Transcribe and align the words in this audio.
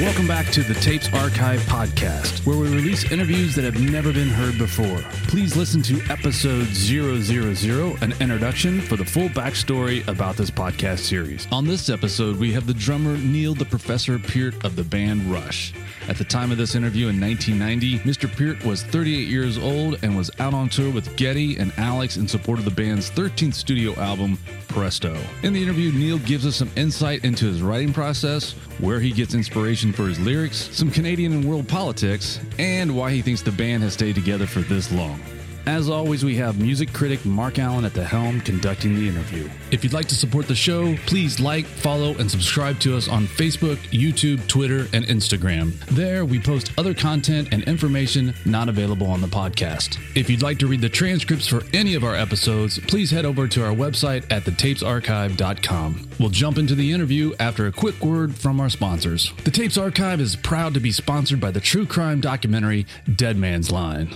Welcome 0.00 0.26
back 0.26 0.50
to 0.52 0.62
the 0.62 0.72
Tapes 0.72 1.12
Archive 1.12 1.60
podcast, 1.64 2.46
where 2.46 2.56
we 2.56 2.74
release 2.74 3.12
interviews 3.12 3.54
that 3.56 3.64
have 3.66 3.78
never 3.78 4.10
been 4.10 4.30
heard 4.30 4.56
before. 4.56 4.96
Please 5.28 5.54
listen 5.54 5.82
to 5.82 6.00
episode 6.10 6.64
000, 6.68 7.96
an 8.00 8.14
introduction 8.18 8.80
for 8.80 8.96
the 8.96 9.04
full 9.04 9.28
backstory 9.28 10.08
about 10.08 10.36
this 10.36 10.50
podcast 10.50 11.00
series. 11.00 11.46
On 11.52 11.66
this 11.66 11.90
episode, 11.90 12.38
we 12.38 12.52
have 12.52 12.66
the 12.66 12.72
drummer 12.72 13.18
Neil 13.18 13.54
the 13.54 13.66
Professor 13.66 14.18
Peart 14.18 14.64
of 14.64 14.76
the 14.76 14.84
band 14.84 15.30
Rush. 15.30 15.74
At 16.08 16.16
the 16.16 16.24
time 16.24 16.50
of 16.50 16.56
this 16.56 16.74
interview 16.74 17.08
in 17.08 17.20
1990, 17.20 17.98
Mr. 17.98 18.34
Peart 18.34 18.64
was 18.64 18.82
38 18.84 19.28
years 19.28 19.58
old 19.58 19.98
and 20.02 20.16
was 20.16 20.30
out 20.40 20.54
on 20.54 20.70
tour 20.70 20.90
with 20.90 21.14
Geddy 21.16 21.58
and 21.58 21.70
Alex 21.76 22.16
in 22.16 22.26
support 22.26 22.58
of 22.58 22.64
the 22.64 22.70
band's 22.70 23.10
13th 23.10 23.54
studio 23.54 23.94
album, 23.96 24.38
Presto. 24.72 25.16
In 25.42 25.52
the 25.52 25.62
interview, 25.62 25.92
Neil 25.92 26.18
gives 26.18 26.46
us 26.46 26.56
some 26.56 26.70
insight 26.76 27.24
into 27.24 27.46
his 27.46 27.62
writing 27.62 27.92
process, 27.92 28.52
where 28.78 29.00
he 29.00 29.12
gets 29.12 29.34
inspiration 29.34 29.92
for 29.92 30.06
his 30.06 30.18
lyrics, 30.18 30.68
some 30.72 30.90
Canadian 30.90 31.32
and 31.32 31.44
world 31.44 31.68
politics, 31.68 32.40
and 32.58 32.96
why 32.96 33.10
he 33.10 33.22
thinks 33.22 33.42
the 33.42 33.52
band 33.52 33.82
has 33.82 33.92
stayed 33.92 34.14
together 34.14 34.46
for 34.46 34.60
this 34.60 34.90
long. 34.90 35.20
As 35.66 35.88
always, 35.88 36.24
we 36.24 36.34
have 36.36 36.60
music 36.60 36.92
critic 36.92 37.24
Mark 37.24 37.60
Allen 37.60 37.84
at 37.84 37.94
the 37.94 38.02
helm 38.02 38.40
conducting 38.40 38.96
the 38.96 39.08
interview. 39.08 39.48
If 39.70 39.84
you'd 39.84 39.92
like 39.92 40.08
to 40.08 40.14
support 40.16 40.48
the 40.48 40.56
show, 40.56 40.96
please 41.06 41.38
like, 41.38 41.66
follow, 41.66 42.16
and 42.16 42.28
subscribe 42.28 42.80
to 42.80 42.96
us 42.96 43.08
on 43.08 43.26
Facebook, 43.26 43.76
YouTube, 43.90 44.44
Twitter, 44.48 44.88
and 44.92 45.04
Instagram. 45.06 45.78
There, 45.86 46.24
we 46.24 46.40
post 46.40 46.72
other 46.78 46.94
content 46.94 47.48
and 47.52 47.62
information 47.62 48.34
not 48.44 48.68
available 48.68 49.06
on 49.06 49.20
the 49.20 49.28
podcast. 49.28 49.98
If 50.16 50.28
you'd 50.28 50.42
like 50.42 50.58
to 50.58 50.66
read 50.66 50.80
the 50.80 50.88
transcripts 50.88 51.46
for 51.46 51.62
any 51.72 51.94
of 51.94 52.02
our 52.02 52.16
episodes, 52.16 52.80
please 52.80 53.12
head 53.12 53.24
over 53.24 53.46
to 53.46 53.64
our 53.64 53.72
website 53.72 54.24
at 54.32 54.42
thetapesarchive.com. 54.42 56.08
We'll 56.18 56.30
jump 56.30 56.58
into 56.58 56.74
the 56.74 56.90
interview 56.90 57.34
after 57.38 57.68
a 57.68 57.72
quick 57.72 58.02
word 58.02 58.34
from 58.34 58.60
our 58.60 58.68
sponsors. 58.68 59.32
The 59.44 59.52
Tapes 59.52 59.78
Archive 59.78 60.20
is 60.20 60.34
proud 60.34 60.74
to 60.74 60.80
be 60.80 60.90
sponsored 60.90 61.40
by 61.40 61.52
the 61.52 61.60
true 61.60 61.86
crime 61.86 62.20
documentary 62.20 62.84
Dead 63.14 63.36
Man's 63.36 63.70
Line. 63.70 64.10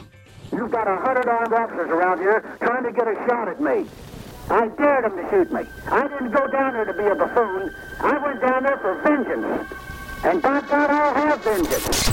You've 0.53 0.71
got 0.71 0.89
a 0.89 0.97
hundred 0.97 1.29
armed 1.29 1.53
officers 1.53 1.91
around 1.91 2.19
here 2.19 2.41
trying 2.61 2.85
to 2.85 2.93
get 2.93 3.09
a 3.09 3.15
shot 3.27 3.49
at 3.49 3.61
me. 3.61 3.87
I 4.49 4.69
dared 4.69 5.05
them 5.05 5.17
to 5.17 5.31
shoot 5.31 5.53
me. 5.53 5.63
I 5.87 6.07
didn't 6.07 6.31
go 6.31 6.47
down 6.47 6.75
there 6.75 6.85
to 6.85 6.93
be 6.93 7.05
a 7.05 7.15
buffoon. 7.15 7.75
I 8.01 8.19
went 8.19 8.41
down 8.41 8.63
there 8.63 8.79
for 8.79 9.01
vengeance. 9.03 9.73
And 10.25 10.41
by 10.41 10.61
God, 10.61 10.91
I'll 10.91 11.15
have 11.15 11.43
vengeance. 11.43 12.09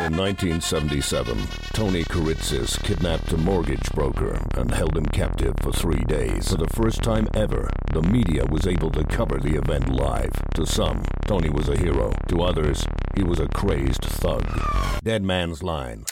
In 0.00 0.16
1977, 0.16 1.38
Tony 1.74 2.02
Kiritsis 2.02 2.82
kidnapped 2.82 3.30
a 3.32 3.36
mortgage 3.36 3.88
broker 3.94 4.42
and 4.56 4.74
held 4.74 4.96
him 4.96 5.06
captive 5.06 5.54
for 5.62 5.70
three 5.70 6.02
days. 6.08 6.50
For 6.50 6.56
the 6.56 6.66
first 6.74 7.02
time 7.02 7.28
ever, 7.34 7.70
the 7.92 8.02
media 8.02 8.44
was 8.50 8.66
able 8.66 8.90
to 8.90 9.04
cover 9.04 9.38
the 9.38 9.56
event 9.56 9.90
live. 9.90 10.32
To 10.54 10.66
some, 10.66 11.04
Tony 11.26 11.50
was 11.50 11.68
a 11.68 11.78
hero. 11.78 12.12
To 12.28 12.42
others, 12.42 12.84
he 13.14 13.22
was 13.22 13.40
a 13.40 13.48
crazed 13.48 14.04
thug. 14.04 14.44
Dead 15.02 15.22
Man's 15.22 15.62
Line, 15.62 16.04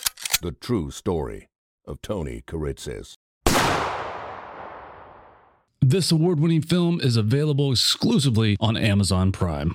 the 0.43 0.53
true 0.53 0.91
story 0.91 1.49
of 1.87 2.01
Tony 2.03 2.43
Kiritsis. 2.47 3.15
This 5.81 6.13
award 6.13 6.41
winning 6.41 6.63
film 6.63 7.01
is 7.01 7.17
available 7.17 7.73
exclusively 7.73 8.57
on 8.61 8.77
Amazon 8.77 9.33
Prime. 9.33 9.75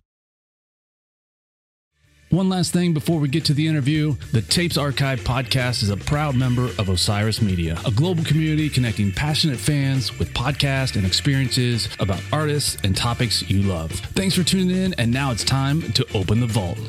One 2.30 2.50
last 2.50 2.74
thing 2.74 2.94
before 2.94 3.20
we 3.20 3.28
get 3.28 3.46
to 3.46 3.54
the 3.54 3.68
interview 3.68 4.16
the 4.32 4.42
Tapes 4.42 4.78
Archive 4.78 5.20
podcast 5.22 5.84
is 5.84 5.90
a 5.90 5.98
proud 5.98 6.36
member 6.36 6.66
of 6.80 6.90
Osiris 6.90 7.42
Media, 7.42 7.80
a 7.86 7.92
global 7.92 8.24
community 8.24 8.70
connecting 8.70 9.12
passionate 9.12 9.58
fans 9.58 10.18
with 10.20 10.34
podcasts 10.34 10.96
and 10.96 11.06
experiences 11.06 11.88
about 12.00 12.22
artists 12.34 12.78
and 12.84 12.96
topics 12.96 13.48
you 13.50 13.62
love. 13.62 13.92
Thanks 13.92 14.36
for 14.36 14.44
tuning 14.44 14.76
in, 14.76 14.94
and 14.96 15.12
now 15.12 15.32
it's 15.32 15.44
time 15.44 15.82
to 15.94 16.06
open 16.14 16.40
the 16.40 16.48
vault. 16.48 16.80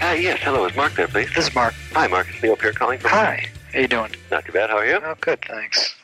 Uh, 0.00 0.12
yes, 0.12 0.40
hello. 0.42 0.64
Is 0.66 0.74
Mark 0.76 0.94
there, 0.94 1.08
please? 1.08 1.28
This 1.34 1.48
is 1.48 1.54
Mark. 1.54 1.74
Hi, 1.92 2.06
Mark. 2.06 2.28
It's 2.30 2.42
Neil 2.42 2.56
Peart 2.56 2.76
calling. 2.76 2.98
From 2.98 3.10
Hi. 3.10 3.46
How 3.72 3.80
you 3.80 3.88
doing? 3.88 4.10
Not 4.30 4.44
too 4.44 4.52
bad. 4.52 4.70
How 4.70 4.78
are 4.78 4.86
you? 4.86 4.98
Oh, 5.02 5.14
good, 5.20 5.40
thanks. 5.46 5.94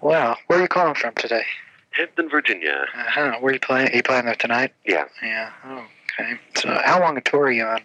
Wow. 0.00 0.36
Where 0.46 0.58
are 0.58 0.62
you 0.62 0.68
calling 0.68 0.94
from 0.94 1.14
today? 1.14 1.44
Hampton, 1.90 2.28
Virginia. 2.28 2.86
Uh-huh. 2.94 3.38
Where 3.40 3.50
are 3.50 3.54
you 3.54 3.60
playing? 3.60 3.88
Are 3.92 3.96
you 3.96 4.02
playing 4.02 4.24
there 4.24 4.34
tonight? 4.34 4.72
Yeah. 4.84 5.04
Yeah. 5.22 5.50
Oh, 5.64 5.84
okay. 6.20 6.38
So 6.56 6.68
how 6.84 7.00
long 7.00 7.16
a 7.16 7.20
tour 7.20 7.42
are 7.42 7.52
you 7.52 7.64
on? 7.64 7.80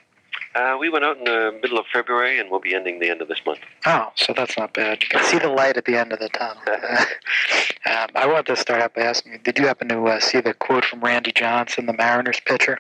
Uh, 0.56 0.76
we 0.80 0.90
went 0.90 1.06
out 1.06 1.18
in 1.18 1.26
the 1.26 1.58
middle 1.62 1.78
of 1.78 1.86
February, 1.94 2.40
and 2.40 2.50
we'll 2.50 2.60
be 2.60 2.74
ending 2.74 3.00
the 3.00 3.10
end 3.10 3.22
of 3.22 3.28
this 3.28 3.40
month. 3.46 3.60
Oh, 3.86 4.12
so 4.16 4.34
that's 4.34 4.58
not 4.58 4.74
bad. 4.74 5.04
You 5.04 5.10
can 5.10 5.24
see 5.24 5.38
the 5.38 5.50
light 5.50 5.78
at 5.78 5.86
the 5.86 5.96
end 5.96 6.12
of 6.12 6.20
the 6.20 6.30
tunnel. 6.30 6.58
um, 7.86 8.08
I 8.16 8.26
wanted 8.26 8.48
to 8.48 8.56
start 8.56 8.82
out 8.82 8.96
by 8.96 9.02
asking 9.02 9.34
you, 9.34 9.38
did 9.38 9.60
you 9.60 9.68
happen 9.68 9.88
to 9.90 10.04
uh, 10.08 10.20
see 10.20 10.42
the 10.42 10.56
quote 10.56 10.84
from 10.84 11.02
Randy 11.02 11.32
Johnson, 11.32 11.86
the 11.86 11.94
Mariners 11.94 12.40
pitcher? 12.44 12.80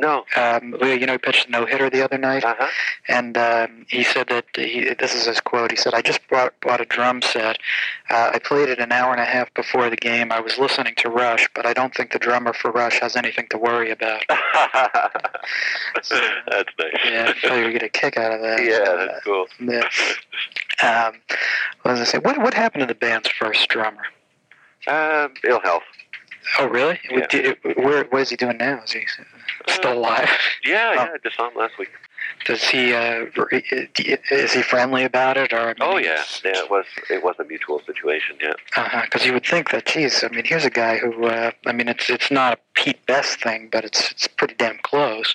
No. 0.00 0.24
Um, 0.34 0.74
well, 0.80 0.96
you 0.96 1.04
know, 1.06 1.12
he 1.12 1.18
pitched 1.18 1.48
a 1.48 1.50
no-hitter 1.50 1.90
the 1.90 2.02
other 2.02 2.16
night. 2.16 2.42
Uh-huh. 2.44 2.66
and 3.08 3.36
um, 3.36 3.84
he 3.88 4.02
said 4.02 4.28
that 4.28 4.46
he, 4.54 4.94
this 4.98 5.14
is 5.14 5.26
his 5.26 5.40
quote. 5.40 5.70
He 5.70 5.76
said, 5.76 5.92
"I 5.92 6.00
just 6.00 6.20
bought, 6.28 6.54
bought 6.60 6.80
a 6.80 6.86
drum 6.86 7.20
set. 7.20 7.58
Uh, 8.08 8.30
I 8.34 8.38
played 8.38 8.70
it 8.70 8.78
an 8.78 8.92
hour 8.92 9.12
and 9.12 9.20
a 9.20 9.26
half 9.26 9.52
before 9.54 9.90
the 9.90 9.96
game. 9.96 10.32
I 10.32 10.40
was 10.40 10.58
listening 10.58 10.94
to 10.98 11.10
Rush, 11.10 11.48
but 11.54 11.66
I 11.66 11.74
don't 11.74 11.94
think 11.94 12.12
the 12.12 12.18
drummer 12.18 12.54
for 12.54 12.70
Rush 12.70 12.98
has 13.00 13.14
anything 13.14 13.46
to 13.50 13.58
worry 13.58 13.90
about." 13.90 14.22
that's 14.28 16.10
nice. 16.10 16.64
yeah, 17.04 17.32
I 17.44 17.60
you 17.60 17.72
get 17.72 17.82
a 17.82 17.88
kick 17.88 18.16
out 18.16 18.32
of 18.32 18.40
that. 18.40 18.64
Yeah, 18.64 19.06
that's 19.06 19.24
cool. 19.24 19.46
Yeah. 19.60 19.88
Um, 20.82 21.20
what 21.82 21.92
was 21.92 22.00
I 22.00 22.04
say? 22.04 22.18
What 22.18 22.38
what 22.38 22.54
happened 22.54 22.80
to 22.80 22.86
the 22.86 22.94
band's 22.94 23.28
first 23.28 23.68
drummer? 23.68 24.04
Uh, 24.86 25.28
ill 25.46 25.60
health. 25.60 25.82
Oh, 26.58 26.66
really? 26.66 26.98
Yeah. 27.10 27.26
Did- 27.28 27.58
Where 27.76 28.04
what 28.04 28.22
is 28.22 28.30
he 28.30 28.36
doing 28.36 28.58
now? 28.58 28.82
Is 28.84 28.92
he 28.92 29.02
still 29.68 29.92
alive? 29.94 30.28
Yeah, 30.64 30.88
Oh. 30.90 31.02
yeah. 31.04 31.08
Just 31.22 31.36
saw 31.36 31.48
him 31.48 31.56
last 31.56 31.78
week. 31.78 31.90
Does 32.44 32.64
he? 32.64 32.92
Uh, 32.94 33.26
is 34.30 34.52
he 34.52 34.62
friendly 34.62 35.04
about 35.04 35.36
it, 35.36 35.52
or? 35.52 35.58
I 35.60 35.66
mean, 35.68 35.76
Oh 35.80 35.96
yeah, 35.98 36.22
yeah. 36.44 36.52
It 36.64 36.70
was 36.70 36.86
it 37.08 37.22
was 37.22 37.36
a 37.38 37.44
mutual 37.44 37.80
situation. 37.80 38.36
Yeah. 38.40 38.52
Because 39.02 39.24
you 39.26 39.32
would 39.32 39.44
think 39.46 39.70
that, 39.70 39.86
geez, 39.86 40.24
I 40.24 40.28
mean, 40.28 40.44
here's 40.44 40.64
a 40.64 40.70
guy 40.70 40.98
who, 40.98 41.26
uh, 41.26 41.50
I 41.66 41.72
mean, 41.72 41.88
it's 41.88 42.08
it's 42.08 42.30
not 42.30 42.54
a 42.54 42.58
Pete 42.74 43.04
Best 43.06 43.40
thing, 43.42 43.68
but 43.70 43.84
it's 43.84 44.10
it's 44.10 44.26
pretty 44.28 44.54
damn 44.54 44.78
close. 44.78 45.34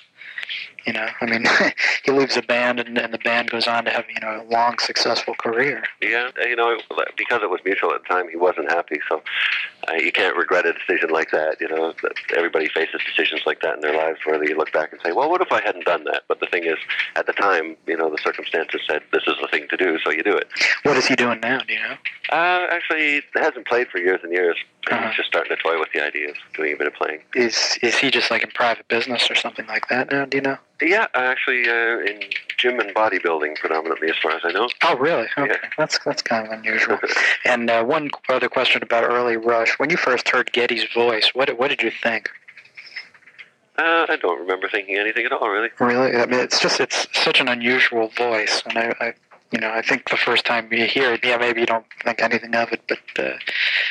You 0.86 0.92
know, 0.92 1.08
I 1.20 1.26
mean, 1.26 1.44
he 2.04 2.12
leaves 2.12 2.36
a 2.36 2.42
band, 2.42 2.78
and, 2.78 2.96
and 2.96 3.12
the 3.12 3.18
band 3.18 3.50
goes 3.50 3.66
on 3.66 3.84
to 3.86 3.90
have 3.90 4.04
you 4.08 4.20
know 4.20 4.42
a 4.42 4.46
long, 4.52 4.78
successful 4.78 5.34
career. 5.34 5.82
Yeah, 6.00 6.30
you 6.42 6.54
know, 6.54 6.78
because 7.16 7.42
it 7.42 7.50
was 7.50 7.60
mutual 7.64 7.92
at 7.92 8.02
the 8.02 8.08
time, 8.08 8.28
he 8.28 8.36
wasn't 8.36 8.70
happy. 8.70 9.00
So 9.08 9.22
uh, 9.88 9.94
you 9.94 10.12
can't 10.12 10.36
regret 10.36 10.64
a 10.64 10.72
decision 10.72 11.10
like 11.10 11.30
that. 11.32 11.60
You 11.60 11.68
know, 11.68 11.92
everybody 12.36 12.68
faces 12.68 13.00
decisions 13.04 13.42
like 13.46 13.60
that 13.62 13.74
in 13.74 13.80
their 13.80 13.96
lives 13.96 14.20
where 14.24 14.38
they 14.38 14.54
look 14.54 14.72
back 14.72 14.92
and 14.92 15.00
say, 15.02 15.12
"Well, 15.12 15.28
what 15.28 15.40
if 15.40 15.50
I 15.50 15.60
hadn't 15.60 15.86
done 15.86 16.04
that?" 16.04 16.22
But 16.28 16.40
the 16.40 16.46
thing 16.46 16.64
is, 16.64 16.78
at 17.16 17.26
the 17.26 17.32
time, 17.32 17.76
you 17.86 17.96
know, 17.96 18.08
the 18.08 18.18
circumstances 18.22 18.80
said 18.86 19.02
this 19.12 19.24
is 19.26 19.34
the 19.40 19.48
thing 19.48 19.66
to 19.70 19.76
do, 19.76 19.98
so 20.04 20.10
you 20.10 20.22
do 20.22 20.36
it. 20.36 20.48
What 20.84 20.96
is 20.96 21.06
he 21.06 21.16
doing 21.16 21.40
now? 21.40 21.58
Do 21.58 21.72
you 21.72 21.80
know? 21.80 21.96
Uh, 22.30 22.66
actually, 22.70 23.22
hasn't 23.34 23.66
played 23.66 23.88
for 23.88 23.98
years 23.98 24.20
and 24.22 24.32
years. 24.32 24.56
Uh-huh. 24.88 25.12
Just 25.16 25.28
starting 25.28 25.56
to 25.56 25.60
toy 25.60 25.78
with 25.80 25.88
the 25.92 26.00
idea 26.04 26.28
of 26.30 26.36
doing 26.54 26.72
a 26.72 26.76
bit 26.76 26.86
of 26.86 26.94
playing. 26.94 27.20
Is 27.34 27.76
is 27.82 27.96
he 27.98 28.10
just 28.10 28.30
like 28.30 28.42
in 28.44 28.50
private 28.50 28.86
business 28.88 29.28
or 29.30 29.34
something 29.34 29.66
like 29.66 29.88
that 29.88 30.12
now? 30.12 30.26
Do 30.26 30.36
you 30.36 30.42
know? 30.42 30.58
Yeah, 30.80 31.06
actually, 31.14 31.68
uh, 31.68 31.98
in 32.00 32.20
gym 32.56 32.78
and 32.78 32.94
bodybuilding 32.94 33.56
predominantly, 33.56 34.10
as 34.10 34.16
far 34.22 34.32
as 34.32 34.42
I 34.44 34.52
know. 34.52 34.68
Oh, 34.84 34.96
really? 34.96 35.26
Okay, 35.36 35.48
Yeah. 35.62 35.68
that's 35.76 35.98
that's 36.04 36.22
kind 36.22 36.46
of 36.46 36.52
unusual. 36.52 36.98
and 37.44 37.68
uh, 37.68 37.82
one 37.82 38.10
other 38.28 38.48
question 38.48 38.82
about 38.82 39.02
early 39.04 39.36
Rush: 39.36 39.76
When 39.78 39.90
you 39.90 39.96
first 39.96 40.28
heard 40.28 40.52
Geddy's 40.52 40.84
voice, 40.94 41.30
what 41.34 41.58
what 41.58 41.68
did 41.68 41.82
you 41.82 41.90
think? 41.90 42.28
Uh, 43.78 44.06
I 44.08 44.16
don't 44.16 44.40
remember 44.40 44.68
thinking 44.68 44.96
anything 44.96 45.26
at 45.26 45.32
all, 45.32 45.48
really. 45.50 45.68
Really, 45.80 46.16
I 46.16 46.24
mean, 46.26 46.40
it's 46.40 46.60
just 46.60 46.80
it's 46.80 47.06
such 47.12 47.40
an 47.40 47.48
unusual 47.48 48.08
voice, 48.08 48.62
and 48.66 48.78
I, 48.78 48.94
I 49.00 49.14
you 49.52 49.60
know, 49.60 49.70
I 49.70 49.82
think 49.82 50.08
the 50.10 50.16
first 50.16 50.44
time 50.44 50.72
you 50.72 50.86
hear 50.86 51.12
it, 51.12 51.20
yeah, 51.24 51.36
maybe 51.36 51.60
you 51.60 51.66
don't 51.66 51.84
think 52.02 52.20
anything 52.20 52.54
of 52.54 52.72
it, 52.72 52.80
but 52.88 52.98
uh, 53.24 53.36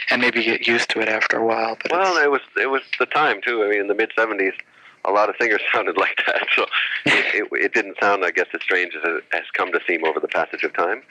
and 0.10 0.22
maybe 0.22 0.44
get 0.44 0.68
used 0.68 0.90
to 0.92 1.00
it 1.00 1.10
after 1.10 1.38
a 1.38 1.46
while. 1.46 1.78
But 1.82 1.92
Well, 1.92 2.18
it 2.18 2.32
was 2.32 2.42
it 2.58 2.70
was 2.70 2.82
the 3.00 3.06
time 3.06 3.42
too. 3.42 3.64
I 3.64 3.70
mean, 3.70 3.82
in 3.82 3.88
the 3.88 3.96
mid 3.96 4.12
'70s, 4.18 4.54
a 5.06 5.12
lot 5.12 5.30
of 5.30 5.36
singers 5.40 5.62
sounded 5.74 5.98
like 5.98 6.22
that, 6.28 6.48
so 6.56 6.66
it, 7.06 7.44
it, 7.44 7.48
it 7.52 7.74
didn't 7.74 7.98
sound, 8.00 8.26
I 8.26 8.32
guess, 8.32 8.48
as 8.54 8.62
strange 8.62 8.94
as 8.96 9.02
it 9.04 9.24
has 9.32 9.44
come 9.54 9.72
to 9.72 9.80
seem 9.88 10.04
over 10.06 10.20
the 10.20 10.28
passage 10.28 10.64
of 10.64 10.74
time. 10.74 11.02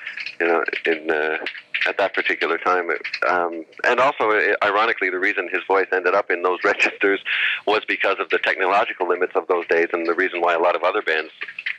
You 0.41 0.47
know, 0.47 0.65
in 0.87 1.11
uh, 1.11 1.39
at 1.87 1.99
that 1.99 2.15
particular 2.15 2.59
time, 2.59 2.91
it, 2.91 3.03
um, 3.29 3.65
and 3.85 4.01
also, 4.01 4.31
uh, 4.31 4.55
ironically, 4.63 5.11
the 5.11 5.19
reason 5.19 5.49
his 5.53 5.63
voice 5.67 5.87
ended 5.93 6.15
up 6.15 6.31
in 6.31 6.43
those 6.43 6.59
registers 6.65 7.21
was 7.67 7.83
because 7.87 8.17
of 8.19 8.31
the 8.31 8.39
technological 8.39 9.09
limits 9.09 9.33
of 9.35 9.47
those 9.49 9.67
days, 9.69 9.89
and 9.93 10.07
the 10.07 10.15
reason 10.15 10.41
why 10.41 10.55
a 10.55 10.61
lot 10.61 10.77
of 10.77 10.83
other 10.83 11.03
bands 11.03 11.31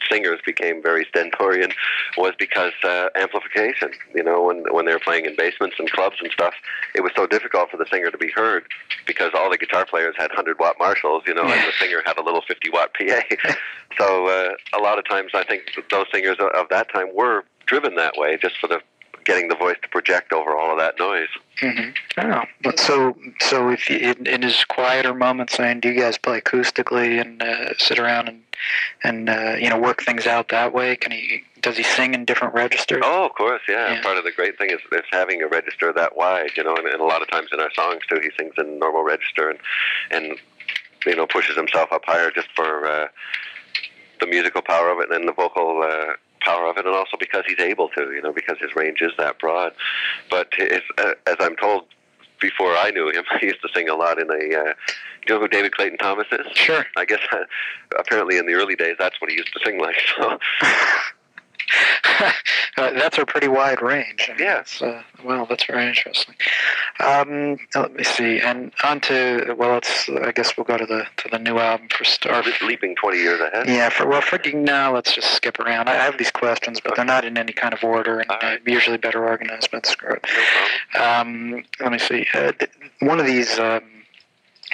singers 0.10 0.40
became 0.46 0.82
very 0.82 1.06
stentorian 1.10 1.72
was 2.18 2.34
because 2.38 2.74
uh, 2.84 3.08
amplification. 3.16 3.92
You 4.14 4.24
know, 4.24 4.44
when 4.44 4.64
when 4.72 4.86
they 4.86 4.94
were 4.94 5.00
playing 5.00 5.26
in 5.26 5.36
basements 5.36 5.76
and 5.80 5.90
clubs 5.92 6.18
and 6.22 6.32
stuff, 6.32 6.54
it 6.94 7.02
was 7.02 7.12
so 7.16 7.28
difficult 7.28 7.72
for 7.72 7.78
the 7.78 7.86
singer 7.92 8.12
to 8.12 8.18
be 8.18 8.32
heard 8.36 8.66
because 9.06 9.32
all 9.36 9.50
the 9.50 9.58
guitar 9.58 9.86
players 9.86 10.16
had 10.18 10.32
hundred 10.32 10.60
watt 10.60 10.76
Marshalls, 10.80 11.24
you 11.28 11.34
know, 11.34 11.44
and 11.44 11.68
the 11.68 11.74
singer 11.80 12.02
had 12.06 12.18
a 12.18 12.24
little 12.24 12.42
fifty 12.48 12.70
watt 12.70 12.94
PA. 12.94 13.22
so 13.98 14.28
uh, 14.28 14.78
a 14.78 14.82
lot 14.82 14.98
of 14.98 15.08
times, 15.08 15.32
I 15.34 15.44
think 15.44 15.64
those 15.92 16.06
singers 16.14 16.38
of- 16.40 16.52
of 16.56 16.70
that 16.70 16.92
time 16.92 17.08
were 17.14 17.44
driven 17.66 17.96
that 17.96 18.14
way, 18.18 18.38
just 18.38 18.58
for 18.60 18.68
the 18.68 18.80
getting 19.26 19.48
the 19.48 19.56
voice 19.56 19.78
to 19.82 19.90
project 19.90 20.32
over 20.32 20.56
all 20.56 20.72
of 20.72 20.78
that 20.78 20.98
noise. 20.98 21.28
Mm-hmm. 21.62 22.32
Oh, 22.32 22.44
but 22.62 22.80
so 22.80 23.16
so 23.40 23.70
if 23.70 23.90
you, 23.90 23.98
in, 23.98 24.28
in 24.28 24.42
his 24.42 24.64
quieter 24.66 25.14
moments, 25.14 25.60
I 25.60 25.70
mean, 25.70 25.80
do 25.80 25.90
you 25.90 26.00
guys 26.00 26.18
play 26.18 26.42
acoustically 26.42 27.20
and 27.20 27.42
uh, 27.42 27.74
sit 27.78 28.00
around 28.00 28.28
and 28.28 28.42
and 29.04 29.30
uh, 29.30 29.56
you 29.60 29.70
know 29.70 29.80
work 29.80 30.04
things 30.04 30.28
out 30.28 30.50
that 30.50 30.74
way? 30.74 30.96
Can 30.96 31.12
he 31.12 31.44
does 31.62 31.78
he 31.78 31.84
sing 31.84 32.14
in 32.14 32.26
different 32.26 32.54
registers? 32.54 33.02
Oh, 33.04 33.26
of 33.26 33.34
course, 33.34 33.62
yeah. 33.68 33.94
Yeah. 33.94 34.02
Part 34.04 34.18
of 34.18 34.24
the 34.24 34.32
great 34.32 34.58
thing 34.58 34.70
is, 34.70 34.80
is 34.92 35.02
having 35.12 35.42
a 35.42 35.48
register 35.48 35.92
that 35.94 36.16
wide, 36.16 36.52
you 36.56 36.64
know, 36.64 36.76
and, 36.76 36.88
and 36.88 37.02
a 37.02 37.06
lot 37.06 37.22
of 37.22 37.30
times 37.30 37.50
in 37.52 37.60
our 37.60 37.72
songs 37.74 38.02
too, 38.08 38.20
he 38.22 38.30
sings 38.38 38.54
in 38.58 38.80
normal 38.80 39.04
register 39.04 39.50
and 39.50 39.60
and 40.12 40.38
you 41.06 41.16
know 41.16 41.26
pushes 41.26 41.56
himself 41.56 41.92
up 41.92 42.04
higher 42.06 42.32
just 42.32 42.50
for 42.56 42.86
uh, 42.86 43.08
the 44.20 44.28
musical 44.28 44.62
power 44.62 44.90
of 44.90 45.00
it 45.00 45.12
and 45.12 45.28
the 45.28 45.34
vocal. 45.34 45.82
Uh, 45.84 46.14
power 46.46 46.68
of 46.68 46.78
it 46.78 46.86
and 46.86 46.96
also 46.96 47.18
because 47.20 47.44
he's 47.48 47.60
able 47.60 47.90
to 47.90 48.12
you 48.14 48.22
know 48.22 48.32
because 48.32 48.58
his 48.60 48.76
range 48.76 49.02
is 49.02 49.12
that 49.18 49.40
broad. 49.40 49.74
But 50.30 50.48
his, 50.56 50.82
uh, 50.98 51.14
as 51.28 51.36
i'm 51.40 51.56
told 51.56 51.86
before 52.40 52.76
i 52.78 52.92
knew 52.92 53.10
him 53.10 53.24
he 53.40 53.48
used 53.48 53.62
to 53.62 53.70
sing 53.74 53.90
a 53.90 53.96
lot 53.96 54.20
in 54.20 54.30
a 54.30 54.34
uh, 54.34 54.74
you 55.28 55.34
know 55.34 55.40
who 55.40 55.48
david 55.48 55.76
clayton 55.76 55.98
thomas 55.98 56.28
is? 56.32 56.46
Sure. 56.54 56.86
i 56.96 57.06
guess 57.06 57.20
uh, 57.32 57.38
apparently 58.00 58.38
in 58.38 58.46
the 58.46 58.54
early 58.54 58.76
days 58.76 58.96
that's 59.00 59.20
what 59.20 59.30
he 59.30 59.36
used 59.36 59.54
to 59.54 59.60
sing 59.66 59.80
like 59.80 59.98
so 60.18 60.38
uh, 62.20 62.32
that's 62.92 63.18
a 63.18 63.26
pretty 63.26 63.48
wide 63.48 63.82
range. 63.82 64.30
I 64.30 64.34
mean, 64.38 64.44
Yeah. 64.44 64.64
uh, 64.82 65.02
well, 65.24 65.46
that's 65.46 65.66
very 65.66 65.88
interesting. 65.88 66.36
Um, 67.00 67.58
let 67.76 67.94
me 67.96 68.04
see, 68.04 68.40
and 68.40 68.72
on 68.84 69.02
to 69.02 69.56
well, 69.58 69.74
let's. 69.74 70.08
I 70.10 70.32
guess 70.32 70.56
we'll 70.58 70.66
go 70.66 70.78
to 70.78 70.86
the 70.86 71.06
to 71.18 71.30
the 71.30 71.40
new 71.40 71.58
album 71.60 71.88
for 71.90 72.04
Star. 72.04 72.42
le- 72.44 72.66
leaping 72.68 72.96
20 72.96 73.18
years 73.18 73.40
ahead 73.42 73.68
Yeah, 73.68 73.90
for 73.90 74.08
well, 74.08 74.22
for 74.22 74.40
now, 74.54 74.94
let's 74.94 75.14
just 75.14 75.34
skip 75.34 75.60
around. 75.60 75.90
I 75.90 75.96
have 75.96 76.18
these 76.18 76.32
questions, 76.32 76.80
but 76.80 76.96
they're 76.96 77.06
not 77.06 77.26
in 77.26 77.38
any 77.38 77.54
kind 77.54 77.74
of 77.74 77.84
order, 77.84 78.20
and 78.20 78.30
right. 78.30 78.44
uh, 78.44 78.58
usually 78.66 78.98
better 78.98 79.26
organized. 79.28 79.70
But 79.72 79.86
screw 79.86 80.14
it. 80.16 80.26
no 80.94 81.00
problem 81.00 81.54
Um, 81.54 81.64
let 81.80 81.92
me 81.92 82.00
see. 82.00 82.28
Uh, 82.34 82.52
one 83.00 83.20
of 83.20 83.26
these 83.26 83.58
um, 83.60 83.82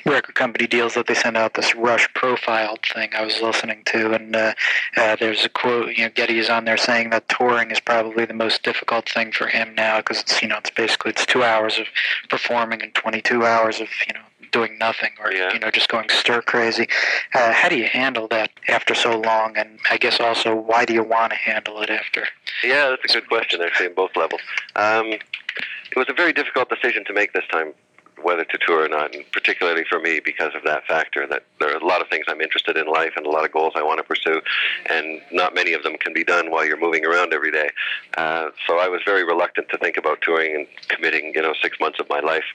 record 0.05 0.35
company 0.35 0.67
deals 0.67 0.93
that 0.95 1.07
they 1.07 1.13
send 1.13 1.37
out 1.37 1.53
this 1.53 1.75
Rush 1.75 2.07
profiled 2.13 2.79
thing 2.85 3.09
I 3.15 3.23
was 3.23 3.41
listening 3.41 3.83
to, 3.87 4.13
and 4.13 4.35
uh, 4.35 4.53
uh, 4.97 5.15
there's 5.19 5.45
a 5.45 5.49
quote. 5.49 5.95
You 5.95 6.05
know, 6.05 6.09
Geddy 6.09 6.39
is 6.39 6.49
on 6.49 6.65
there 6.65 6.77
saying 6.77 7.09
that 7.11 7.27
touring 7.29 7.71
is 7.71 7.79
probably 7.79 8.25
the 8.25 8.33
most 8.33 8.63
difficult 8.63 9.09
thing 9.09 9.31
for 9.31 9.47
him 9.47 9.75
now 9.75 9.97
because 9.97 10.21
it's 10.21 10.41
you 10.41 10.47
know 10.47 10.57
it's 10.57 10.69
basically 10.71 11.11
it's 11.11 11.25
two 11.25 11.43
hours 11.43 11.77
of 11.79 11.85
performing 12.29 12.81
and 12.81 12.93
22 12.95 13.45
hours 13.45 13.79
of 13.79 13.87
you 14.07 14.13
know 14.13 14.21
doing 14.51 14.77
nothing 14.79 15.11
or 15.23 15.31
Yeah. 15.31 15.53
you 15.53 15.59
know 15.59 15.71
just 15.71 15.87
going 15.89 16.09
stir 16.09 16.41
crazy. 16.41 16.87
Uh, 17.33 17.53
how 17.53 17.69
do 17.69 17.77
you 17.77 17.85
handle 17.85 18.27
that 18.29 18.49
after 18.67 18.93
so 18.93 19.17
long? 19.19 19.55
And 19.57 19.79
I 19.89 19.97
guess 19.97 20.19
also 20.19 20.53
why 20.55 20.85
do 20.85 20.93
you 20.93 21.03
want 21.03 21.31
to 21.31 21.37
handle 21.37 21.81
it 21.81 21.89
after? 21.89 22.25
Yeah, 22.63 22.89
that's 23.01 23.15
a 23.15 23.19
good 23.19 23.29
question, 23.29 23.61
actually, 23.61 23.87
in 23.87 23.93
both 23.95 24.15
levels. 24.15 24.41
Um, 24.75 25.07
it 25.13 25.95
was 25.97 26.07
a 26.09 26.13
very 26.13 26.33
difficult 26.33 26.69
decision 26.69 27.03
to 27.05 27.13
make 27.13 27.33
this 27.33 27.43
time, 27.51 27.73
whether 28.23 28.45
to 28.45 28.57
tour 28.65 28.85
or 28.85 28.89
not, 28.89 29.13
and 29.13 29.23
particularly 29.31 29.83
for 29.89 29.99
me 29.99 30.19
because 30.23 30.53
of 30.55 30.63
that 30.63 30.85
factor 30.85 31.27
that 31.27 31.43
there 31.59 31.73
are 31.73 31.77
a 31.77 31.85
lot 31.85 32.01
of 32.01 32.07
things 32.07 32.25
I'm 32.27 32.41
interested 32.41 32.77
in 32.77 32.87
life 32.87 33.13
and 33.15 33.25
a 33.25 33.29
lot 33.29 33.45
of 33.45 33.51
goals 33.51 33.73
I 33.75 33.83
want 33.83 33.97
to 33.99 34.03
pursue, 34.03 34.41
and 34.89 35.21
not 35.31 35.53
many 35.53 35.73
of 35.73 35.83
them 35.83 35.95
can 35.97 36.13
be 36.13 36.23
done 36.23 36.51
while 36.51 36.65
you're 36.65 36.79
moving 36.79 37.05
around 37.05 37.33
every 37.33 37.51
day. 37.51 37.69
Uh, 38.17 38.49
so 38.67 38.79
I 38.79 38.87
was 38.87 39.01
very 39.05 39.23
reluctant 39.23 39.69
to 39.69 39.77
think 39.77 39.97
about 39.97 40.21
touring 40.21 40.55
and 40.55 40.67
committing, 40.87 41.33
you 41.35 41.41
know, 41.41 41.53
six 41.61 41.79
months 41.79 41.99
of 41.99 42.07
my 42.09 42.19
life 42.19 42.45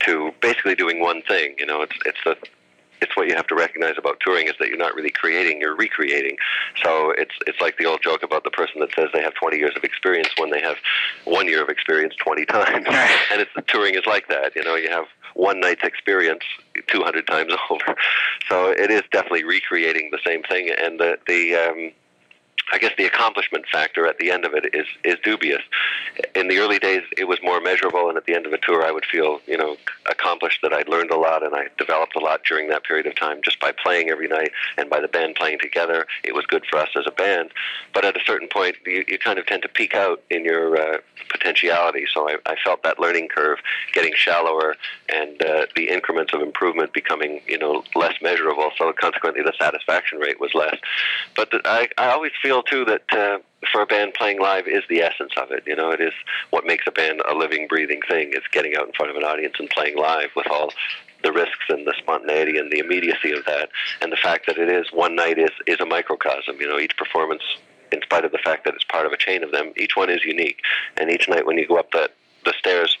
to 0.00 0.32
basically 0.40 0.74
doing 0.74 1.00
one 1.00 1.22
thing. 1.22 1.54
You 1.58 1.66
know, 1.66 1.82
it's 1.82 1.96
it's 2.04 2.18
the 2.24 2.36
it's 3.04 3.16
what 3.16 3.28
you 3.28 3.36
have 3.36 3.46
to 3.48 3.54
recognize 3.54 3.94
about 3.98 4.18
touring 4.20 4.48
is 4.48 4.54
that 4.58 4.68
you're 4.68 4.78
not 4.78 4.94
really 4.94 5.10
creating, 5.10 5.60
you're 5.60 5.76
recreating. 5.76 6.36
So 6.82 7.10
it's 7.10 7.34
it's 7.46 7.60
like 7.60 7.76
the 7.76 7.86
old 7.86 8.02
joke 8.02 8.22
about 8.22 8.44
the 8.44 8.50
person 8.50 8.80
that 8.80 8.92
says 8.94 9.08
they 9.12 9.22
have 9.22 9.34
20 9.34 9.58
years 9.58 9.74
of 9.76 9.84
experience 9.84 10.30
when 10.38 10.50
they 10.50 10.60
have 10.60 10.76
one 11.24 11.46
year 11.46 11.62
of 11.62 11.68
experience 11.68 12.14
20 12.16 12.46
times. 12.58 12.86
and 13.30 13.40
it's 13.40 13.50
touring 13.68 13.94
is 13.94 14.06
like 14.06 14.28
that. 14.28 14.56
You 14.56 14.64
know, 14.64 14.74
you 14.74 14.90
have 14.90 15.06
one 15.34 15.60
night's 15.60 15.84
experience 15.84 16.44
200 16.88 17.26
times 17.26 17.52
over. 17.70 17.94
So 18.48 18.70
it 18.70 18.90
is 18.90 19.02
definitely 19.12 19.44
recreating 19.44 20.10
the 20.10 20.20
same 20.26 20.42
thing. 20.42 20.70
And 20.70 20.98
the 20.98 21.18
the 21.26 21.54
um, 21.54 21.92
I 22.72 22.78
guess 22.78 22.92
the 22.96 23.04
accomplishment 23.04 23.66
factor 23.70 24.06
at 24.06 24.18
the 24.18 24.30
end 24.30 24.44
of 24.44 24.54
it 24.54 24.74
is 24.74 24.86
is 25.04 25.16
dubious. 25.22 25.62
In 26.34 26.48
the 26.48 26.58
early 26.58 26.78
days, 26.78 27.02
it 27.16 27.24
was 27.24 27.38
more 27.42 27.60
measurable, 27.60 28.08
and 28.08 28.16
at 28.16 28.24
the 28.26 28.34
end 28.34 28.46
of 28.46 28.52
a 28.52 28.58
tour, 28.58 28.84
I 28.84 28.90
would 28.90 29.04
feel 29.04 29.40
you 29.46 29.56
know 29.56 29.76
accomplished 30.06 30.60
that 30.62 30.72
I'd 30.72 30.88
learned 30.88 31.10
a 31.10 31.16
lot 31.16 31.42
and 31.42 31.54
I 31.54 31.68
developed 31.78 32.16
a 32.16 32.18
lot 32.18 32.42
during 32.44 32.68
that 32.68 32.84
period 32.84 33.06
of 33.06 33.16
time 33.16 33.40
just 33.42 33.60
by 33.60 33.72
playing 33.72 34.10
every 34.10 34.28
night 34.28 34.52
and 34.76 34.88
by 34.90 35.00
the 35.00 35.08
band 35.08 35.34
playing 35.36 35.58
together. 35.60 36.06
It 36.22 36.34
was 36.34 36.46
good 36.46 36.64
for 36.68 36.78
us 36.78 36.90
as 36.96 37.04
a 37.06 37.10
band, 37.10 37.50
but 37.92 38.04
at 38.04 38.16
a 38.16 38.20
certain 38.26 38.48
point, 38.48 38.76
you, 38.86 39.04
you 39.08 39.18
kind 39.18 39.38
of 39.38 39.46
tend 39.46 39.62
to 39.62 39.68
peak 39.68 39.94
out 39.94 40.22
in 40.30 40.44
your 40.44 40.76
uh, 40.76 40.98
potentiality. 41.30 42.04
So 42.12 42.28
I, 42.28 42.36
I 42.46 42.56
felt 42.62 42.82
that 42.82 42.98
learning 42.98 43.28
curve 43.28 43.58
getting 43.92 44.12
shallower 44.14 44.76
and 45.08 45.42
uh, 45.42 45.66
the 45.76 45.88
increments 45.88 46.32
of 46.32 46.40
improvement 46.40 46.92
becoming 46.92 47.40
you 47.46 47.58
know 47.58 47.84
less 47.94 48.14
measurable. 48.22 48.70
So 48.78 48.92
consequently, 48.92 49.42
the 49.42 49.54
satisfaction 49.58 50.18
rate 50.18 50.40
was 50.40 50.54
less. 50.54 50.76
But 51.36 51.50
the, 51.50 51.60
I, 51.64 51.88
I 51.98 52.10
always 52.10 52.32
feel 52.42 52.53
too 52.62 52.84
that 52.84 53.12
uh, 53.12 53.38
for 53.70 53.82
a 53.82 53.86
band 53.86 54.14
playing 54.14 54.40
live 54.40 54.66
is 54.66 54.82
the 54.88 55.02
essence 55.02 55.32
of 55.36 55.50
it. 55.50 55.64
You 55.66 55.76
know, 55.76 55.90
it 55.90 56.00
is 56.00 56.12
what 56.50 56.66
makes 56.66 56.84
a 56.86 56.90
band 56.90 57.22
a 57.28 57.34
living, 57.34 57.66
breathing 57.68 58.00
thing. 58.08 58.30
It's 58.32 58.46
getting 58.48 58.76
out 58.76 58.86
in 58.86 58.92
front 58.92 59.10
of 59.10 59.16
an 59.16 59.24
audience 59.24 59.54
and 59.58 59.68
playing 59.70 59.96
live 59.96 60.30
with 60.36 60.48
all 60.50 60.72
the 61.22 61.32
risks 61.32 61.64
and 61.68 61.86
the 61.86 61.94
spontaneity 61.98 62.58
and 62.58 62.70
the 62.70 62.78
immediacy 62.78 63.32
of 63.32 63.44
that, 63.46 63.70
and 64.02 64.12
the 64.12 64.16
fact 64.16 64.46
that 64.46 64.58
it 64.58 64.68
is 64.68 64.92
one 64.92 65.16
night 65.16 65.38
is 65.38 65.50
is 65.66 65.80
a 65.80 65.86
microcosm. 65.86 66.60
You 66.60 66.68
know, 66.68 66.78
each 66.78 66.96
performance. 66.96 67.42
In 67.92 68.02
spite 68.02 68.24
of 68.24 68.32
the 68.32 68.38
fact 68.38 68.64
that 68.64 68.74
it's 68.74 68.82
part 68.82 69.06
of 69.06 69.12
a 69.12 69.16
chain 69.16 69.44
of 69.44 69.52
them, 69.52 69.72
each 69.76 69.94
one 69.94 70.10
is 70.10 70.24
unique, 70.24 70.62
and 70.96 71.10
each 71.10 71.28
night 71.28 71.46
when 71.46 71.58
you 71.58 71.68
go 71.68 71.76
up 71.76 71.92
that 71.92 72.12
the 72.44 72.52
stairs 72.58 72.98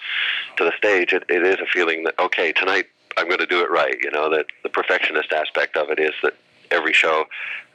to 0.56 0.64
the 0.64 0.72
stage, 0.76 1.12
it, 1.12 1.24
it 1.28 1.42
is 1.42 1.58
a 1.58 1.66
feeling 1.66 2.04
that 2.04 2.18
okay, 2.18 2.52
tonight 2.52 2.86
I'm 3.16 3.26
going 3.26 3.40
to 3.40 3.46
do 3.46 3.60
it 3.60 3.70
right. 3.70 3.96
You 4.00 4.10
know 4.10 4.30
that 4.30 4.46
the 4.62 4.68
perfectionist 4.68 5.32
aspect 5.32 5.76
of 5.76 5.90
it 5.90 5.98
is 5.98 6.12
that 6.22 6.34
every 6.74 6.92
show. 6.92 7.24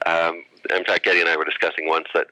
Um, 0.06 0.44
in 0.74 0.84
fact, 0.84 1.04
Geddy 1.04 1.20
and 1.20 1.28
I 1.28 1.36
were 1.36 1.44
discussing 1.44 1.88
once 1.88 2.06
that 2.14 2.26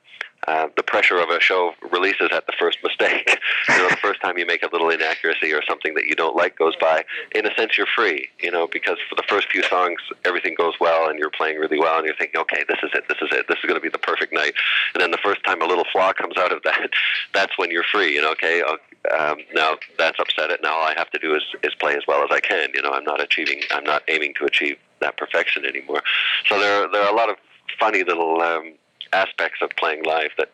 uh, 0.47 0.69
the 0.77 0.83
pressure 0.83 1.19
of 1.19 1.29
a 1.31 1.41
show 1.41 1.73
releases 1.91 2.29
at 2.33 2.47
the 2.47 2.53
first 2.59 2.79
mistake. 2.85 3.39
you 3.69 3.77
know, 3.77 3.89
the 3.89 3.97
first 3.97 4.21
time 4.23 4.39
you 4.39 4.47
make 4.47 4.63
a 4.63 4.69
little 4.71 4.89
inaccuracy 4.89 5.53
or 5.53 5.63
something 5.69 5.95
that 5.95 6.07
you 6.07 6.15
don't 6.15 6.37
like 6.37 6.57
goes 6.57 6.77
by, 6.77 7.05
in 7.35 7.45
a 7.45 7.55
sense, 7.57 7.77
you're 7.77 7.89
free. 7.89 8.29
You 8.41 8.51
know, 8.51 8.69
because 8.69 8.99
for 9.09 9.17
the 9.17 9.25
first 9.29 9.51
few 9.51 9.63
songs, 9.65 10.01
everything 10.25 10.55
goes 10.57 10.75
well 10.81 11.09
and 11.09 11.19
you're 11.19 11.31
playing 11.31 11.59
really 11.59 11.79
well 11.79 11.99
and 11.99 12.07
you're 12.07 12.17
thinking, 12.17 12.41
okay, 12.41 12.65
this 12.69 12.79
is 12.83 12.91
it, 12.95 13.05
this 13.09 13.19
is 13.21 13.29
it, 13.33 13.47
this 13.49 13.59
is 13.59 13.65
going 13.65 13.75
to 13.75 13.81
be 13.81 13.89
the 13.89 13.99
perfect 13.99 14.33
night. 14.33 14.55
And 14.95 15.03
then 15.03 15.11
the 15.11 15.19
first 15.19 15.43
time 15.45 15.61
a 15.61 15.67
little 15.67 15.87
flaw 15.91 16.13
comes 16.13 16.37
out 16.37 16.53
of 16.53 16.63
that, 16.63 16.91
that's 17.35 17.59
when 17.59 17.71
you're 17.71 17.85
free. 17.85 18.15
You 18.15 18.23
know, 18.23 18.31
okay, 18.33 18.63
um, 18.63 19.39
now 19.55 19.77
that's 19.99 20.21
upset 20.21 20.51
it. 20.51 20.61
Now 20.63 20.75
all 20.75 20.87
I 20.87 20.95
have 20.97 21.11
to 21.11 21.19
do 21.19 21.35
is, 21.35 21.43
is 21.65 21.75
play 21.75 21.97
as 21.97 22.05
well 22.07 22.23
as 22.23 22.31
I 22.31 22.41
can. 22.41 22.71
You 22.75 22.83
know, 22.83 22.93
I'm 22.93 23.05
not 23.05 23.21
achieving, 23.21 23.63
I'm 23.73 23.85
not 23.85 24.03
aiming 24.09 24.35
to 24.39 24.45
achieve 24.45 24.79
that 25.01 25.17
perfection 25.17 25.65
anymore. 25.65 26.03
So 26.49 26.59
there, 26.59 26.89
there 26.91 27.03
are 27.03 27.13
a 27.13 27.17
lot 27.17 27.31
of 27.31 27.37
funny 27.79 28.03
little 28.05 28.41
um, 28.43 28.75
aspects 29.13 29.61
of 29.63 29.71
playing 29.77 30.05
live 30.05 30.31
that 30.39 30.51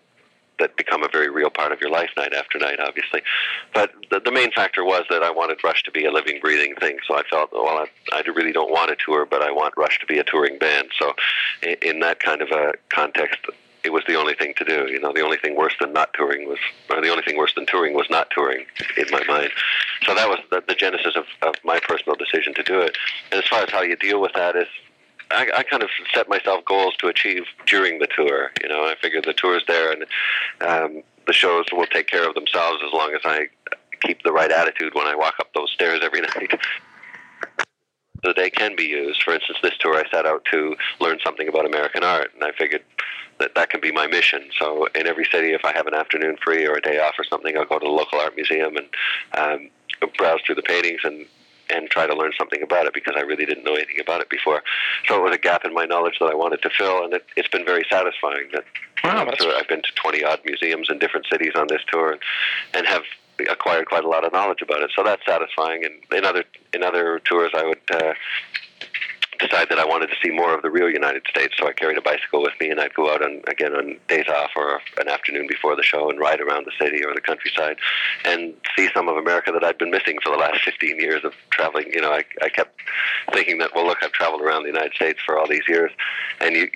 that 0.58 0.76
become 0.76 1.02
a 1.02 1.08
very 1.08 1.28
real 1.28 1.50
part 1.50 1.72
of 1.72 1.80
your 1.80 1.90
life 1.90 2.10
night 2.16 2.32
after 2.32 2.58
night, 2.58 2.78
obviously. 2.78 3.22
But 3.72 3.92
the, 4.10 4.20
the 4.20 4.30
main 4.30 4.52
factor 4.52 4.84
was 4.84 5.04
that 5.10 5.22
I 5.22 5.30
wanted 5.30 5.62
Rush 5.64 5.82
to 5.82 5.90
be 5.90 6.04
a 6.04 6.12
living, 6.12 6.38
breathing 6.40 6.74
thing. 6.76 6.98
So 7.08 7.16
I 7.16 7.22
felt, 7.24 7.52
well, 7.52 7.66
I, 7.76 7.86
I 8.12 8.22
really 8.34 8.52
don't 8.52 8.70
want 8.70 8.90
a 8.90 8.96
tour, 8.96 9.26
but 9.26 9.42
I 9.42 9.50
want 9.50 9.74
Rush 9.76 9.98
to 10.00 10.06
be 10.06 10.18
a 10.18 10.24
touring 10.24 10.58
band. 10.58 10.90
So 10.98 11.14
in, 11.62 11.76
in 11.82 12.00
that 12.00 12.20
kind 12.20 12.40
of 12.40 12.50
a 12.50 12.74
context, 12.88 13.40
it 13.84 13.92
was 13.92 14.02
the 14.06 14.14
only 14.14 14.34
thing 14.34 14.54
to 14.56 14.64
do. 14.64 14.86
You 14.90 14.98
know, 14.98 15.12
the 15.12 15.20
only 15.20 15.36
thing 15.36 15.56
worse 15.56 15.74
than 15.78 15.92
not 15.92 16.12
touring 16.14 16.48
was, 16.48 16.58
or 16.90 17.00
the 17.00 17.10
only 17.10 17.22
thing 17.22 17.36
worse 17.36 17.54
than 17.54 17.66
touring 17.66 17.94
was 17.94 18.06
not 18.10 18.28
touring 18.30 18.64
in 18.96 19.06
my 19.10 19.22
mind. 19.24 19.50
So 20.06 20.14
that 20.14 20.28
was 20.28 20.38
the, 20.50 20.62
the 20.66 20.74
genesis 20.74 21.14
of, 21.16 21.24
of 21.42 21.54
my 21.64 21.80
personal 21.80 22.16
decision 22.16 22.54
to 22.54 22.62
do 22.62 22.80
it. 22.80 22.96
And 23.30 23.42
as 23.42 23.48
far 23.48 23.62
as 23.62 23.70
how 23.70 23.82
you 23.82 23.96
deal 23.96 24.20
with 24.20 24.32
that 24.32 24.56
is, 24.56 24.68
I, 25.30 25.48
I 25.56 25.62
kind 25.62 25.82
of 25.82 25.90
set 26.14 26.28
myself 26.28 26.64
goals 26.64 26.96
to 26.98 27.08
achieve 27.08 27.44
during 27.66 27.98
the 27.98 28.06
tour. 28.06 28.50
You 28.62 28.68
know, 28.68 28.84
I 28.84 28.94
figured 29.00 29.24
the 29.24 29.32
tour's 29.32 29.64
there, 29.66 29.92
and 29.92 30.04
um, 30.60 31.02
the 31.26 31.32
shows 31.32 31.66
will 31.72 31.86
take 31.86 32.06
care 32.06 32.28
of 32.28 32.34
themselves 32.34 32.82
as 32.86 32.92
long 32.92 33.12
as 33.14 33.20
I 33.24 33.48
keep 34.02 34.22
the 34.22 34.32
right 34.32 34.50
attitude 34.50 34.94
when 34.94 35.06
I 35.06 35.14
walk 35.14 35.34
up 35.40 35.48
those 35.54 35.70
stairs 35.72 36.00
every 36.02 36.20
night. 36.36 36.58
The 38.22 38.32
day 38.32 38.48
can 38.48 38.74
be 38.74 38.84
used. 38.84 39.22
For 39.22 39.34
instance, 39.34 39.58
this 39.62 39.76
tour 39.78 39.96
I 39.96 40.08
set 40.10 40.24
out 40.24 40.46
to 40.50 40.76
learn 41.00 41.18
something 41.22 41.48
about 41.48 41.66
American 41.66 42.02
art, 42.02 42.30
and 42.34 42.42
I 42.42 42.52
figured 42.52 42.82
that 43.38 43.54
that 43.54 43.70
can 43.70 43.80
be 43.80 43.92
my 43.92 44.06
mission. 44.06 44.44
So, 44.58 44.86
in 44.94 45.06
every 45.06 45.26
city, 45.30 45.52
if 45.52 45.64
I 45.64 45.72
have 45.72 45.86
an 45.86 45.94
afternoon 45.94 46.36
free 46.42 46.66
or 46.66 46.74
a 46.74 46.80
day 46.80 46.98
off 46.98 47.14
or 47.18 47.24
something, 47.24 47.56
I'll 47.56 47.64
go 47.64 47.78
to 47.78 47.84
the 47.84 47.90
local 47.90 48.20
art 48.20 48.34
museum 48.36 48.76
and 48.76 48.86
um, 49.36 49.70
browse 50.16 50.40
through 50.46 50.56
the 50.56 50.62
paintings 50.62 51.00
and 51.04 51.26
and 51.70 51.88
try 51.88 52.06
to 52.06 52.14
learn 52.14 52.32
something 52.36 52.62
about 52.62 52.86
it 52.86 52.92
because 52.92 53.14
I 53.16 53.22
really 53.22 53.46
didn't 53.46 53.64
know 53.64 53.74
anything 53.74 54.00
about 54.00 54.20
it 54.20 54.28
before. 54.28 54.62
So 55.08 55.16
it 55.16 55.22
was 55.22 55.34
a 55.34 55.38
gap 55.38 55.64
in 55.64 55.72
my 55.72 55.86
knowledge 55.86 56.18
that 56.20 56.26
I 56.26 56.34
wanted 56.34 56.60
to 56.62 56.70
fill, 56.70 57.04
and 57.04 57.14
it, 57.14 57.24
it's 57.36 57.48
been 57.48 57.64
very 57.64 57.84
satisfying. 57.90 58.48
That 58.52 58.64
Wow, 59.02 59.30
so 59.38 59.54
I've 59.54 59.68
been 59.68 59.82
to 59.82 59.92
20 59.96 60.24
odd 60.24 60.40
museums 60.46 60.88
in 60.90 60.98
different 60.98 61.26
cities 61.30 61.52
on 61.54 61.66
this 61.68 61.82
tour, 61.90 62.12
and, 62.12 62.20
and 62.72 62.86
have 62.86 63.02
acquired 63.50 63.86
quite 63.86 64.04
a 64.04 64.08
lot 64.08 64.24
of 64.24 64.32
knowledge 64.32 64.62
about 64.62 64.82
it. 64.82 64.90
So 64.96 65.02
that's 65.02 65.24
satisfying. 65.26 65.84
And 65.84 65.94
in 66.16 66.24
other 66.24 66.44
in 66.72 66.82
other 66.82 67.20
tours, 67.20 67.50
I 67.54 67.64
would. 67.64 67.80
Uh, 67.90 68.14
decide 69.46 69.68
that 69.68 69.78
I 69.78 69.84
wanted 69.84 70.08
to 70.08 70.16
see 70.22 70.30
more 70.30 70.54
of 70.54 70.62
the 70.62 70.70
real 70.70 70.90
United 70.90 71.22
States. 71.28 71.54
So 71.58 71.68
I 71.68 71.72
carried 71.72 71.98
a 71.98 72.02
bicycle 72.02 72.42
with 72.42 72.54
me, 72.60 72.70
and 72.70 72.80
I'd 72.80 72.94
go 72.94 73.12
out 73.12 73.22
on 73.22 73.42
again 73.48 73.74
on 73.74 73.96
days 74.08 74.26
off 74.28 74.50
or 74.56 74.80
an 74.98 75.08
afternoon 75.08 75.46
before 75.46 75.76
the 75.76 75.82
show 75.82 76.08
and 76.10 76.18
ride 76.18 76.40
around 76.40 76.66
the 76.66 76.72
city 76.80 77.04
or 77.04 77.14
the 77.14 77.20
countryside 77.20 77.76
and 78.24 78.54
see 78.76 78.88
some 78.94 79.08
of 79.08 79.16
America 79.16 79.52
that 79.52 79.64
I'd 79.64 79.78
been 79.78 79.90
missing 79.90 80.18
for 80.22 80.30
the 80.30 80.38
last 80.38 80.62
15 80.64 80.98
years 80.98 81.24
of 81.24 81.34
traveling. 81.50 81.92
You 81.92 82.00
know, 82.00 82.12
I, 82.12 82.24
I 82.42 82.48
kept 82.48 82.80
thinking 83.32 83.58
that, 83.58 83.74
well, 83.74 83.86
look, 83.86 84.02
I've 84.02 84.12
traveled 84.12 84.42
around 84.42 84.62
the 84.62 84.70
United 84.70 84.94
States 84.94 85.20
for 85.24 85.38
all 85.38 85.48
these 85.48 85.68
years, 85.68 85.92
and 86.40 86.54
you 86.54 86.68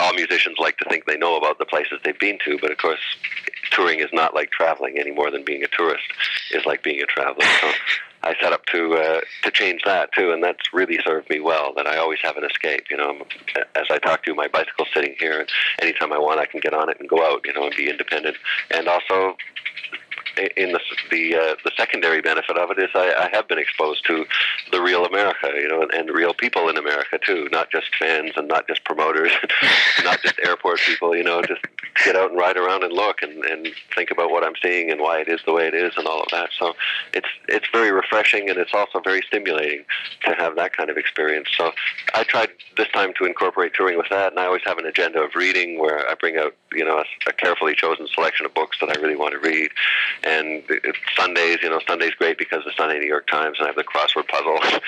all 0.00 0.12
musicians 0.14 0.56
like 0.58 0.78
to 0.78 0.88
think 0.88 1.06
they 1.06 1.16
know 1.16 1.36
about 1.36 1.58
the 1.58 1.64
places 1.64 1.98
they've 2.04 2.18
been 2.18 2.38
to, 2.44 2.58
but 2.60 2.70
of 2.70 2.78
course, 2.78 3.00
touring 3.70 4.00
is 4.00 4.10
not 4.12 4.34
like 4.34 4.50
traveling 4.50 4.98
any 4.98 5.10
more 5.10 5.30
than 5.30 5.44
being 5.44 5.62
a 5.62 5.68
tourist 5.68 6.04
is 6.52 6.64
like 6.66 6.82
being 6.82 7.00
a 7.02 7.06
traveler. 7.06 7.46
So 7.60 7.70
I 8.22 8.34
set 8.40 8.52
up 8.52 8.66
to 8.66 8.94
uh, 8.94 9.20
to 9.44 9.50
change 9.50 9.82
that 9.84 10.12
too, 10.12 10.32
and 10.32 10.42
that's 10.42 10.72
really 10.72 10.98
served 11.04 11.30
me 11.30 11.40
well. 11.40 11.72
That 11.76 11.86
I 11.86 11.96
always 11.98 12.18
have 12.22 12.36
an 12.36 12.44
escape. 12.44 12.86
You 12.90 12.96
know, 12.96 13.18
as 13.74 13.86
I 13.90 13.98
talk 13.98 14.24
to 14.24 14.30
you, 14.30 14.34
my 14.34 14.48
bicycle's 14.48 14.88
sitting 14.92 15.14
here, 15.18 15.40
and 15.40 15.48
anytime 15.80 16.12
I 16.12 16.18
want, 16.18 16.40
I 16.40 16.46
can 16.46 16.60
get 16.60 16.74
on 16.74 16.90
it 16.90 16.98
and 16.98 17.08
go 17.08 17.24
out. 17.24 17.42
You 17.44 17.52
know, 17.52 17.66
and 17.66 17.76
be 17.76 17.88
independent, 17.88 18.36
and 18.70 18.88
also 18.88 19.36
in 20.56 20.72
the 20.72 20.80
the 21.10 21.34
uh, 21.34 21.54
the 21.64 21.70
secondary 21.76 22.20
benefit 22.20 22.56
of 22.56 22.70
it 22.70 22.78
is 22.78 22.90
I, 22.94 23.12
I 23.14 23.28
have 23.32 23.48
been 23.48 23.58
exposed 23.58 24.04
to 24.06 24.26
the 24.70 24.80
real 24.80 25.04
America, 25.04 25.50
you 25.54 25.68
know, 25.68 25.82
and, 25.82 25.92
and 25.92 26.10
real 26.10 26.34
people 26.34 26.68
in 26.68 26.76
America 26.76 27.18
too, 27.24 27.48
not 27.52 27.70
just 27.70 27.94
fans 27.96 28.32
and 28.36 28.48
not 28.48 28.66
just 28.68 28.84
promoters, 28.84 29.32
not 30.04 30.20
just 30.22 30.38
airport 30.44 30.80
people, 30.80 31.16
you 31.16 31.24
know, 31.24 31.42
just 31.42 31.62
get 32.04 32.16
out 32.16 32.30
and 32.30 32.38
ride 32.38 32.56
around 32.56 32.82
and 32.82 32.92
look 32.92 33.22
and, 33.22 33.44
and 33.44 33.68
think 33.94 34.10
about 34.10 34.30
what 34.30 34.44
I'm 34.44 34.54
seeing 34.62 34.90
and 34.90 35.00
why 35.00 35.20
it 35.20 35.28
is 35.28 35.40
the 35.46 35.52
way 35.52 35.66
it 35.66 35.74
is 35.74 35.92
and 35.96 36.06
all 36.06 36.20
of 36.20 36.28
that. 36.32 36.50
So 36.58 36.74
it's 37.14 37.28
it's 37.48 37.66
very 37.72 37.90
refreshing 37.90 38.50
and 38.50 38.58
it's 38.58 38.74
also 38.74 39.00
very 39.00 39.22
stimulating 39.22 39.84
to 40.24 40.34
have 40.34 40.56
that 40.56 40.76
kind 40.76 40.90
of 40.90 40.96
experience. 40.96 41.48
So 41.56 41.72
I 42.14 42.24
tried 42.24 42.50
this 42.76 42.88
time 42.88 43.12
to 43.18 43.24
incorporate 43.24 43.72
touring 43.74 43.96
with 43.96 44.08
that, 44.10 44.32
and 44.32 44.40
I 44.40 44.46
always 44.46 44.62
have 44.66 44.78
an 44.78 44.86
agenda 44.86 45.22
of 45.22 45.34
reading 45.34 45.78
where 45.78 46.08
I 46.08 46.14
bring 46.14 46.36
out 46.36 46.54
you 46.72 46.84
know 46.84 46.98
a, 46.98 47.04
a 47.28 47.32
carefully 47.32 47.74
chosen 47.74 48.06
selection 48.08 48.46
of 48.46 48.54
books 48.54 48.78
that 48.80 48.90
I 48.90 49.00
really 49.00 49.16
want 49.16 49.32
to 49.32 49.38
read 49.38 49.70
and 50.26 50.62
Sundays, 51.16 51.58
you 51.62 51.70
know, 51.70 51.80
Sunday's 51.86 52.14
great 52.14 52.36
because 52.36 52.64
the 52.64 52.72
Sunday 52.76 52.98
New 52.98 53.06
York 53.06 53.28
Times 53.28 53.58
and 53.58 53.66
I 53.66 53.68
have 53.68 53.76
the 53.76 53.84
crossword 53.84 54.28
puzzle. 54.28 54.58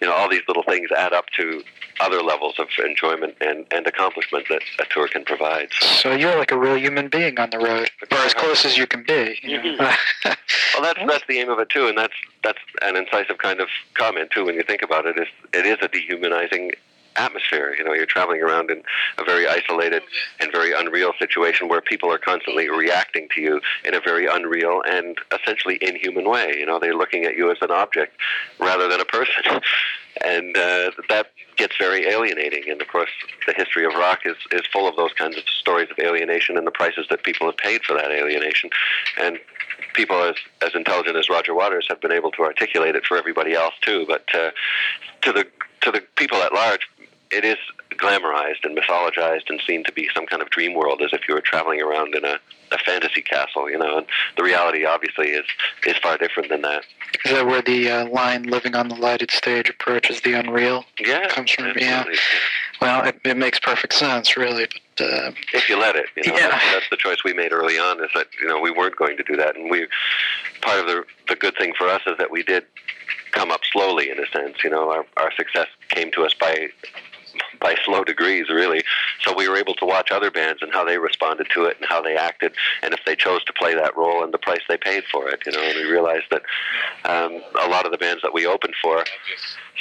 you 0.00 0.06
know, 0.06 0.14
all 0.14 0.28
these 0.28 0.42
little 0.48 0.62
things 0.62 0.90
add 0.90 1.12
up 1.12 1.26
to 1.36 1.62
other 2.00 2.22
levels 2.22 2.58
of 2.58 2.68
enjoyment 2.84 3.34
and, 3.40 3.66
and 3.70 3.86
accomplishment 3.86 4.46
that 4.48 4.62
a 4.80 4.84
tour 4.90 5.08
can 5.08 5.24
provide. 5.24 5.68
So, 5.80 5.86
so 5.86 6.12
you're 6.12 6.36
like 6.38 6.50
a 6.50 6.58
real 6.58 6.76
human 6.76 7.08
being 7.08 7.38
on 7.38 7.50
the 7.50 7.58
road, 7.58 7.90
or 8.10 8.18
as 8.18 8.34
close 8.34 8.64
as 8.64 8.76
you 8.76 8.86
can 8.86 9.02
be. 9.02 9.38
You 9.42 9.58
mm-hmm. 9.58 9.78
well, 10.24 10.82
that's 10.82 10.98
that's 11.06 11.26
the 11.28 11.38
aim 11.38 11.50
of 11.50 11.58
it 11.58 11.68
too, 11.68 11.86
and 11.86 11.96
that's 11.96 12.14
that's 12.42 12.58
an 12.82 12.96
incisive 12.96 13.38
kind 13.38 13.60
of 13.60 13.68
comment 13.94 14.30
too. 14.30 14.44
When 14.44 14.54
you 14.54 14.62
think 14.62 14.82
about 14.82 15.06
it, 15.06 15.16
it, 15.16 15.22
is 15.22 15.28
it 15.52 15.66
is 15.66 15.78
a 15.82 15.88
dehumanizing 15.88 16.72
atmosphere. 17.18 17.74
You 17.76 17.84
know, 17.84 17.92
you're 17.92 18.06
traveling 18.06 18.42
around 18.42 18.70
in 18.70 18.82
a 19.18 19.24
very 19.24 19.46
isolated 19.46 20.02
and 20.40 20.50
very 20.52 20.72
unreal 20.72 21.12
situation 21.18 21.68
where 21.68 21.80
people 21.80 22.12
are 22.12 22.18
constantly 22.18 22.68
reacting 22.68 23.28
to 23.34 23.40
you 23.40 23.60
in 23.84 23.94
a 23.94 24.00
very 24.00 24.26
unreal 24.26 24.82
and 24.86 25.16
essentially 25.32 25.78
inhuman 25.80 26.28
way. 26.28 26.56
You 26.58 26.66
know, 26.66 26.78
they're 26.78 26.94
looking 26.94 27.24
at 27.24 27.36
you 27.36 27.50
as 27.50 27.58
an 27.60 27.70
object 27.70 28.16
rather 28.58 28.88
than 28.88 29.00
a 29.00 29.04
person. 29.04 29.60
And 30.24 30.56
uh, 30.56 30.92
that 31.10 31.32
gets 31.56 31.76
very 31.76 32.06
alienating. 32.06 32.70
And 32.70 32.80
of 32.80 32.88
course, 32.88 33.10
the 33.46 33.52
history 33.52 33.84
of 33.84 33.92
rock 33.94 34.20
is, 34.24 34.36
is 34.50 34.62
full 34.72 34.88
of 34.88 34.96
those 34.96 35.12
kinds 35.12 35.36
of 35.36 35.42
stories 35.48 35.88
of 35.90 35.98
alienation 35.98 36.56
and 36.56 36.66
the 36.66 36.70
prices 36.70 37.06
that 37.10 37.22
people 37.22 37.46
have 37.46 37.56
paid 37.58 37.82
for 37.82 37.94
that 37.94 38.10
alienation. 38.10 38.70
And 39.20 39.38
people 39.94 40.22
as, 40.22 40.36
as 40.62 40.74
intelligent 40.74 41.16
as 41.16 41.28
Roger 41.28 41.54
Waters 41.54 41.86
have 41.88 42.00
been 42.00 42.12
able 42.12 42.30
to 42.32 42.42
articulate 42.42 42.94
it 42.94 43.04
for 43.04 43.16
everybody 43.16 43.54
else 43.54 43.74
too. 43.82 44.04
But 44.06 44.24
uh, 44.34 44.50
to 45.22 45.32
the 45.32 45.46
to 45.82 45.90
the 45.90 46.02
people 46.16 46.38
at 46.38 46.52
large, 46.52 46.88
it 47.30 47.44
is 47.44 47.56
glamorized 47.90 48.64
and 48.64 48.76
mythologized 48.76 49.48
and 49.48 49.60
seen 49.66 49.82
to 49.84 49.92
be 49.92 50.08
some 50.14 50.26
kind 50.26 50.42
of 50.42 50.50
dream 50.50 50.74
world, 50.74 51.00
as 51.02 51.12
if 51.12 51.22
you 51.28 51.34
were 51.34 51.40
traveling 51.40 51.80
around 51.82 52.14
in 52.14 52.24
a, 52.24 52.38
a 52.72 52.78
fantasy 52.78 53.22
castle. 53.22 53.70
You 53.70 53.78
know, 53.78 53.98
and 53.98 54.06
the 54.36 54.42
reality 54.42 54.84
obviously 54.84 55.28
is 55.30 55.44
is 55.86 55.96
far 55.98 56.18
different 56.18 56.48
than 56.48 56.62
that. 56.62 56.84
Is 57.24 57.32
that 57.32 57.46
where 57.46 57.62
the 57.62 57.90
uh, 57.90 58.08
line 58.08 58.44
"living 58.44 58.74
on 58.74 58.88
the 58.88 58.94
lighted 58.94 59.30
stage 59.30 59.68
approaches 59.68 60.20
the 60.20 60.34
unreal" 60.34 60.84
yeah, 61.00 61.28
comes 61.28 61.50
from? 61.50 61.72
Yeah. 61.76 62.04
Well, 62.80 63.06
it, 63.06 63.18
it 63.24 63.36
makes 63.38 63.58
perfect 63.58 63.94
sense, 63.94 64.36
really. 64.36 64.68
But 64.96 65.04
uh, 65.04 65.32
if 65.54 65.68
you 65.68 65.78
let 65.78 65.96
it, 65.96 66.06
you 66.16 66.30
know, 66.30 66.38
yeah. 66.38 66.48
that's, 66.48 66.72
that's 66.72 66.90
the 66.90 66.96
choice 66.96 67.24
we 67.24 67.32
made 67.32 67.52
early 67.52 67.78
on. 67.78 68.02
Is 68.04 68.10
that 68.14 68.28
you 68.40 68.46
know 68.46 68.60
we 68.60 68.70
weren't 68.70 68.96
going 68.96 69.16
to 69.16 69.22
do 69.22 69.36
that, 69.36 69.56
and 69.56 69.70
we 69.70 69.86
part 70.60 70.80
of 70.80 70.86
the 70.86 71.04
the 71.28 71.36
good 71.36 71.56
thing 71.56 71.72
for 71.76 71.88
us 71.88 72.02
is 72.06 72.16
that 72.18 72.30
we 72.30 72.42
did 72.42 72.64
come 73.32 73.50
up 73.50 73.60
slowly 73.72 74.10
in 74.10 74.18
a 74.18 74.26
sense. 74.26 74.56
You 74.64 74.70
know, 74.70 74.90
our, 74.90 75.04
our 75.16 75.32
success 75.32 75.68
came 75.88 76.10
to 76.12 76.24
us 76.24 76.34
by 76.34 76.68
by 77.60 77.74
slow 77.84 78.04
degrees, 78.04 78.48
really. 78.48 78.82
So 79.22 79.34
we 79.34 79.48
were 79.48 79.56
able 79.56 79.74
to 79.74 79.84
watch 79.84 80.10
other 80.10 80.30
bands 80.30 80.62
and 80.62 80.72
how 80.72 80.84
they 80.84 80.98
responded 80.98 81.48
to 81.54 81.64
it 81.64 81.76
and 81.78 81.86
how 81.88 82.02
they 82.02 82.16
acted, 82.16 82.52
and 82.82 82.94
if 82.94 83.00
they 83.04 83.16
chose 83.16 83.44
to 83.44 83.52
play 83.52 83.74
that 83.74 83.96
role 83.96 84.22
and 84.22 84.32
the 84.32 84.38
price 84.38 84.62
they 84.68 84.76
paid 84.76 85.04
for 85.10 85.28
it. 85.28 85.42
You 85.46 85.52
know, 85.52 85.60
and 85.60 85.76
we 85.76 85.90
realized 85.90 86.26
that 86.30 86.42
um, 87.04 87.42
a 87.62 87.68
lot 87.68 87.86
of 87.86 87.92
the 87.92 87.98
bands 87.98 88.22
that 88.22 88.34
we 88.34 88.46
opened 88.46 88.74
for 88.82 89.04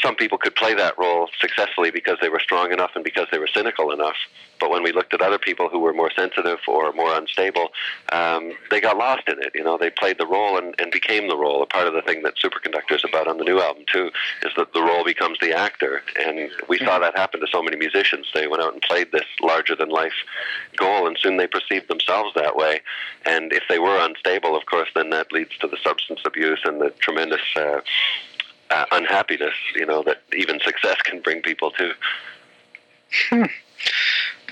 some 0.01 0.15
people 0.15 0.37
could 0.37 0.55
play 0.55 0.73
that 0.73 0.97
role 0.97 1.29
successfully 1.39 1.91
because 1.91 2.17
they 2.21 2.29
were 2.29 2.39
strong 2.39 2.71
enough 2.71 2.91
and 2.95 3.03
because 3.03 3.27
they 3.31 3.39
were 3.39 3.47
cynical 3.47 3.91
enough. 3.91 4.15
But 4.59 4.69
when 4.69 4.83
we 4.83 4.91
looked 4.91 5.13
at 5.13 5.21
other 5.21 5.37
people 5.37 5.69
who 5.69 5.79
were 5.79 5.93
more 5.93 6.11
sensitive 6.15 6.59
or 6.67 6.93
more 6.93 7.13
unstable, 7.13 7.69
um, 8.11 8.53
they 8.71 8.79
got 8.79 8.97
lost 8.97 9.23
in 9.27 9.41
it. 9.41 9.51
You 9.53 9.63
know, 9.63 9.77
they 9.77 9.89
played 9.89 10.17
the 10.17 10.25
role 10.25 10.57
and, 10.57 10.75
and 10.79 10.91
became 10.91 11.27
the 11.27 11.37
role. 11.37 11.61
A 11.61 11.65
part 11.65 11.87
of 11.87 11.93
the 11.93 12.01
thing 12.01 12.23
that 12.23 12.35
Superconductor 12.37 12.95
is 12.95 13.03
about 13.03 13.27
on 13.27 13.37
the 13.37 13.43
new 13.43 13.59
album 13.59 13.83
too 13.91 14.11
is 14.43 14.51
that 14.57 14.73
the 14.73 14.81
role 14.81 15.03
becomes 15.03 15.39
the 15.39 15.53
actor, 15.53 16.01
and 16.19 16.49
we 16.69 16.77
saw 16.77 16.99
that 16.99 17.17
happen 17.17 17.41
to 17.41 17.47
so 17.47 17.61
many 17.61 17.75
musicians. 17.75 18.27
They 18.33 18.47
went 18.47 18.63
out 18.63 18.73
and 18.73 18.81
played 18.81 19.11
this 19.11 19.25
larger 19.41 19.75
than 19.75 19.89
life 19.89 20.13
goal, 20.77 21.07
and 21.07 21.17
soon 21.19 21.37
they 21.37 21.47
perceived 21.47 21.89
themselves 21.89 22.33
that 22.35 22.55
way. 22.55 22.81
And 23.25 23.51
if 23.51 23.63
they 23.67 23.79
were 23.79 23.97
unstable, 23.99 24.55
of 24.55 24.65
course, 24.65 24.89
then 24.95 25.09
that 25.09 25.31
leads 25.31 25.57
to 25.59 25.67
the 25.67 25.77
substance 25.83 26.21
abuse 26.25 26.61
and 26.63 26.81
the 26.81 26.91
tremendous. 26.91 27.41
Uh, 27.55 27.81
uh, 28.69 28.85
unhappiness, 28.91 29.53
you 29.75 29.85
know, 29.85 30.03
that 30.03 30.21
even 30.35 30.59
success 30.63 30.97
can 31.03 31.21
bring 31.21 31.41
people 31.41 31.71
to. 31.71 31.91
Hmm. 33.29 33.43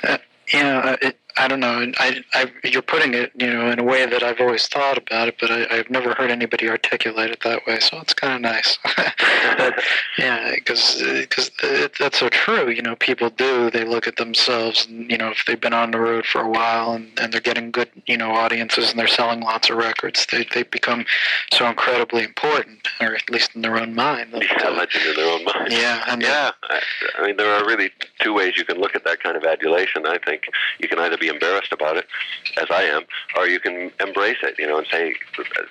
Uh, 0.03 0.17
yeah, 0.53 0.95
it, 1.01 1.17
I 1.37 1.47
don't 1.47 1.59
know. 1.59 1.91
I, 1.97 2.23
I, 2.33 2.51
you're 2.63 2.81
putting 2.81 3.13
it, 3.13 3.31
you 3.35 3.47
know, 3.47 3.69
in 3.69 3.79
a 3.79 3.83
way 3.83 4.05
that 4.05 4.21
I've 4.21 4.39
always 4.39 4.67
thought 4.67 4.97
about 4.97 5.27
it, 5.27 5.35
but 5.39 5.49
I, 5.49 5.65
I've 5.69 5.89
never 5.89 6.13
heard 6.13 6.29
anybody 6.29 6.69
articulate 6.69 7.31
it 7.31 7.41
that 7.43 7.65
way. 7.65 7.79
So 7.79 7.99
it's 7.99 8.13
kind 8.13 8.35
of 8.35 8.41
nice. 8.41 8.77
but, 9.57 9.81
yeah, 10.17 10.51
because 10.53 11.01
because 11.01 11.51
that's 11.99 12.19
so 12.19 12.29
true. 12.29 12.69
You 12.69 12.81
know, 12.81 12.95
people 12.95 13.29
do. 13.29 13.71
They 13.71 13.83
look 13.83 14.07
at 14.07 14.17
themselves, 14.17 14.85
and 14.85 15.09
you 15.09 15.17
know, 15.17 15.31
if 15.31 15.43
they've 15.47 15.59
been 15.59 15.73
on 15.73 15.91
the 15.91 15.99
road 15.99 16.25
for 16.25 16.41
a 16.41 16.49
while 16.49 16.93
and, 16.93 17.09
and 17.19 17.33
they're 17.33 17.41
getting 17.41 17.71
good, 17.71 17.89
you 18.05 18.17
know, 18.17 18.31
audiences 18.31 18.91
and 18.91 18.99
they're 18.99 19.07
selling 19.07 19.41
lots 19.41 19.69
of 19.69 19.77
records, 19.77 20.27
they 20.31 20.45
they 20.53 20.63
become 20.63 21.05
so 21.51 21.67
incredibly 21.67 22.23
important, 22.23 22.87
or 23.01 23.15
at 23.15 23.29
least 23.29 23.55
in 23.55 23.61
their 23.61 23.77
own 23.77 23.95
mind. 23.95 24.29
Yeah, 24.33 24.69
legend 24.69 25.05
in 25.05 25.15
their 25.15 25.33
own 25.33 25.45
mind. 25.45 25.71
Yeah, 25.71 26.03
and 26.07 26.21
yeah. 26.21 26.51
I, 26.69 26.81
I 27.17 27.25
mean, 27.25 27.37
there 27.37 27.53
are 27.53 27.65
really 27.65 27.91
two 28.19 28.33
ways 28.33 28.57
you 28.57 28.65
can 28.65 28.77
look 28.77 28.95
at 28.95 29.03
that 29.05 29.21
kind 29.21 29.35
of 29.35 29.43
adulation. 29.43 30.05
I 30.05 30.19
think 30.19 30.43
you 30.79 30.87
can 30.87 30.99
either 30.99 31.17
be 31.23 31.29
embarrassed 31.29 31.71
about 31.71 31.95
it, 31.95 32.05
as 32.57 32.67
I 32.69 32.83
am, 32.83 33.03
or 33.37 33.47
you 33.47 33.59
can 33.59 33.91
embrace 33.99 34.37
it, 34.43 34.55
you 34.59 34.67
know, 34.67 34.77
and 34.77 34.87
say, 34.87 35.15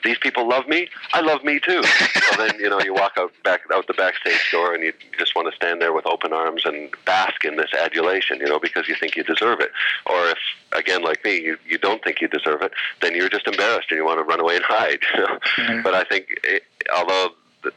"These 0.03 0.19
people 0.19 0.49
love 0.49 0.67
me. 0.67 0.89
I 1.13 1.21
love 1.21 1.45
me 1.45 1.61
too." 1.61 1.83
so 2.29 2.37
then, 2.37 2.59
you 2.59 2.71
know, 2.71 2.81
you 2.81 2.95
walk 2.95 3.13
out 3.19 3.33
back 3.45 3.61
out 3.73 3.87
the 3.87 3.95
backstage 3.95 4.51
door, 4.51 4.75
and 4.75 4.83
you 4.83 4.93
just 5.19 5.37
want 5.37 5.51
to 5.51 5.57
stand 5.57 5.83
there 5.83 5.93
with 5.93 6.07
open 6.07 6.33
arms 6.33 6.63
and 6.65 6.91
bask 7.05 7.45
in 7.45 7.57
this 7.57 7.73
adulation, 7.75 8.39
you 8.41 8.47
know, 8.47 8.59
because 8.59 8.89
you 8.89 8.95
think 8.95 9.17
you 9.17 9.25
deserve 9.25 9.61
it. 9.61 9.73
Or 10.07 10.29
if, 10.29 10.39
again, 10.73 11.03
like 11.03 11.23
me, 11.25 11.41
you 11.41 11.59
you 11.67 11.79
don't 11.79 12.03
think 12.03 12.21
you 12.23 12.29
deserve 12.29 12.63
it, 12.63 12.73
then 13.03 13.15
you're 13.15 13.29
just 13.29 13.47
embarrassed 13.47 13.89
and 13.91 13.99
you 13.99 14.05
want 14.05 14.19
to 14.19 14.25
run 14.25 14.41
away 14.41 14.57
and 14.57 14.65
hide. 14.65 15.01
You 15.15 15.21
know? 15.21 15.39
mm-hmm. 15.59 15.83
But 15.83 15.95
I 15.95 16.05
think, 16.05 16.27
it, 16.43 16.63
although 16.97 17.31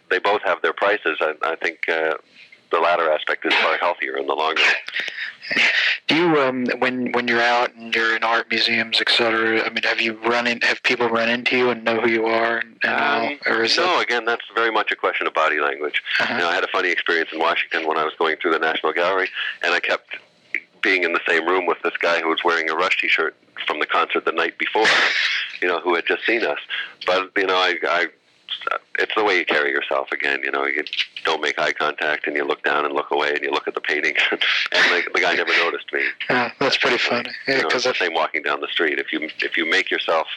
they 0.10 0.20
both 0.20 0.42
have 0.44 0.62
their 0.62 0.74
prices, 0.74 1.18
I, 1.20 1.34
I 1.44 1.56
think. 1.56 1.90
Uh, 1.90 2.16
the 2.76 2.82
latter 2.82 3.10
aspect 3.10 3.46
is 3.46 3.54
far 3.56 3.78
healthier 3.78 4.18
in 4.18 4.28
the 4.28 4.34
long 4.34 4.56
run. 4.56 5.64
Do 6.08 6.16
you, 6.16 6.42
um, 6.42 6.66
when 6.80 7.12
when 7.12 7.28
you're 7.28 7.42
out 7.42 7.74
and 7.76 7.94
you're 7.96 8.16
in 8.16 8.24
art 8.24 8.50
museums, 8.50 9.00
etc. 9.00 9.64
I 9.64 9.70
mean, 9.70 9.84
have 9.84 10.02
you 10.02 10.14
run 10.26 10.48
in? 10.48 10.60
Have 10.62 10.82
people 10.84 11.08
run 11.08 11.30
into 11.30 11.56
you 11.56 11.70
and 11.70 11.84
know 11.84 12.02
who 12.02 12.10
you 12.10 12.26
are? 12.26 12.64
And, 12.84 12.86
um, 12.86 13.40
or 13.46 13.64
is 13.64 13.78
no, 13.78 13.86
that... 13.86 14.04
again, 14.04 14.26
that's 14.26 14.44
very 14.56 14.72
much 14.72 14.92
a 14.92 14.96
question 14.96 15.28
of 15.28 15.34
body 15.34 15.60
language. 15.60 16.02
Uh-huh. 16.20 16.34
You 16.34 16.40
know, 16.40 16.50
I 16.50 16.56
had 16.56 16.64
a 16.64 16.68
funny 16.68 16.90
experience 16.90 17.30
in 17.32 17.40
Washington 17.40 17.88
when 17.88 17.98
I 17.98 18.04
was 18.04 18.14
going 18.18 18.38
through 18.38 18.54
the 18.54 18.60
National 18.60 18.92
Gallery, 18.92 19.30
and 19.64 19.74
I 19.74 19.80
kept 19.80 20.18
being 20.82 21.04
in 21.04 21.14
the 21.14 21.22
same 21.28 21.48
room 21.48 21.66
with 21.66 21.78
this 21.84 21.98
guy 21.98 22.22
who 22.22 22.30
was 22.30 22.44
wearing 22.44 22.70
a 22.70 22.76
Rush 22.76 23.00
T-shirt 23.00 23.36
from 23.68 23.80
the 23.80 23.86
concert 23.86 24.26
the 24.26 24.32
night 24.32 24.58
before. 24.58 24.86
you 25.62 25.68
know, 25.68 25.80
who 25.80 25.96
had 25.96 26.06
just 26.06 26.26
seen 26.26 26.44
us. 26.44 26.60
But 27.06 27.32
you 27.38 27.48
know, 27.48 27.56
I, 27.56 27.76
I 27.84 28.08
it's 29.00 29.14
the 29.16 29.24
way 29.24 29.38
you 29.38 29.46
carry 29.46 29.72
yourself. 29.72 30.12
Again, 30.12 30.42
you 30.44 30.52
know, 30.52 30.66
you 30.66 30.84
don't 31.24 31.42
make 31.42 31.60
eye 31.60 31.74
contact, 31.74 32.28
and 32.28 32.36
you 32.36 32.44
look 32.44 32.64
down 32.64 32.86
and 32.86 32.94
look 32.94 33.12
away, 33.12 33.34
and 33.34 33.42
you 33.42 33.52
look 33.52 33.68
at 33.68 33.74
the 33.74 33.82
painting, 33.82 34.16
and 34.32 34.40
the, 34.72 35.04
the 35.14 35.20
guy 35.20 35.36
never 35.36 35.56
noticed 35.58 35.92
me. 35.94 36.04
Yeah, 36.30 36.52
that's 36.60 36.78
pretty 36.78 36.98
funny. 36.98 37.30
Yeah, 37.48 37.58
you 37.58 37.62
know, 37.64 37.70
it's 37.70 37.84
the 37.84 37.94
same 37.94 38.14
walking 38.14 38.44
down 38.44 38.62
the 38.62 38.68
street. 38.68 39.00
If 39.00 39.12
you 39.12 39.30
if 39.42 39.58
you 39.58 39.70
make 39.70 39.92
yourself 39.92 40.28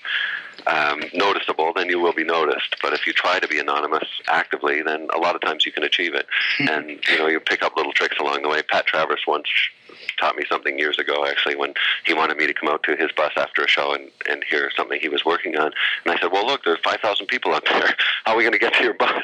um, 0.67 1.03
noticeable, 1.15 1.73
then 1.75 1.89
you 1.89 2.01
will 2.01 2.13
be 2.13 2.25
noticed. 2.25 2.77
But 2.83 2.93
if 2.93 3.07
you 3.07 3.13
try 3.13 3.39
to 3.39 3.49
be 3.49 3.59
anonymous 3.59 4.09
actively, 4.29 4.83
then 4.83 5.09
a 5.15 5.19
lot 5.19 5.35
of 5.35 5.41
times 5.41 5.65
you 5.65 5.73
can 5.73 5.83
achieve 5.83 6.15
it, 6.15 6.27
and 6.59 6.91
you 7.09 7.19
know 7.19 7.27
you 7.27 7.41
pick 7.41 7.63
up 7.63 7.77
little 7.77 7.93
tricks 7.93 8.17
along 8.19 8.43
the 8.43 8.49
way. 8.49 8.63
Pat 8.63 8.87
Travers 8.87 9.23
once 9.27 9.49
taught 10.19 10.37
me 10.37 10.45
something 10.49 10.79
years 10.79 10.99
ago 10.99 11.25
actually 11.25 11.57
when 11.57 11.73
he 12.05 12.13
wanted 12.13 12.37
me 12.37 12.47
to 12.47 12.53
come 12.53 12.69
out 12.69 12.83
to 12.83 12.97
his 12.97 13.11
bus 13.13 13.33
after 13.37 13.63
a 13.63 13.69
show 13.69 13.93
and, 13.95 14.11
and 14.29 14.45
hear 14.49 14.71
something 14.77 15.01
he 15.01 15.09
was 15.09 15.25
working 15.25 15.57
on. 15.57 15.73
And 16.05 16.15
I 16.15 16.21
said 16.21 16.33
well 16.33 16.47
look 16.47 16.65
there's 16.65 16.81
5,000 16.81 17.27
people 17.27 17.55
out 17.55 17.65
there. 17.69 17.95
How 18.25 18.33
are 18.33 18.37
we 18.37 18.43
going 18.43 18.53
to 18.53 18.59
get 18.59 18.75
to 18.75 18.85
your 18.85 18.95
bus? 18.95 19.23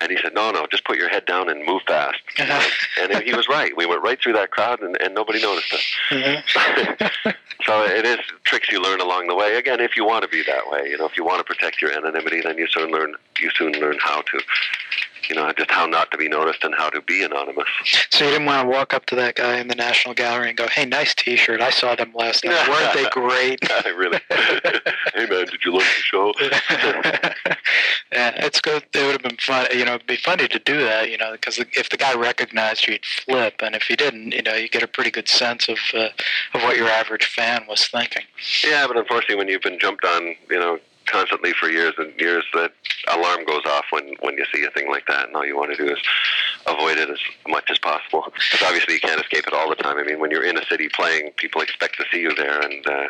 And 0.00 0.10
he 0.10 0.18
said 0.18 0.34
no 0.34 0.50
no 0.50 0.66
just 0.70 0.84
put 0.84 0.98
your 0.98 1.08
head 1.08 1.26
down 1.26 1.48
and 1.48 1.64
move 1.64 1.82
fast. 1.86 2.18
And 3.00 3.22
he 3.22 3.34
was 3.34 3.48
right. 3.48 3.76
We 3.76 3.86
went 3.86 4.02
right 4.02 4.20
through 4.20 4.34
that 4.34 4.50
crowd 4.50 4.80
and, 4.80 5.00
and 5.00 5.14
nobody 5.14 5.40
noticed 5.40 5.72
us 5.72 5.84
so 7.64 7.84
it 7.84 8.04
is 8.04 8.18
tricks 8.44 8.70
you 8.70 8.82
learn 8.82 9.00
along 9.00 9.28
the 9.28 9.34
way. 9.34 9.56
Again 9.56 9.80
if 9.80 9.96
you 9.96 10.04
want 10.04 10.22
to 10.22 10.28
be 10.28 10.42
that 10.46 10.70
way 10.70 10.88
you 10.88 10.98
know 10.98 11.06
if 11.06 11.16
you 11.16 11.24
want 11.24 11.38
to 11.38 11.44
protect 11.44 11.80
your 11.80 11.92
anonymity 11.92 12.40
then 12.40 12.58
you 12.58 12.66
soon 12.68 12.90
learn 12.90 13.14
you 13.40 13.50
soon 13.50 13.72
learn 13.72 13.98
how 14.00 14.22
to 14.22 14.40
you 15.32 15.40
know, 15.40 15.50
just 15.52 15.70
how 15.70 15.86
not 15.86 16.10
to 16.10 16.18
be 16.18 16.28
noticed 16.28 16.62
and 16.62 16.74
how 16.74 16.90
to 16.90 17.00
be 17.00 17.22
anonymous. 17.22 17.64
So 18.10 18.26
you 18.26 18.32
didn't 18.32 18.44
want 18.44 18.66
to 18.66 18.68
walk 18.68 18.92
up 18.92 19.06
to 19.06 19.14
that 19.16 19.36
guy 19.36 19.58
in 19.58 19.68
the 19.68 19.74
National 19.74 20.12
Gallery 20.14 20.48
and 20.48 20.58
go, 20.58 20.66
"Hey, 20.68 20.84
nice 20.84 21.14
T-shirt. 21.14 21.62
I 21.62 21.70
saw 21.70 21.94
them 21.94 22.12
last 22.14 22.44
night. 22.44 22.68
Weren't 22.68 22.92
they 22.92 23.08
great?" 23.08 23.60
I 23.86 23.88
really. 23.88 24.20
hey, 24.28 25.26
man, 25.26 25.46
did 25.46 25.64
you 25.64 25.72
like 25.72 25.86
the 25.86 26.02
show? 26.02 26.34
yeah, 28.12 28.44
it's 28.44 28.60
good. 28.60 28.84
It 28.92 29.02
would 29.06 29.12
have 29.12 29.22
been 29.22 29.38
fun. 29.38 29.68
You 29.72 29.86
know, 29.86 29.94
it'd 29.94 30.06
be 30.06 30.16
funny 30.16 30.48
to 30.48 30.58
do 30.58 30.82
that. 30.82 31.10
You 31.10 31.16
know, 31.16 31.32
because 31.32 31.58
if 31.58 31.88
the 31.88 31.96
guy 31.96 32.14
recognized 32.14 32.86
you, 32.86 32.92
he'd 32.92 33.06
flip, 33.06 33.54
and 33.62 33.74
if 33.74 33.84
he 33.84 33.96
didn't, 33.96 34.32
you 34.32 34.42
know, 34.42 34.54
you 34.54 34.68
get 34.68 34.82
a 34.82 34.88
pretty 34.88 35.10
good 35.10 35.28
sense 35.28 35.66
of 35.66 35.78
uh, 35.94 36.08
of 36.52 36.62
what 36.62 36.76
your 36.76 36.88
average 36.88 37.24
fan 37.24 37.64
was 37.66 37.86
thinking. 37.86 38.24
Yeah, 38.62 38.86
but 38.86 38.98
unfortunately, 38.98 39.36
when 39.36 39.48
you've 39.48 39.62
been 39.62 39.78
jumped 39.78 40.04
on, 40.04 40.36
you 40.50 40.58
know, 40.58 40.78
constantly 41.06 41.52
for 41.52 41.68
years 41.68 41.94
and 41.98 42.12
years 42.20 42.44
that 42.54 42.72
alarm 43.12 43.44
goes 43.44 43.64
off 43.66 43.84
when 43.90 44.14
when 44.20 44.36
you 44.36 44.44
see 44.54 44.64
a 44.64 44.70
thing 44.70 44.90
like 44.90 45.06
that 45.06 45.26
and 45.26 45.36
all 45.36 45.44
you 45.44 45.56
want 45.56 45.70
to 45.70 45.76
do 45.76 45.92
is 45.92 45.98
avoid 46.66 46.98
it 46.98 47.10
as 47.10 47.18
much 47.48 47.70
as 47.70 47.78
possible 47.78 48.24
because 48.34 48.62
obviously 48.64 48.94
you 48.94 49.00
can't 49.00 49.20
escape 49.20 49.46
it 49.46 49.52
all 49.52 49.68
the 49.68 49.76
time 49.76 49.98
i 49.98 50.02
mean 50.02 50.20
when 50.20 50.30
you're 50.30 50.44
in 50.44 50.56
a 50.56 50.64
city 50.66 50.88
playing 50.88 51.30
people 51.36 51.60
expect 51.60 51.96
to 51.96 52.04
see 52.12 52.20
you 52.20 52.34
there 52.34 52.60
and 52.60 52.86
uh, 52.86 53.08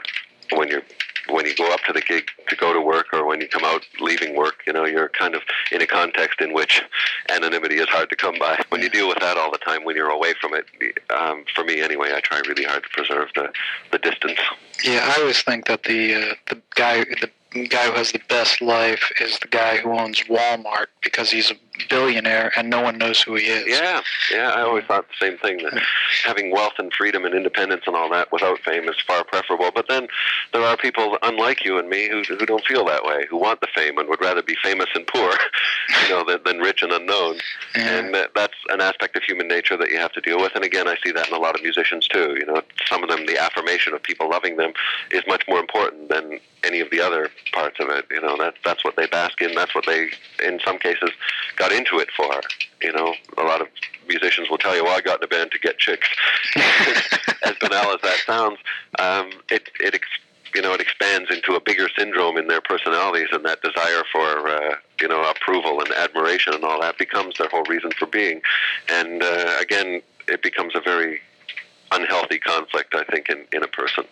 when 0.54 0.68
you're 0.68 0.82
when 1.28 1.46
you 1.46 1.54
go 1.54 1.72
up 1.72 1.80
to 1.80 1.92
the 1.92 2.00
gig 2.00 2.28
to 2.48 2.56
go 2.56 2.72
to 2.72 2.80
work 2.80 3.06
or 3.12 3.24
when 3.24 3.40
you 3.40 3.48
come 3.48 3.64
out 3.64 3.86
leaving 4.00 4.36
work, 4.36 4.62
you 4.66 4.72
know, 4.72 4.84
you're 4.84 5.08
kind 5.08 5.34
of 5.34 5.42
in 5.70 5.80
a 5.80 5.86
context 5.86 6.40
in 6.40 6.52
which 6.52 6.82
anonymity 7.28 7.76
is 7.76 7.88
hard 7.88 8.10
to 8.10 8.16
come 8.16 8.38
by. 8.38 8.60
When 8.70 8.82
you 8.82 8.88
deal 8.88 9.08
with 9.08 9.18
that 9.20 9.36
all 9.36 9.50
the 9.50 9.58
time, 9.58 9.84
when 9.84 9.96
you're 9.96 10.10
away 10.10 10.34
from 10.40 10.52
it, 10.54 10.66
um, 11.10 11.44
for 11.54 11.64
me 11.64 11.80
anyway, 11.80 12.12
I 12.14 12.20
try 12.20 12.40
really 12.48 12.64
hard 12.64 12.82
to 12.82 12.88
preserve 12.90 13.28
the, 13.34 13.52
the 13.90 13.98
distance. 13.98 14.38
Yeah, 14.84 15.12
I 15.16 15.20
always 15.20 15.42
think 15.42 15.66
that 15.66 15.84
the 15.84 16.14
uh, 16.14 16.34
the 16.48 16.60
guy 16.74 17.04
the 17.04 17.30
guy 17.52 17.86
who 17.86 17.92
has 17.92 18.12
the 18.12 18.20
best 18.28 18.60
life 18.60 19.12
is 19.20 19.38
the 19.38 19.48
guy 19.48 19.76
who 19.76 19.90
owns 19.92 20.22
Walmart 20.22 20.86
because 21.02 21.30
he's 21.30 21.50
a 21.50 21.54
billionaire 21.88 22.52
and 22.56 22.68
no 22.68 22.80
one 22.80 22.98
knows 22.98 23.22
who 23.22 23.34
he 23.34 23.44
is. 23.44 23.66
Yeah, 23.66 24.02
yeah. 24.30 24.50
I 24.50 24.62
always 24.62 24.84
thought 24.84 25.06
the 25.08 25.26
same 25.26 25.38
thing 25.38 25.58
that 25.58 25.82
having 26.24 26.50
wealth 26.50 26.74
and 26.78 26.92
freedom 26.92 27.24
and 27.24 27.34
independence 27.34 27.84
and 27.86 27.96
all 27.96 28.10
that 28.10 28.30
without 28.32 28.58
fame 28.60 28.88
is 28.88 28.96
far 29.06 29.24
preferable. 29.24 29.70
But 29.74 29.86
then 29.88 30.08
there 30.52 30.62
are 30.62 30.76
people 30.76 31.18
unlike 31.22 31.64
you 31.64 31.78
and 31.78 31.88
me 31.88 32.08
who 32.08 32.22
who 32.22 32.46
don't 32.46 32.64
feel 32.64 32.84
that 32.86 33.04
way, 33.04 33.26
who 33.28 33.36
want 33.36 33.60
the 33.60 33.68
fame 33.74 33.98
and 33.98 34.08
would 34.08 34.20
rather 34.20 34.42
be 34.42 34.56
famous 34.62 34.88
and 34.94 35.06
poor, 35.06 35.32
you 36.02 36.08
know, 36.10 36.24
than, 36.24 36.40
than 36.44 36.58
rich 36.58 36.82
and 36.82 36.92
unknown. 36.92 37.36
Yeah. 37.74 37.98
And 37.98 38.14
that, 38.14 38.30
that's 38.34 38.54
an 38.68 38.80
aspect 38.80 39.16
of 39.16 39.22
human 39.22 39.48
nature 39.48 39.76
that 39.76 39.90
you 39.90 39.98
have 39.98 40.12
to 40.12 40.20
deal 40.20 40.38
with. 40.38 40.52
And 40.54 40.64
again, 40.64 40.88
I 40.88 40.96
see 41.04 41.12
that 41.12 41.28
in 41.28 41.34
a 41.34 41.38
lot 41.38 41.54
of 41.54 41.62
musicians 41.62 42.06
too. 42.06 42.36
You 42.38 42.46
know, 42.46 42.62
some 42.86 43.02
of 43.02 43.08
them, 43.08 43.26
the 43.26 43.38
affirmation 43.38 43.94
of 43.94 44.02
people 44.02 44.28
loving 44.28 44.56
them 44.56 44.72
is 45.10 45.22
much 45.26 45.44
more 45.48 45.58
important 45.58 46.08
than 46.08 46.38
any 46.64 46.80
of 46.80 46.90
the 46.90 47.00
other 47.00 47.30
parts 47.52 47.78
of 47.80 47.88
it. 47.88 48.06
You 48.10 48.20
know, 48.20 48.36
that 48.38 48.54
that's 48.64 48.84
what 48.84 48.96
they 48.96 49.06
bask 49.06 49.40
in. 49.40 49.54
That's 49.54 49.74
what 49.74 49.86
they, 49.86 50.10
in 50.44 50.60
some 50.64 50.78
cases, 50.78 51.10
got 51.62 51.72
into 51.72 51.98
it 51.98 52.08
for. 52.16 52.40
You 52.82 52.92
know, 52.92 53.14
a 53.38 53.44
lot 53.44 53.60
of 53.60 53.68
musicians 54.08 54.50
will 54.50 54.58
tell 54.58 54.74
you, 54.74 54.82
"Well, 54.84 54.96
I 54.96 55.00
got 55.00 55.20
in 55.20 55.24
a 55.24 55.28
band 55.28 55.52
to 55.52 55.58
get 55.58 55.78
chicks." 55.78 56.08
as 56.56 57.54
banal 57.60 57.94
as 57.94 58.00
that 58.02 58.18
sounds, 58.26 58.58
um, 58.98 59.30
it 59.48 59.70
it 59.78 60.00
you 60.54 60.62
know 60.62 60.72
it 60.74 60.80
expands 60.80 61.30
into 61.30 61.54
a 61.54 61.60
bigger 61.60 61.88
syndrome 61.96 62.36
in 62.36 62.48
their 62.48 62.60
personalities, 62.60 63.28
and 63.32 63.44
that 63.44 63.62
desire 63.62 64.02
for 64.10 64.48
uh, 64.48 64.74
you 65.00 65.06
know 65.06 65.22
approval 65.30 65.80
and 65.80 65.92
admiration 65.92 66.52
and 66.52 66.64
all 66.64 66.80
that 66.80 66.98
becomes 66.98 67.38
their 67.38 67.48
whole 67.48 67.64
reason 67.68 67.92
for 67.92 68.06
being. 68.06 68.42
And 68.88 69.22
uh, 69.22 69.58
again, 69.60 70.02
it 70.26 70.42
becomes 70.42 70.74
a 70.74 70.80
very 70.80 71.20
unhealthy 71.92 72.38
conflict, 72.38 72.94
I 72.94 73.04
think, 73.04 73.28
in, 73.28 73.44
in 73.52 73.62
a 73.62 73.68
person, 73.68 74.04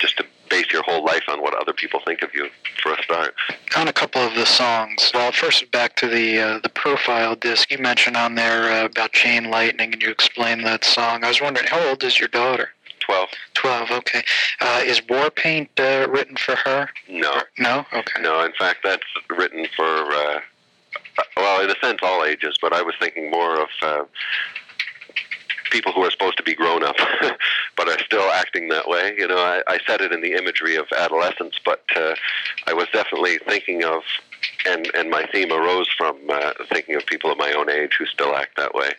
just 0.00 0.16
to 0.18 0.24
base 0.50 0.70
your 0.70 0.82
whole 0.82 1.04
life 1.04 1.22
on 1.28 1.40
what 1.40 1.54
other 1.54 1.72
people 1.72 2.00
think 2.06 2.22
of 2.22 2.30
you 2.34 2.48
for 2.82 2.92
a 2.92 3.02
start. 3.02 3.34
On 3.76 3.88
a 3.88 3.92
couple 3.92 4.20
of 4.20 4.34
the 4.34 4.44
songs, 4.44 5.10
well, 5.14 5.32
first 5.32 5.70
back 5.70 5.96
to 5.96 6.06
the 6.06 6.38
uh, 6.38 6.58
the 6.62 6.68
profile 6.68 7.34
disc, 7.34 7.70
you 7.70 7.78
mentioned 7.78 8.16
on 8.16 8.34
there 8.34 8.70
uh, 8.70 8.84
about 8.84 9.12
Chain 9.12 9.50
Lightning, 9.50 9.92
and 9.94 10.02
you 10.02 10.10
explained 10.10 10.64
that 10.66 10.84
song. 10.84 11.24
I 11.24 11.28
was 11.28 11.40
wondering, 11.40 11.66
how 11.68 11.88
old 11.88 12.04
is 12.04 12.18
your 12.20 12.28
daughter? 12.28 12.70
Twelve. 13.00 13.30
Twelve. 13.54 13.90
Okay. 13.90 14.22
Uh, 14.60 14.82
is 14.84 15.00
War 15.08 15.30
Paint 15.30 15.70
uh, 15.78 16.06
written 16.10 16.36
for 16.36 16.54
her? 16.56 16.88
No. 17.08 17.42
No. 17.58 17.84
Okay. 17.92 18.20
No. 18.20 18.44
In 18.44 18.52
fact, 18.52 18.80
that's 18.84 19.02
written 19.30 19.66
for. 19.74 19.84
Uh, 19.84 20.40
well, 21.36 21.62
in 21.62 21.70
a 21.70 21.74
sense, 21.82 21.98
all 22.02 22.24
ages, 22.24 22.56
but 22.60 22.72
I 22.72 22.82
was 22.82 22.94
thinking 23.00 23.30
more 23.30 23.60
of 23.60 23.68
uh, 23.82 24.04
people 25.72 25.92
who 25.92 26.04
are 26.04 26.10
supposed 26.10 26.36
to 26.36 26.42
be 26.42 26.54
grown 26.54 26.84
up, 26.84 26.96
but 27.76 27.88
are 27.88 27.98
still 28.04 28.30
acting 28.30 28.68
that 28.68 28.86
way. 28.86 29.14
You 29.18 29.26
know, 29.26 29.38
I, 29.38 29.62
I 29.66 29.78
said 29.86 30.02
it 30.02 30.12
in 30.12 30.20
the 30.20 30.34
imagery 30.34 30.76
of 30.76 30.86
adolescence, 30.96 31.58
but 31.64 31.82
uh, 31.96 32.14
I 32.66 32.74
was 32.74 32.86
definitely 32.92 33.38
thinking 33.38 33.82
of 33.82 34.02
and 34.66 34.90
and 34.94 35.10
my 35.10 35.26
theme 35.26 35.52
arose 35.52 35.88
from 35.96 36.16
uh, 36.28 36.52
thinking 36.68 36.94
of 36.94 37.06
people 37.06 37.30
of 37.30 37.38
my 37.38 37.52
own 37.52 37.70
age 37.70 37.94
who 37.98 38.06
still 38.06 38.34
act 38.34 38.56
that 38.56 38.74
way. 38.74 38.90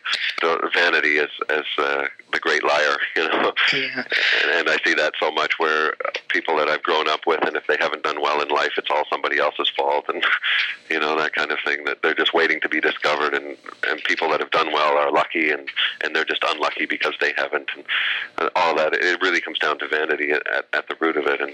Vanity 0.74 1.16
is 1.16 1.30
as 1.48 1.64
uh, 1.78 2.06
the 2.32 2.40
great 2.40 2.64
liar, 2.64 2.96
you 3.16 3.28
know. 3.28 3.52
Yeah. 3.72 4.04
And, 4.42 4.50
and 4.52 4.68
I 4.68 4.76
see 4.84 4.94
that 4.94 5.14
so 5.18 5.30
much 5.30 5.58
where 5.58 5.94
people 6.28 6.56
that 6.56 6.68
I've 6.68 6.82
grown 6.82 7.08
up 7.08 7.20
with, 7.26 7.42
and 7.46 7.56
if 7.56 7.66
they 7.66 7.76
haven't 7.78 8.02
done 8.02 8.20
well 8.20 8.42
in 8.42 8.48
life, 8.48 8.72
it's 8.76 8.90
all 8.90 9.04
somebody 9.10 9.38
else's 9.38 9.70
fault, 9.76 10.06
and 10.08 10.24
you 10.90 11.00
know 11.00 11.16
that 11.18 11.32
kind 11.32 11.50
of 11.50 11.58
thing. 11.64 11.84
That 11.84 12.02
they're 12.02 12.14
just 12.14 12.34
waiting 12.34 12.60
to 12.60 12.68
be 12.68 12.80
discovered, 12.80 13.34
and 13.34 13.56
and 13.86 14.02
people 14.04 14.28
that 14.30 14.40
have 14.40 14.50
done 14.50 14.72
well 14.72 14.96
are 14.96 15.10
lucky, 15.10 15.50
and 15.50 15.68
and 16.02 16.14
they're 16.14 16.24
just 16.24 16.44
unlucky 16.46 16.86
because 16.86 17.14
they 17.20 17.32
haven't, 17.36 17.70
and 17.76 18.50
all 18.56 18.74
that. 18.76 18.94
It 18.94 19.20
really 19.22 19.40
comes 19.40 19.58
down 19.58 19.78
to 19.78 19.88
vanity 19.88 20.30
at, 20.32 20.42
at 20.72 20.88
the 20.88 20.96
root 21.00 21.16
of 21.16 21.26
it, 21.26 21.40
and 21.40 21.52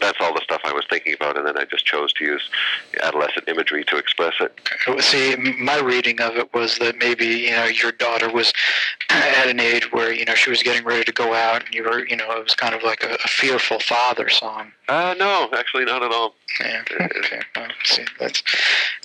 that's 0.00 0.18
all 0.20 0.34
the 0.34 0.40
stuff 0.40 0.60
I 0.64 0.72
was 0.72 0.84
thinking 0.88 1.14
about, 1.14 1.36
and 1.36 1.46
then 1.46 1.56
I 1.56 1.64
just 1.64 1.84
chose 1.84 2.12
to 2.14 2.24
use 2.24 2.50
adolescent 3.02 3.48
imagery 3.48 3.84
to 3.84 3.96
express 3.96 4.34
it. 4.40 5.02
See, 5.02 5.36
my 5.36 5.78
reading 5.78 6.20
of 6.20 6.36
it 6.36 6.52
was 6.52 6.78
that 6.78 6.96
maybe 6.98 7.26
you 7.26 7.50
know 7.50 7.64
your 7.64 7.92
daughter 7.92 8.30
was 8.30 8.52
at 9.10 9.48
an 9.48 9.60
age 9.60 9.92
where 9.92 10.12
you 10.12 10.24
know 10.24 10.34
she 10.34 10.50
was 10.50 10.62
getting 10.62 10.84
ready 10.84 11.04
to 11.04 11.12
go 11.12 11.34
out, 11.34 11.64
and 11.64 11.74
you 11.74 11.84
were 11.84 12.06
you 12.06 12.16
know 12.16 12.30
it 12.32 12.44
was 12.44 12.54
kind 12.54 12.74
of 12.74 12.82
like 12.82 13.02
a, 13.02 13.14
a 13.14 13.28
fearful 13.28 13.80
father 13.80 14.28
song. 14.28 14.72
Uh, 14.88 15.14
no, 15.18 15.48
actually 15.56 15.84
not 15.84 16.02
at 16.02 16.12
all. 16.12 16.34
Yeah. 16.60 16.82
Okay. 17.00 17.40
Well, 17.56 17.68
see, 17.84 18.04
that's. 18.18 18.42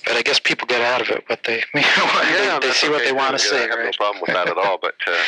But 0.04 0.16
I 0.16 0.22
guess 0.22 0.40
people 0.40 0.66
get 0.66 0.80
out 0.82 1.00
of 1.00 1.08
it 1.08 1.24
what 1.28 1.44
they 1.44 1.62
you 1.74 1.80
know, 1.80 1.82
yeah, 1.84 2.58
they, 2.60 2.68
they 2.68 2.72
see 2.74 2.86
okay 2.86 2.94
what 2.94 3.04
they 3.04 3.12
want 3.12 3.38
to 3.38 3.44
yeah, 3.44 3.50
say. 3.50 3.64
I 3.64 3.68
have 3.68 3.78
right? 3.78 3.84
no 3.84 3.92
problem 3.96 4.22
with 4.22 4.34
that 4.34 4.48
at 4.48 4.58
all. 4.58 4.78
But 4.80 4.94
uh, 5.06 5.22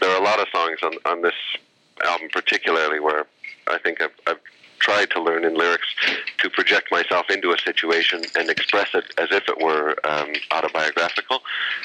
there 0.00 0.10
are 0.10 0.20
a 0.20 0.24
lot 0.24 0.40
of 0.40 0.48
songs 0.52 0.78
on 0.82 0.94
on 1.04 1.22
this 1.22 1.34
album, 2.04 2.28
particularly 2.32 3.00
where 3.00 3.26
I 3.66 3.78
think 3.78 4.00
I've, 4.00 4.12
I've 4.26 4.40
tried 4.78 5.10
to 5.10 5.22
learn 5.22 5.44
in 5.44 5.54
lyrics 5.54 5.86
to 6.38 6.50
project 6.50 6.90
myself 6.90 7.26
into 7.30 7.52
a 7.52 7.58
situation 7.58 8.22
and 8.38 8.48
express 8.48 8.88
it 8.94 9.12
as 9.18 9.28
if 9.30 9.48
it 9.48 9.58
were 9.60 9.96
um, 10.04 10.32
autobiographical. 10.50 11.42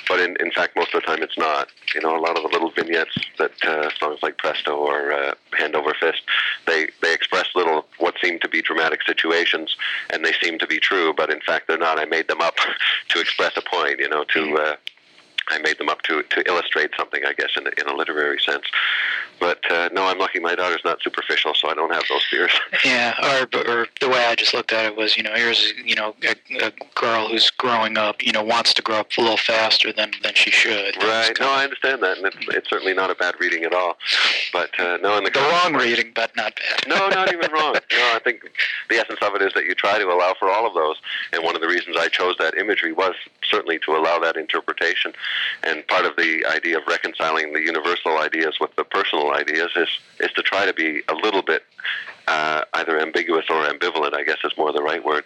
But 0.07 0.19
in, 0.19 0.35
in 0.39 0.51
fact, 0.51 0.75
most 0.75 0.93
of 0.93 1.01
the 1.01 1.07
time 1.07 1.23
it's 1.23 1.37
not. 1.37 1.69
You 1.93 2.01
know, 2.01 2.17
a 2.17 2.21
lot 2.21 2.37
of 2.37 2.43
the 2.43 2.49
little 2.49 2.71
vignettes 2.71 3.17
that 3.37 3.51
uh, 3.65 3.89
songs 3.99 4.19
like 4.23 4.37
Presto 4.37 4.75
or 4.75 5.11
uh, 5.11 5.33
Hand 5.57 5.75
Over 5.75 5.93
Fist, 5.99 6.21
they, 6.65 6.89
they 7.01 7.13
express 7.13 7.47
little 7.55 7.85
what 7.99 8.15
seem 8.21 8.39
to 8.39 8.49
be 8.49 8.61
dramatic 8.61 9.03
situations, 9.03 9.75
and 10.11 10.25
they 10.25 10.33
seem 10.41 10.57
to 10.59 10.67
be 10.67 10.79
true, 10.79 11.13
but 11.13 11.29
in 11.29 11.41
fact 11.41 11.67
they're 11.67 11.77
not. 11.77 11.99
I 11.99 12.05
made 12.05 12.27
them 12.27 12.41
up 12.41 12.55
to 13.09 13.19
express 13.19 13.53
a 13.57 13.61
point, 13.61 13.99
you 13.99 14.09
know, 14.09 14.23
to... 14.33 14.57
Uh, 14.57 14.75
I 15.49 15.59
made 15.59 15.77
them 15.77 15.89
up 15.89 16.01
to 16.03 16.23
to 16.23 16.47
illustrate 16.47 16.91
something, 16.97 17.25
I 17.25 17.33
guess, 17.33 17.49
in 17.57 17.67
in 17.77 17.87
a 17.87 17.93
literary 17.93 18.39
sense. 18.39 18.63
But 19.39 19.59
uh, 19.71 19.89
no, 19.91 20.05
I'm 20.05 20.19
lucky 20.19 20.39
my 20.39 20.55
daughter's 20.55 20.81
not 20.85 21.01
superficial, 21.01 21.53
so 21.53 21.69
I 21.69 21.73
don't 21.73 21.93
have 21.93 22.03
those 22.09 22.23
fears. 22.29 22.51
Yeah, 22.83 23.13
or, 23.23 23.59
or 23.69 23.87
the 24.01 24.09
way 24.09 24.25
I 24.25 24.35
just 24.35 24.53
looked 24.53 24.73
at 24.73 24.85
it 24.85 24.97
was, 24.97 25.15
you 25.15 25.23
know, 25.23 25.31
here's 25.33 25.71
you 25.85 25.95
know 25.95 26.13
a, 26.23 26.35
a 26.65 26.71
girl 26.95 27.29
who's 27.29 27.49
growing 27.49 27.97
up, 27.97 28.21
you 28.21 28.31
know, 28.31 28.43
wants 28.43 28.73
to 28.73 28.81
grow 28.81 28.97
up 28.97 29.07
a 29.17 29.21
little 29.21 29.37
faster 29.37 29.93
than 29.93 30.11
than 30.21 30.33
she 30.33 30.51
should. 30.51 31.01
Right. 31.01 31.35
No, 31.39 31.49
I 31.49 31.63
understand 31.63 32.03
that, 32.03 32.17
and 32.17 32.25
it's, 32.27 32.35
it's 32.49 32.69
certainly 32.69 32.93
not 32.93 33.09
a 33.09 33.15
bad 33.15 33.35
reading 33.39 33.63
at 33.63 33.73
all. 33.73 33.97
But 34.51 34.77
uh, 34.79 34.97
no, 35.01 35.17
in 35.17 35.23
the 35.23 35.31
the 35.33 35.39
wrong 35.39 35.75
reading, 35.75 36.11
but 36.13 36.35
not 36.35 36.55
bad. 36.55 36.87
no, 36.87 37.07
not 37.09 37.31
even 37.33 37.51
wrong. 37.53 37.73
No, 37.73 38.11
I 38.13 38.19
think 38.23 38.41
the 38.89 38.95
essence 38.95 39.19
of 39.21 39.35
it 39.35 39.41
is 39.41 39.53
that 39.53 39.65
you 39.65 39.75
try 39.75 39.97
to 39.97 40.05
allow 40.05 40.33
for 40.37 40.49
all 40.49 40.67
of 40.67 40.73
those, 40.73 40.97
and 41.31 41.43
one 41.43 41.55
of 41.55 41.61
the 41.61 41.67
reasons 41.67 41.95
I 41.97 42.07
chose 42.07 42.35
that 42.39 42.55
imagery 42.55 42.91
was 42.93 43.15
certainly 43.49 43.79
to 43.79 43.95
allow 43.95 44.19
that 44.19 44.35
interpretation, 44.35 45.13
and 45.63 45.87
part 45.87 46.05
of 46.05 46.15
the 46.15 46.45
idea 46.45 46.77
of 46.77 46.83
reconciling 46.87 47.53
the 47.53 47.61
universal 47.61 48.17
ideas 48.17 48.57
with 48.59 48.75
the 48.75 48.83
personal 48.83 49.32
ideas 49.33 49.71
is 49.75 49.89
is 50.19 50.31
to 50.33 50.41
try 50.41 50.65
to 50.65 50.73
be 50.73 51.01
a 51.09 51.13
little 51.13 51.41
bit 51.41 51.63
uh, 52.27 52.63
either 52.73 52.99
ambiguous 52.99 53.45
or 53.49 53.65
ambivalent. 53.65 54.13
I 54.13 54.23
guess 54.23 54.37
is 54.43 54.57
more 54.57 54.71
the 54.71 54.81
right 54.81 55.03
word. 55.03 55.25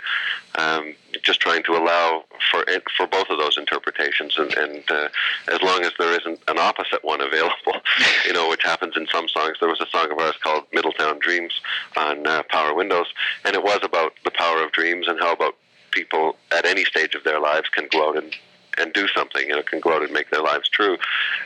Um, 0.56 0.96
just 1.24 1.40
trying 1.40 1.64
to 1.64 1.74
allow 1.74 2.24
for 2.52 2.64
it, 2.68 2.84
for 2.96 3.08
both 3.08 3.30
of 3.30 3.38
those 3.38 3.58
interpretations, 3.58 4.38
and, 4.38 4.54
and 4.54 4.92
uh, 4.92 5.10
as 5.52 5.62
long 5.62 5.84
as 5.84 5.92
there 6.00 6.18
isn't 6.20 6.40
an 6.48 6.58
opposite 6.58 7.04
one 7.04 7.22
available, 7.22 7.82
you 8.26 8.34
know, 8.34 8.50
which 8.50 8.64
happens 8.64 8.96
in 8.96 9.08
some 9.08 9.28
songs. 9.28 9.58
There 9.60 9.70
was 9.70 9.82
a 9.82 9.88
song 9.88 10.12
of 10.12 10.18
ours 10.18 10.36
called 10.42 10.66
"Middletown 10.74 11.20
Dreams" 11.20 11.54
on 11.96 12.26
uh, 12.26 12.44
Power 12.50 12.74
Windows, 12.74 13.08
and 13.46 13.56
it 13.56 13.64
was 13.64 13.80
about 13.84 14.14
the 14.24 14.32
power 14.32 14.64
of 14.64 14.72
dreams 14.72 15.08
and 15.08 15.20
how 15.20 15.34
about 15.34 15.56
people 15.92 16.36
at 16.52 16.66
any 16.66 16.86
stage 16.86 17.16
of 17.16 17.24
their 17.24 17.40
lives 17.40 17.70
can 17.70 17.88
go 17.92 18.10
out 18.10 18.18
and 18.18 18.36
and 18.78 18.94
do 18.94 19.08
something. 19.08 19.48
You 19.48 19.56
know, 19.56 19.64
can 19.64 19.80
go 19.80 19.94
out 19.94 20.04
and 20.04 20.12
make 20.12 20.30
their 20.30 20.44
lives 20.44 20.70
true, 20.70 20.98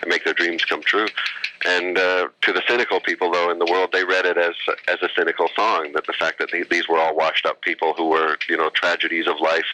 and 0.01 0.09
make 0.09 0.23
their 0.23 0.33
dreams 0.33 0.65
come 0.65 0.81
true. 0.81 1.07
And 1.65 1.97
uh, 1.97 2.27
to 2.41 2.53
the 2.53 2.61
cynical 2.67 2.99
people, 2.99 3.31
though, 3.31 3.51
in 3.51 3.59
the 3.59 3.65
world, 3.65 3.89
they 3.91 4.03
read 4.03 4.25
it 4.25 4.37
as 4.37 4.55
as 4.87 5.01
a 5.01 5.09
cynical 5.15 5.47
song. 5.55 5.91
That 5.93 6.07
the 6.07 6.13
fact 6.13 6.39
that 6.39 6.49
these 6.69 6.87
were 6.87 6.97
all 6.97 7.15
washed 7.15 7.45
up 7.45 7.61
people 7.61 7.93
who 7.93 8.09
were, 8.09 8.37
you 8.49 8.57
know, 8.57 8.69
tragedies 8.69 9.27
of 9.27 9.39
life. 9.39 9.65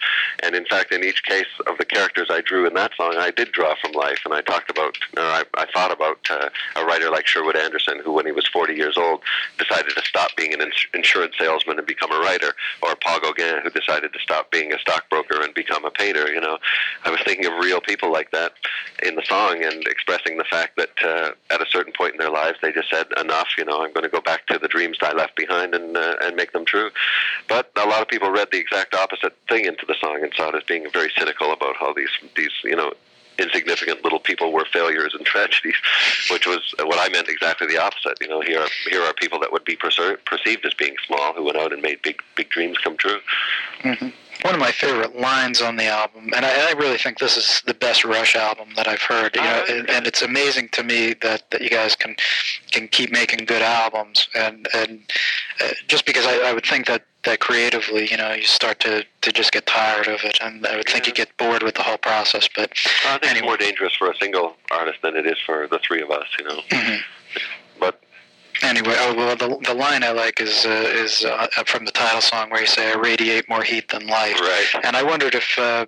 And 0.43 0.55
in 0.55 0.65
fact, 0.65 0.91
in 0.91 1.03
each 1.03 1.23
case 1.23 1.47
of 1.65 1.77
the 1.77 1.85
characters 1.85 2.27
I 2.29 2.41
drew 2.41 2.67
in 2.67 2.73
that 2.73 2.91
song, 2.97 3.15
I 3.17 3.31
did 3.31 3.51
draw 3.51 3.75
from 3.81 3.93
life. 3.93 4.19
And 4.25 4.33
I 4.33 4.41
talked 4.41 4.69
about, 4.69 4.97
or 5.15 5.23
I, 5.23 5.43
I 5.55 5.65
thought 5.73 5.91
about 5.91 6.19
uh, 6.29 6.49
a 6.75 6.85
writer 6.85 7.09
like 7.09 7.27
Sherwood 7.27 7.55
Anderson, 7.55 7.99
who, 8.03 8.13
when 8.13 8.25
he 8.25 8.31
was 8.31 8.47
40 8.47 8.73
years 8.73 8.97
old, 8.97 9.21
decided 9.57 9.95
to 9.95 10.01
stop 10.03 10.35
being 10.35 10.53
an 10.53 10.61
ins- 10.61 10.87
insurance 10.93 11.35
salesman 11.39 11.77
and 11.77 11.87
become 11.87 12.11
a 12.11 12.19
writer, 12.19 12.53
or 12.81 12.95
Paul 12.95 13.19
Gauguin, 13.21 13.61
who 13.63 13.69
decided 13.69 14.13
to 14.13 14.19
stop 14.19 14.51
being 14.51 14.73
a 14.73 14.79
stockbroker 14.79 15.41
and 15.41 15.53
become 15.53 15.85
a 15.85 15.91
painter. 15.91 16.31
You 16.31 16.41
know, 16.41 16.57
I 17.05 17.11
was 17.11 17.21
thinking 17.23 17.45
of 17.45 17.53
real 17.53 17.81
people 17.81 18.11
like 18.11 18.31
that 18.31 18.53
in 19.03 19.15
the 19.15 19.23
song 19.25 19.63
and 19.63 19.85
expressing 19.87 20.37
the 20.37 20.43
fact 20.43 20.75
that 20.77 20.89
uh, 21.03 21.31
at 21.49 21.61
a 21.61 21.65
certain 21.69 21.76
point 21.85 22.13
in 22.13 22.19
their 22.19 22.29
lives 22.29 22.57
they 22.61 22.71
just 22.71 22.89
said 22.89 23.07
enough. 23.19 23.49
You 23.57 23.65
know, 23.65 23.83
I'm 23.83 23.93
going 23.93 24.03
to 24.03 24.09
go 24.09 24.21
back 24.21 24.45
to 24.47 24.59
the 24.59 24.67
dreams 24.67 24.97
I 25.01 25.13
left 25.13 25.35
behind 25.35 25.73
and 25.73 25.95
uh, 25.95 26.15
and 26.21 26.35
make 26.35 26.51
them 26.51 26.65
true. 26.65 26.89
But 27.47 27.71
a 27.75 27.87
lot 27.87 28.01
of 28.01 28.07
people 28.07 28.29
read 28.29 28.49
the 28.51 28.59
exact 28.59 28.93
opposite 28.93 29.35
thing 29.49 29.65
into 29.65 29.85
the 29.85 29.95
song 29.99 30.19
and 30.23 30.33
saw 30.35 30.49
it 30.49 30.55
as 30.55 30.63
being 30.63 30.87
very 30.91 31.11
cynical 31.17 31.51
about 31.53 31.75
how 31.77 31.93
these 31.93 32.11
these 32.35 32.51
you 32.63 32.75
know 32.75 32.93
insignificant 33.39 34.03
little 34.03 34.19
people 34.19 34.51
were 34.51 34.65
failures 34.65 35.13
and 35.13 35.25
tragedies, 35.33 35.75
which 36.31 36.47
was 36.47 36.73
what 36.79 36.99
I 36.99 37.11
meant 37.11 37.27
exactly 37.29 37.67
the 37.67 37.77
opposite. 37.77 38.17
You 38.19 38.27
know, 38.27 38.41
here 38.41 38.61
are, 38.61 38.69
here 38.89 39.03
are 39.03 39.13
people 39.13 39.39
that 39.39 39.51
would 39.51 39.65
be 39.65 39.75
perceived 39.75 40.65
as 40.65 40.73
being 40.73 40.95
small 41.05 41.33
who 41.33 41.43
went 41.43 41.57
out 41.57 41.73
and 41.73 41.81
made 41.81 42.01
big 42.01 42.21
big 42.35 42.49
dreams 42.49 42.77
come 42.77 42.97
true. 42.97 43.19
Mm-hmm 43.81 44.09
one 44.43 44.53
of 44.53 44.59
my 44.59 44.71
favorite 44.71 45.15
lines 45.19 45.61
on 45.61 45.77
the 45.77 45.85
album, 45.85 46.31
and 46.35 46.45
I, 46.45 46.69
I, 46.69 46.71
really 46.73 46.97
think 46.97 47.19
this 47.19 47.37
is 47.37 47.61
the 47.65 47.73
best 47.73 48.05
Rush 48.05 48.35
album 48.35 48.69
that 48.75 48.87
I've 48.87 49.01
heard. 49.01 49.35
You 49.35 49.41
know, 49.41 49.65
and, 49.69 49.89
and, 49.89 50.07
it's 50.07 50.21
amazing 50.21 50.69
to 50.73 50.83
me 50.83 51.13
that, 51.21 51.49
that 51.51 51.61
you 51.61 51.69
guys 51.69 51.95
can 51.95 52.15
can 52.71 52.87
keep 52.87 53.11
making 53.11 53.45
good 53.45 53.61
albums, 53.61 54.27
and 54.35 54.67
and 54.73 55.01
uh, 55.61 55.69
just 55.87 56.05
because 56.05 56.25
I, 56.25 56.49
I 56.49 56.53
would 56.53 56.65
think 56.65 56.87
that 56.87 57.03
that 57.27 57.39
creatively, 57.39 58.09
you 58.09 58.17
know, 58.17 58.33
you 58.33 58.43
start 58.43 58.79
to, 58.79 59.03
to 59.21 59.31
just 59.31 59.51
get 59.51 59.65
tired 59.65 60.07
of 60.07 60.21
it, 60.23 60.37
and 60.41 60.65
I 60.65 60.77
would 60.77 60.87
think 60.87 61.07
you 61.07 61.13
get 61.13 61.35
bored 61.37 61.61
with 61.61 61.75
the 61.75 61.83
whole 61.83 61.97
process. 61.97 62.47
But 62.55 62.71
I 63.05 63.17
think 63.17 63.23
anyway. 63.23 63.37
it's 63.37 63.45
more 63.45 63.57
dangerous 63.57 63.93
for 63.95 64.09
a 64.09 64.15
single 64.17 64.55
artist 64.71 64.99
than 65.03 65.15
it 65.17 65.27
is 65.27 65.37
for 65.45 65.67
the 65.67 65.79
three 65.79 66.01
of 66.01 66.09
us, 66.09 66.27
you 66.39 66.45
know. 66.45 66.61
Mm-hmm. 66.69 66.95
But 67.79 68.01
Anyway, 68.63 68.95
oh 68.97 69.13
well, 69.15 69.35
the 69.35 69.57
the 69.65 69.73
line 69.73 70.03
I 70.03 70.11
like 70.11 70.39
is 70.39 70.65
uh, 70.65 70.69
is 70.69 71.25
uh, 71.25 71.47
from 71.65 71.85
the 71.85 71.91
title 71.91 72.21
song 72.21 72.49
where 72.49 72.61
you 72.61 72.67
say, 72.67 72.91
"I 72.91 72.95
radiate 72.95 73.47
more 73.49 73.63
heat 73.63 73.89
than 73.89 74.07
light." 74.07 74.39
Right. 74.39 74.83
And 74.83 74.95
I 74.95 75.03
wondered 75.03 75.35
if, 75.35 75.57
uh, 75.59 75.85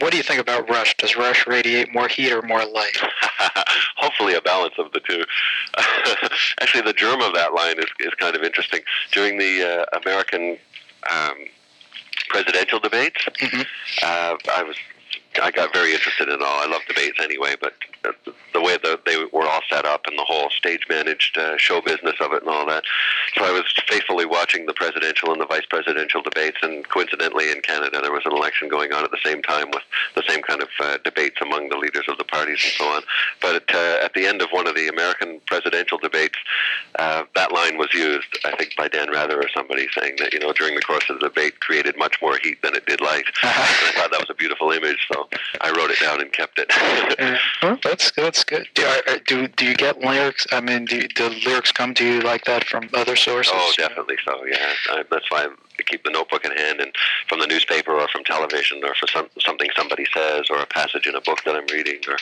what 0.00 0.10
do 0.12 0.16
you 0.16 0.22
think 0.22 0.40
about 0.40 0.68
Rush? 0.68 0.96
Does 0.96 1.16
Rush 1.16 1.46
radiate 1.46 1.92
more 1.92 2.08
heat 2.08 2.32
or 2.32 2.42
more 2.42 2.64
light? 2.64 2.96
Hopefully, 3.96 4.34
a 4.34 4.40
balance 4.40 4.74
of 4.78 4.92
the 4.92 5.00
two. 5.00 5.24
Actually, 6.60 6.82
the 6.82 6.94
germ 6.94 7.20
of 7.20 7.34
that 7.34 7.52
line 7.52 7.78
is 7.78 7.86
is 8.00 8.14
kind 8.14 8.34
of 8.34 8.42
interesting. 8.42 8.80
During 9.12 9.38
the 9.38 9.86
uh, 9.92 10.00
American 10.02 10.58
um, 11.10 11.34
presidential 12.28 12.78
debates, 12.78 13.24
mm-hmm. 13.40 13.62
Uh, 14.02 14.36
I 14.54 14.62
was 14.62 14.76
I 15.42 15.50
got 15.50 15.72
very 15.72 15.92
interested 15.92 16.28
in 16.28 16.42
all. 16.42 16.62
I 16.62 16.66
love 16.66 16.82
debates 16.88 17.18
anyway, 17.20 17.54
but 17.60 17.74
the 18.52 18.60
way 18.60 18.78
that 18.82 19.04
they 19.04 19.16
were 19.32 19.46
all 19.46 19.60
set 19.70 19.84
up 19.84 20.06
and 20.06 20.18
the 20.18 20.24
whole 20.24 20.48
stage 20.50 20.86
managed 20.88 21.36
uh, 21.36 21.56
show 21.58 21.80
business 21.80 22.14
of 22.20 22.32
it 22.32 22.42
and 22.42 22.50
all 22.50 22.66
that. 22.66 22.84
So 23.36 23.44
I 23.44 23.52
was 23.52 23.64
faithfully 23.86 24.24
watching 24.24 24.64
the 24.64 24.72
presidential 24.72 25.30
and 25.30 25.40
the 25.40 25.46
vice 25.46 25.66
presidential 25.68 26.22
debates, 26.22 26.56
and 26.62 26.88
coincidentally 26.88 27.50
in 27.50 27.60
Canada 27.60 28.00
there 28.00 28.12
was 28.12 28.24
an 28.24 28.32
election 28.32 28.68
going 28.68 28.92
on 28.92 29.04
at 29.04 29.10
the 29.10 29.20
same 29.24 29.42
time 29.42 29.70
with 29.72 29.82
the 30.14 30.22
same 30.26 30.42
kind 30.42 30.62
of 30.62 30.68
uh, 30.80 30.98
debates 31.04 31.36
among 31.42 31.68
the 31.68 31.76
leaders 31.76 32.04
of 32.08 32.16
the 32.16 32.24
parties 32.24 32.60
and 32.64 32.72
so 32.72 32.84
on. 32.86 33.02
But 33.42 33.74
uh, 33.74 33.98
at 34.02 34.14
the 34.14 34.26
end 34.26 34.40
of 34.40 34.48
one 34.50 34.66
of 34.66 34.74
the 34.74 34.88
American 34.88 35.40
presidential 35.46 35.98
debates, 35.98 36.38
uh, 36.98 37.24
that 37.34 37.52
line 37.52 37.76
was 37.76 37.92
used, 37.92 38.38
I 38.44 38.56
think, 38.56 38.74
by 38.76 38.88
Dan 38.88 39.10
Rather 39.10 39.38
or 39.38 39.48
somebody 39.54 39.86
saying 39.98 40.16
that 40.18 40.32
you 40.32 40.38
know 40.38 40.52
during 40.52 40.74
the 40.74 40.82
course 40.82 41.04
of 41.10 41.20
the 41.20 41.28
debate 41.28 41.60
created 41.60 41.98
much 41.98 42.16
more 42.22 42.38
heat 42.42 42.62
than 42.62 42.74
it 42.74 42.86
did 42.86 43.00
light. 43.00 43.24
And 43.66 43.88
I 43.88 43.92
thought 43.92 44.10
that 44.10 44.20
was 44.20 44.30
a 44.30 44.34
beautiful 44.34 44.70
image, 44.70 45.06
so 45.10 45.25
I 45.60 45.70
wrote 45.70 45.90
it 45.90 46.00
down 46.00 46.20
and 46.20 46.32
kept 46.32 46.58
it. 46.58 46.70
well, 47.62 47.78
that's 47.82 48.10
that's 48.12 48.44
good. 48.44 48.68
Do, 48.74 48.84
are, 48.84 49.18
do 49.26 49.48
do 49.48 49.66
you 49.66 49.74
get 49.74 49.98
lyrics? 50.00 50.46
I 50.52 50.60
mean, 50.60 50.84
do, 50.84 51.06
do 51.08 51.28
lyrics 51.46 51.72
come 51.72 51.94
to 51.94 52.04
you 52.04 52.20
like 52.20 52.44
that 52.44 52.64
from 52.64 52.88
other 52.94 53.16
sources? 53.16 53.52
Oh, 53.54 53.72
definitely 53.76 54.16
so. 54.24 54.44
Yeah, 54.44 54.72
I, 54.90 55.04
that's 55.10 55.30
why 55.30 55.48
I 55.78 55.82
keep 55.82 56.04
the 56.04 56.10
notebook 56.10 56.44
in 56.44 56.52
hand, 56.52 56.80
and 56.80 56.92
from 57.28 57.40
the 57.40 57.46
newspaper 57.46 57.92
or 57.92 58.08
from 58.08 58.24
television 58.24 58.82
or 58.84 58.94
for 58.94 59.06
some 59.06 59.28
something 59.40 59.68
somebody 59.76 60.06
says 60.12 60.46
or 60.50 60.58
a 60.58 60.66
passage 60.66 61.06
in 61.06 61.14
a 61.14 61.20
book 61.20 61.42
that 61.44 61.54
I'm 61.54 61.66
reading 61.72 62.00
or 62.08 62.16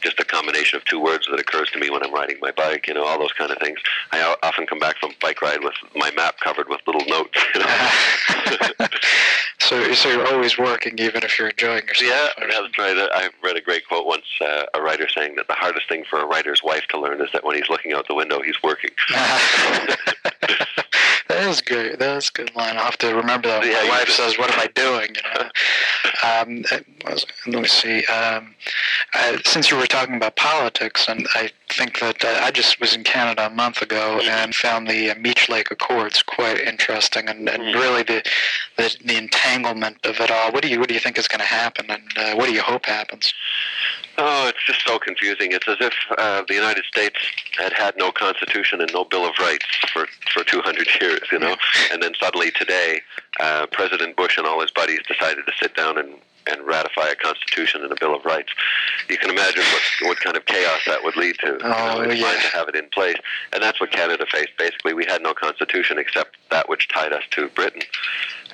just 0.00 0.20
a 0.20 0.24
combination 0.24 0.76
of 0.76 0.84
two 0.84 1.00
words 1.00 1.26
that 1.30 1.38
occurs 1.38 1.70
to 1.70 1.78
me 1.78 1.90
when 1.90 2.04
I'm 2.04 2.12
riding 2.12 2.38
my 2.40 2.52
bike. 2.52 2.88
You 2.88 2.94
know, 2.94 3.04
all 3.04 3.18
those 3.18 3.32
kind 3.32 3.50
of 3.50 3.58
things. 3.58 3.78
I 4.10 4.36
often 4.42 4.66
come 4.66 4.78
back 4.78 4.98
from 4.98 5.12
bike 5.20 5.42
ride 5.42 5.62
with 5.62 5.74
my 5.96 6.10
map 6.12 6.38
covered 6.40 6.68
with 6.68 6.80
little 6.86 7.04
notes. 7.06 7.38
You 7.54 7.60
know? 7.60 8.78
so, 9.58 9.92
so 9.94 10.08
you're 10.08 10.26
always 10.26 10.58
working, 10.58 10.98
even 10.98 11.22
if 11.22 11.38
you're 11.38 11.48
enjoying 11.48 11.86
yourself. 11.86 12.32
Yeah, 12.38 12.46
that's 12.50 12.78
right. 12.78 13.08
I 13.12 13.30
read 13.42 13.56
a 13.56 13.60
great 13.60 13.86
quote 13.86 14.06
once. 14.06 14.24
Uh, 14.40 14.64
a 14.74 14.82
writer 14.82 15.08
saying 15.08 15.36
that 15.36 15.48
the 15.48 15.54
hardest 15.54 15.88
thing 15.88 16.04
for 16.08 16.20
a 16.20 16.26
writer's 16.26 16.62
wife 16.62 16.84
to 16.90 17.00
learn 17.00 17.20
is 17.20 17.30
that 17.32 17.44
when 17.44 17.56
he's 17.56 17.68
looking 17.68 17.92
out 17.92 18.06
the 18.08 18.14
window, 18.14 18.42
he's 18.42 18.62
working. 18.62 18.90
That 21.42 21.50
is 21.50 21.60
good. 21.60 21.98
That 21.98 22.18
is 22.18 22.28
a 22.28 22.32
good 22.38 22.54
line. 22.54 22.76
I'll 22.76 22.84
have 22.84 22.98
to 22.98 23.12
remember 23.16 23.48
that. 23.48 23.66
Yeah, 23.66 23.82
My 23.82 23.98
wife 23.98 24.08
says, 24.08 24.38
"What 24.38 24.52
am 24.52 24.60
I 24.60 24.66
doing?" 24.76 25.16
You 25.16 25.22
know. 25.34 25.50
um, 26.22 26.64
let 27.48 27.62
me 27.62 27.66
see. 27.66 28.06
Um, 28.06 28.54
I, 29.12 29.40
since 29.44 29.68
you 29.68 29.76
were 29.76 29.88
talking 29.88 30.14
about 30.14 30.36
politics, 30.36 31.08
and 31.08 31.26
I 31.34 31.50
think 31.72 32.00
that 32.00 32.24
uh, 32.24 32.40
I 32.42 32.50
just 32.50 32.80
was 32.80 32.94
in 32.94 33.04
Canada 33.04 33.46
a 33.46 33.50
month 33.50 33.82
ago 33.82 34.18
mm-hmm. 34.20 34.28
and 34.28 34.54
found 34.54 34.86
the 34.86 35.10
uh, 35.10 35.14
Meech 35.16 35.48
Lake 35.48 35.70
Accords 35.70 36.22
quite 36.22 36.60
interesting, 36.60 37.28
and, 37.28 37.48
and 37.48 37.62
mm-hmm. 37.62 37.78
really 37.78 38.02
the, 38.02 38.22
the, 38.76 38.96
the 39.04 39.16
entanglement 39.16 39.98
of 40.04 40.20
it 40.20 40.30
all. 40.30 40.52
What 40.52 40.62
do 40.62 40.68
you 40.68 40.78
what 40.78 40.88
do 40.88 40.94
you 40.94 41.00
think 41.00 41.18
is 41.18 41.28
going 41.28 41.40
to 41.40 41.46
happen, 41.46 41.86
and 41.90 42.02
uh, 42.16 42.34
what 42.34 42.46
do 42.46 42.54
you 42.54 42.62
hope 42.62 42.86
happens? 42.86 43.32
Oh, 44.18 44.46
it's 44.48 44.64
just 44.66 44.86
so 44.86 44.98
confusing. 44.98 45.52
It's 45.52 45.66
as 45.66 45.78
if 45.80 45.94
uh, 46.18 46.42
the 46.46 46.54
United 46.54 46.84
States 46.84 47.16
had 47.58 47.72
had 47.72 47.96
no 47.96 48.12
constitution 48.12 48.80
and 48.80 48.90
no 48.92 49.04
Bill 49.04 49.24
of 49.24 49.34
Rights 49.40 49.64
for 49.92 50.06
for 50.32 50.44
200 50.44 50.88
years, 51.00 51.20
you 51.32 51.38
know, 51.38 51.56
and 51.90 52.02
then 52.02 52.12
suddenly 52.20 52.50
today, 52.50 53.00
uh, 53.40 53.66
President 53.72 54.16
Bush 54.16 54.38
and 54.38 54.46
all 54.46 54.60
his 54.60 54.70
buddies 54.70 55.00
decided 55.08 55.46
to 55.46 55.52
sit 55.60 55.74
down 55.74 55.98
and 55.98 56.14
and 56.46 56.66
ratify 56.66 57.08
a 57.08 57.14
constitution 57.14 57.82
and 57.82 57.92
a 57.92 57.96
bill 57.96 58.14
of 58.14 58.24
rights. 58.24 58.50
You 59.08 59.18
can 59.18 59.30
imagine 59.30 59.62
what 59.62 60.08
what 60.08 60.20
kind 60.20 60.36
of 60.36 60.44
chaos 60.46 60.80
that 60.86 61.02
would 61.02 61.16
lead 61.16 61.36
to. 61.40 61.58
Oh, 61.62 62.02
you 62.02 62.08
know, 62.08 62.12
yeah. 62.12 62.40
to 62.40 62.56
have 62.56 62.68
it 62.68 62.76
in 62.76 62.88
place, 62.90 63.16
and 63.52 63.62
that's 63.62 63.80
what 63.80 63.90
Canada 63.90 64.26
faced. 64.30 64.56
Basically, 64.58 64.94
we 64.94 65.04
had 65.04 65.22
no 65.22 65.34
constitution 65.34 65.98
except 65.98 66.36
that 66.50 66.68
which 66.68 66.88
tied 66.88 67.12
us 67.12 67.22
to 67.32 67.48
Britain, 67.48 67.82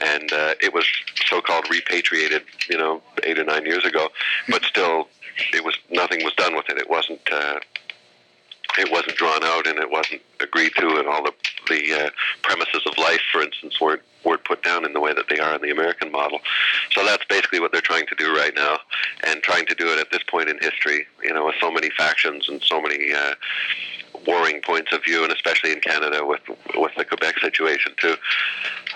and 0.01 0.33
uh, 0.33 0.55
it 0.61 0.73
was 0.75 0.87
so-called 1.27 1.67
repatriated, 1.71 2.43
you 2.69 2.77
know, 2.77 3.03
eight 3.25 3.39
or 3.39 3.45
nine 3.45 3.65
years 3.65 3.85
ago. 3.85 4.09
But 4.49 4.65
still, 4.65 5.09
it 5.53 5.65
was 5.65 5.77
nothing 5.91 6.25
was 6.25 6.35
done 6.35 6.57
with 6.57 6.69
it. 6.69 6.79
It 6.79 6.91
wasn't. 6.91 7.21
Uh, 7.31 7.61
it 8.79 8.93
wasn't 8.93 9.17
drawn 9.17 9.43
out 9.43 9.67
and 9.67 9.79
it 9.79 9.91
wasn't 9.91 10.21
agreed 10.41 10.73
to, 10.77 10.99
and 10.99 11.09
all 11.09 11.25
the 11.25 11.33
the 11.69 11.93
uh, 11.93 12.11
premises 12.43 12.83
of 12.87 12.97
life, 12.97 13.21
for 13.31 13.43
instance, 13.43 13.81
weren't 13.81 14.03
weren't 14.25 14.45
put 14.45 14.63
down 14.63 14.85
in 14.85 14.93
the 14.93 15.01
way 15.01 15.13
that 15.15 15.27
they 15.29 15.39
are 15.39 15.55
in 15.55 15.63
the 15.63 15.71
American 15.71 16.11
model. 16.11 16.41
So 16.93 17.05
that's 17.05 17.25
basically 17.27 17.61
what 17.61 17.73
they're 17.73 17.81
trying 17.81 18.07
to 18.07 18.15
do 18.15 18.35
right 18.35 18.55
now, 18.55 18.79
and 19.25 19.43
trying 19.43 19.67
to 19.67 19.75
do 19.75 19.93
it 19.93 19.99
at 19.99 20.11
this 20.11 20.23
point 20.29 20.49
in 20.49 20.59
history. 20.59 21.07
You 21.23 21.33
know, 21.33 21.47
with 21.47 21.57
so 21.61 21.71
many 21.71 21.91
factions 21.91 22.49
and 22.49 22.63
so 22.63 22.81
many. 22.81 23.13
Uh, 23.13 23.35
warring 24.27 24.61
points 24.61 24.93
of 24.93 25.03
view, 25.05 25.23
and 25.23 25.33
especially 25.33 25.73
in 25.73 25.81
Canada 25.81 26.25
with 26.25 26.41
with 26.75 26.93
the 26.97 27.05
Quebec 27.05 27.39
situation 27.39 27.93
too. 27.99 28.17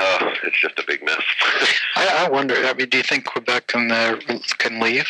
Oh, 0.00 0.32
it's 0.44 0.60
just 0.60 0.78
a 0.78 0.84
big 0.86 1.04
mess. 1.04 1.22
I, 1.96 2.24
I 2.26 2.28
wonder. 2.28 2.54
I 2.54 2.74
mean, 2.74 2.88
do 2.88 2.98
you 2.98 3.02
think 3.02 3.24
Quebec 3.24 3.68
can 3.68 3.90
uh, 3.90 4.18
can 4.58 4.80
leave, 4.80 5.06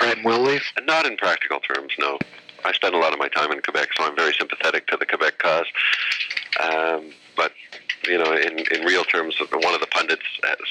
or 0.00 0.14
will 0.24 0.42
leave? 0.42 0.62
Not 0.84 1.06
in 1.06 1.16
practical 1.16 1.60
terms, 1.60 1.92
no. 1.98 2.18
I 2.64 2.72
spend 2.72 2.94
a 2.94 2.98
lot 2.98 3.12
of 3.12 3.18
my 3.18 3.28
time 3.28 3.52
in 3.52 3.62
Quebec, 3.62 3.90
so 3.96 4.04
I'm 4.04 4.16
very 4.16 4.34
sympathetic 4.34 4.86
to 4.88 4.96
the 4.96 5.06
Quebec 5.06 5.38
cause. 5.38 5.66
Um, 6.60 7.10
but 7.36 7.52
you 8.06 8.18
know, 8.18 8.32
in, 8.52 8.64
in 8.72 8.86
real 8.86 9.04
terms, 9.04 9.38
one 9.38 9.74
of 9.74 9.80
the 9.80 9.86
pundits 9.86 10.22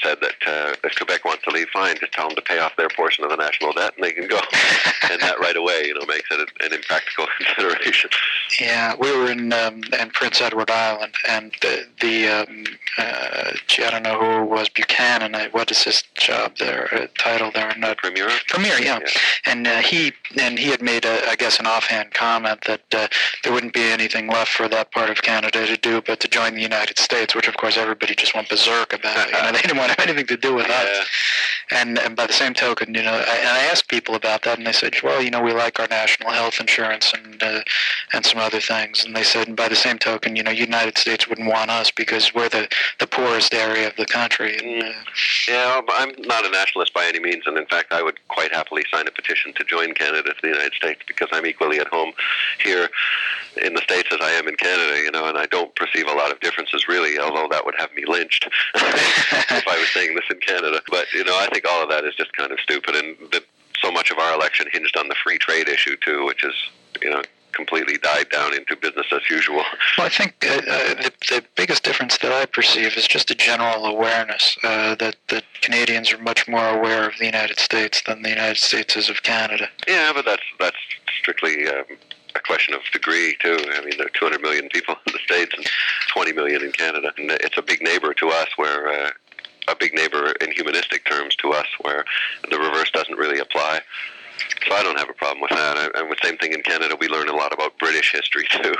said 0.02 0.18
that 0.20 0.34
uh, 0.46 0.74
if 0.84 0.96
Quebec 0.96 1.24
wants 1.24 1.44
to 1.44 1.50
leave, 1.50 1.68
fine, 1.72 1.96
just 1.98 2.12
tell 2.12 2.28
them 2.28 2.36
to 2.36 2.42
pay 2.42 2.58
off 2.58 2.76
their 2.76 2.88
portion 2.88 3.24
of 3.24 3.30
the 3.30 3.36
national 3.36 3.72
debt 3.72 3.92
and 3.96 4.04
they 4.04 4.12
can 4.12 4.28
go. 4.28 4.38
and 5.10 5.20
that 5.20 5.38
right 5.40 5.56
away, 5.56 5.86
you 5.86 5.94
know, 5.94 6.04
makes 6.06 6.28
it 6.30 6.48
an 6.60 6.72
impractical 6.72 7.26
consideration. 7.38 8.10
Yeah, 8.60 8.94
we 8.98 9.16
were 9.16 9.30
in 9.30 9.52
um, 9.52 9.82
in 9.98 10.10
Prince 10.10 10.40
Edward 10.40 10.70
Island, 10.70 11.14
and 11.28 11.52
the, 11.60 11.86
the 12.00 12.28
um, 12.28 12.64
uh, 12.98 13.52
gee, 13.66 13.84
I 13.84 13.90
don't 13.90 14.02
know 14.02 14.18
who 14.18 14.44
was, 14.44 14.68
Buchanan. 14.68 15.34
What 15.52 15.70
is 15.70 15.82
his 15.82 16.02
job 16.14 16.56
there? 16.58 16.88
Uh, 16.92 17.06
title 17.18 17.50
there? 17.52 17.72
Not 17.78 17.98
Premier. 17.98 18.28
Premier, 18.48 18.78
yeah. 18.80 18.98
yeah. 19.00 19.08
And 19.46 19.66
uh, 19.66 19.78
he 19.78 20.12
and 20.40 20.58
he 20.58 20.70
had 20.70 20.82
made, 20.82 21.04
a, 21.04 21.28
I 21.28 21.36
guess, 21.36 21.60
an 21.60 21.66
offhand 21.66 22.12
comment 22.14 22.64
that 22.66 22.82
uh, 22.92 23.08
there 23.44 23.52
wouldn't 23.52 23.74
be 23.74 23.82
anything 23.82 24.28
left 24.28 24.50
for 24.50 24.68
that 24.68 24.90
part 24.92 25.10
of 25.10 25.22
Canada 25.22 25.66
to 25.66 25.76
do 25.76 26.02
but 26.02 26.20
to 26.20 26.28
join 26.28 26.54
the 26.54 26.62
United 26.62 26.98
States, 26.98 27.34
which 27.34 27.48
of 27.48 27.56
course 27.56 27.67
everybody 27.76 28.14
just 28.14 28.34
went 28.34 28.48
berserk 28.48 28.92
about. 28.92 29.26
you 29.26 29.32
know, 29.32 29.52
they 29.52 29.60
didn't 29.60 29.76
want 29.76 29.98
anything 29.98 30.26
to 30.26 30.36
do 30.36 30.54
with 30.54 30.68
yeah. 30.68 30.74
us. 30.74 31.06
And, 31.70 31.98
and 31.98 32.16
by 32.16 32.26
the 32.26 32.32
same 32.32 32.54
token, 32.54 32.94
you 32.94 33.02
know, 33.02 33.12
I, 33.12 33.36
and 33.36 33.48
I 33.48 33.64
asked 33.70 33.88
people 33.88 34.14
about 34.14 34.42
that, 34.44 34.56
and 34.58 34.66
they 34.66 34.72
said, 34.72 34.94
well, 35.02 35.20
you 35.20 35.30
know, 35.30 35.42
we 35.42 35.52
like 35.52 35.78
our 35.78 35.88
national 35.88 36.30
health 36.30 36.60
insurance 36.60 37.12
and 37.12 37.42
uh, 37.42 37.60
and 38.12 38.24
some 38.24 38.38
other 38.38 38.60
things. 38.60 39.04
And 39.04 39.14
they 39.14 39.22
said, 39.22 39.48
and 39.48 39.56
by 39.56 39.68
the 39.68 39.76
same 39.76 39.98
token, 39.98 40.36
you 40.36 40.42
know, 40.42 40.50
United 40.50 40.96
States 40.98 41.28
wouldn't 41.28 41.48
want 41.48 41.70
us 41.70 41.90
because 41.90 42.34
we're 42.34 42.48
the, 42.48 42.68
the 42.98 43.06
poorest 43.06 43.52
area 43.54 43.88
of 43.88 43.96
the 43.96 44.06
country. 44.06 44.56
And, 44.56 44.82
uh, 44.82 44.92
yeah, 45.46 45.80
I'm 45.98 46.12
not 46.22 46.46
a 46.46 46.50
nationalist 46.50 46.94
by 46.94 47.06
any 47.06 47.20
means, 47.20 47.44
and 47.46 47.56
in 47.58 47.66
fact, 47.66 47.92
I 47.92 48.02
would 48.02 48.18
quite 48.28 48.52
happily 48.52 48.84
sign 48.90 49.06
a 49.06 49.10
petition 49.10 49.52
to 49.54 49.64
join 49.64 49.94
Canada 49.94 50.34
to 50.34 50.40
the 50.42 50.48
United 50.48 50.74
States 50.74 51.00
because 51.06 51.28
I'm 51.32 51.46
equally 51.46 51.78
at 51.78 51.88
home 51.88 52.12
here 52.64 52.88
in 53.62 53.74
the 53.74 53.80
States 53.80 54.08
as 54.12 54.18
I 54.20 54.30
am 54.30 54.48
in 54.48 54.56
Canada, 54.56 55.00
you 55.00 55.10
know, 55.10 55.26
and 55.26 55.36
I 55.36 55.46
don't 55.46 55.74
perceive 55.74 56.06
a 56.06 56.14
lot 56.14 56.30
of 56.30 56.40
differences 56.40 56.86
really, 56.88 57.18
although 57.18 57.48
that 57.50 57.57
would 57.64 57.74
have 57.78 57.92
me 57.94 58.04
lynched 58.06 58.46
if 58.74 59.68
I 59.68 59.78
was 59.78 59.88
saying 59.90 60.14
this 60.14 60.24
in 60.30 60.38
Canada. 60.38 60.80
But, 60.88 61.06
you 61.12 61.24
know, 61.24 61.36
I 61.38 61.48
think 61.52 61.64
all 61.68 61.82
of 61.82 61.88
that 61.90 62.04
is 62.04 62.14
just 62.14 62.32
kind 62.32 62.52
of 62.52 62.60
stupid, 62.60 62.94
and 62.94 63.16
that 63.32 63.44
so 63.80 63.90
much 63.90 64.10
of 64.10 64.18
our 64.18 64.34
election 64.34 64.66
hinged 64.72 64.96
on 64.96 65.08
the 65.08 65.14
free 65.22 65.38
trade 65.38 65.68
issue, 65.68 65.96
too, 66.04 66.26
which 66.26 66.44
is, 66.44 66.54
you 67.02 67.10
know, 67.10 67.22
completely 67.52 67.98
died 67.98 68.28
down 68.30 68.54
into 68.54 68.76
business 68.76 69.06
as 69.12 69.28
usual. 69.28 69.64
Well, 69.96 70.06
I 70.06 70.10
think 70.10 70.46
uh, 70.46 70.54
uh, 70.54 70.94
the, 71.02 71.12
the 71.28 71.44
biggest 71.56 71.82
difference 71.82 72.18
that 72.18 72.32
I 72.32 72.46
perceive 72.46 72.96
is 72.96 73.08
just 73.08 73.30
a 73.30 73.34
general 73.34 73.84
awareness 73.86 74.56
uh, 74.62 74.94
that 74.96 75.16
that 75.28 75.44
Canadians 75.60 76.12
are 76.12 76.18
much 76.18 76.46
more 76.46 76.68
aware 76.68 77.08
of 77.08 77.14
the 77.18 77.26
United 77.26 77.58
States 77.58 78.02
than 78.06 78.22
the 78.22 78.28
United 78.28 78.58
States 78.58 78.96
is 78.96 79.10
of 79.10 79.22
Canada. 79.22 79.68
Yeah, 79.88 80.12
but 80.14 80.24
that's 80.24 80.42
that's 80.58 80.76
strictly. 81.20 81.68
Um, 81.68 81.84
a 82.34 82.40
question 82.40 82.74
of 82.74 82.80
degree 82.92 83.36
too. 83.40 83.58
I 83.72 83.80
mean, 83.80 83.96
there 83.96 84.06
are 84.06 84.18
200 84.18 84.40
million 84.40 84.68
people 84.68 84.96
in 85.06 85.12
the 85.12 85.18
states 85.24 85.52
and 85.56 85.66
20 86.12 86.32
million 86.32 86.62
in 86.62 86.72
Canada, 86.72 87.12
and 87.16 87.30
it's 87.30 87.58
a 87.58 87.62
big 87.62 87.82
neighbor 87.82 88.14
to 88.14 88.28
us. 88.28 88.48
Where 88.56 88.88
uh, 88.88 89.10
a 89.68 89.76
big 89.76 89.94
neighbor 89.94 90.32
in 90.40 90.52
humanistic 90.52 91.04
terms 91.04 91.36
to 91.36 91.52
us, 91.52 91.66
where 91.82 92.04
the 92.50 92.58
reverse 92.58 92.90
doesn't 92.90 93.16
really 93.16 93.38
apply. 93.38 93.80
So 94.66 94.74
I 94.74 94.82
don't 94.82 94.98
have 94.98 95.10
a 95.10 95.14
problem 95.14 95.40
with 95.42 95.50
that. 95.50 95.94
And 95.94 96.10
the 96.10 96.16
same 96.22 96.36
thing 96.38 96.52
in 96.52 96.62
Canada, 96.62 96.96
we 96.98 97.08
learn 97.08 97.28
a 97.28 97.36
lot 97.36 97.52
about 97.52 97.78
British 97.78 98.12
history 98.12 98.46
too. 98.50 98.74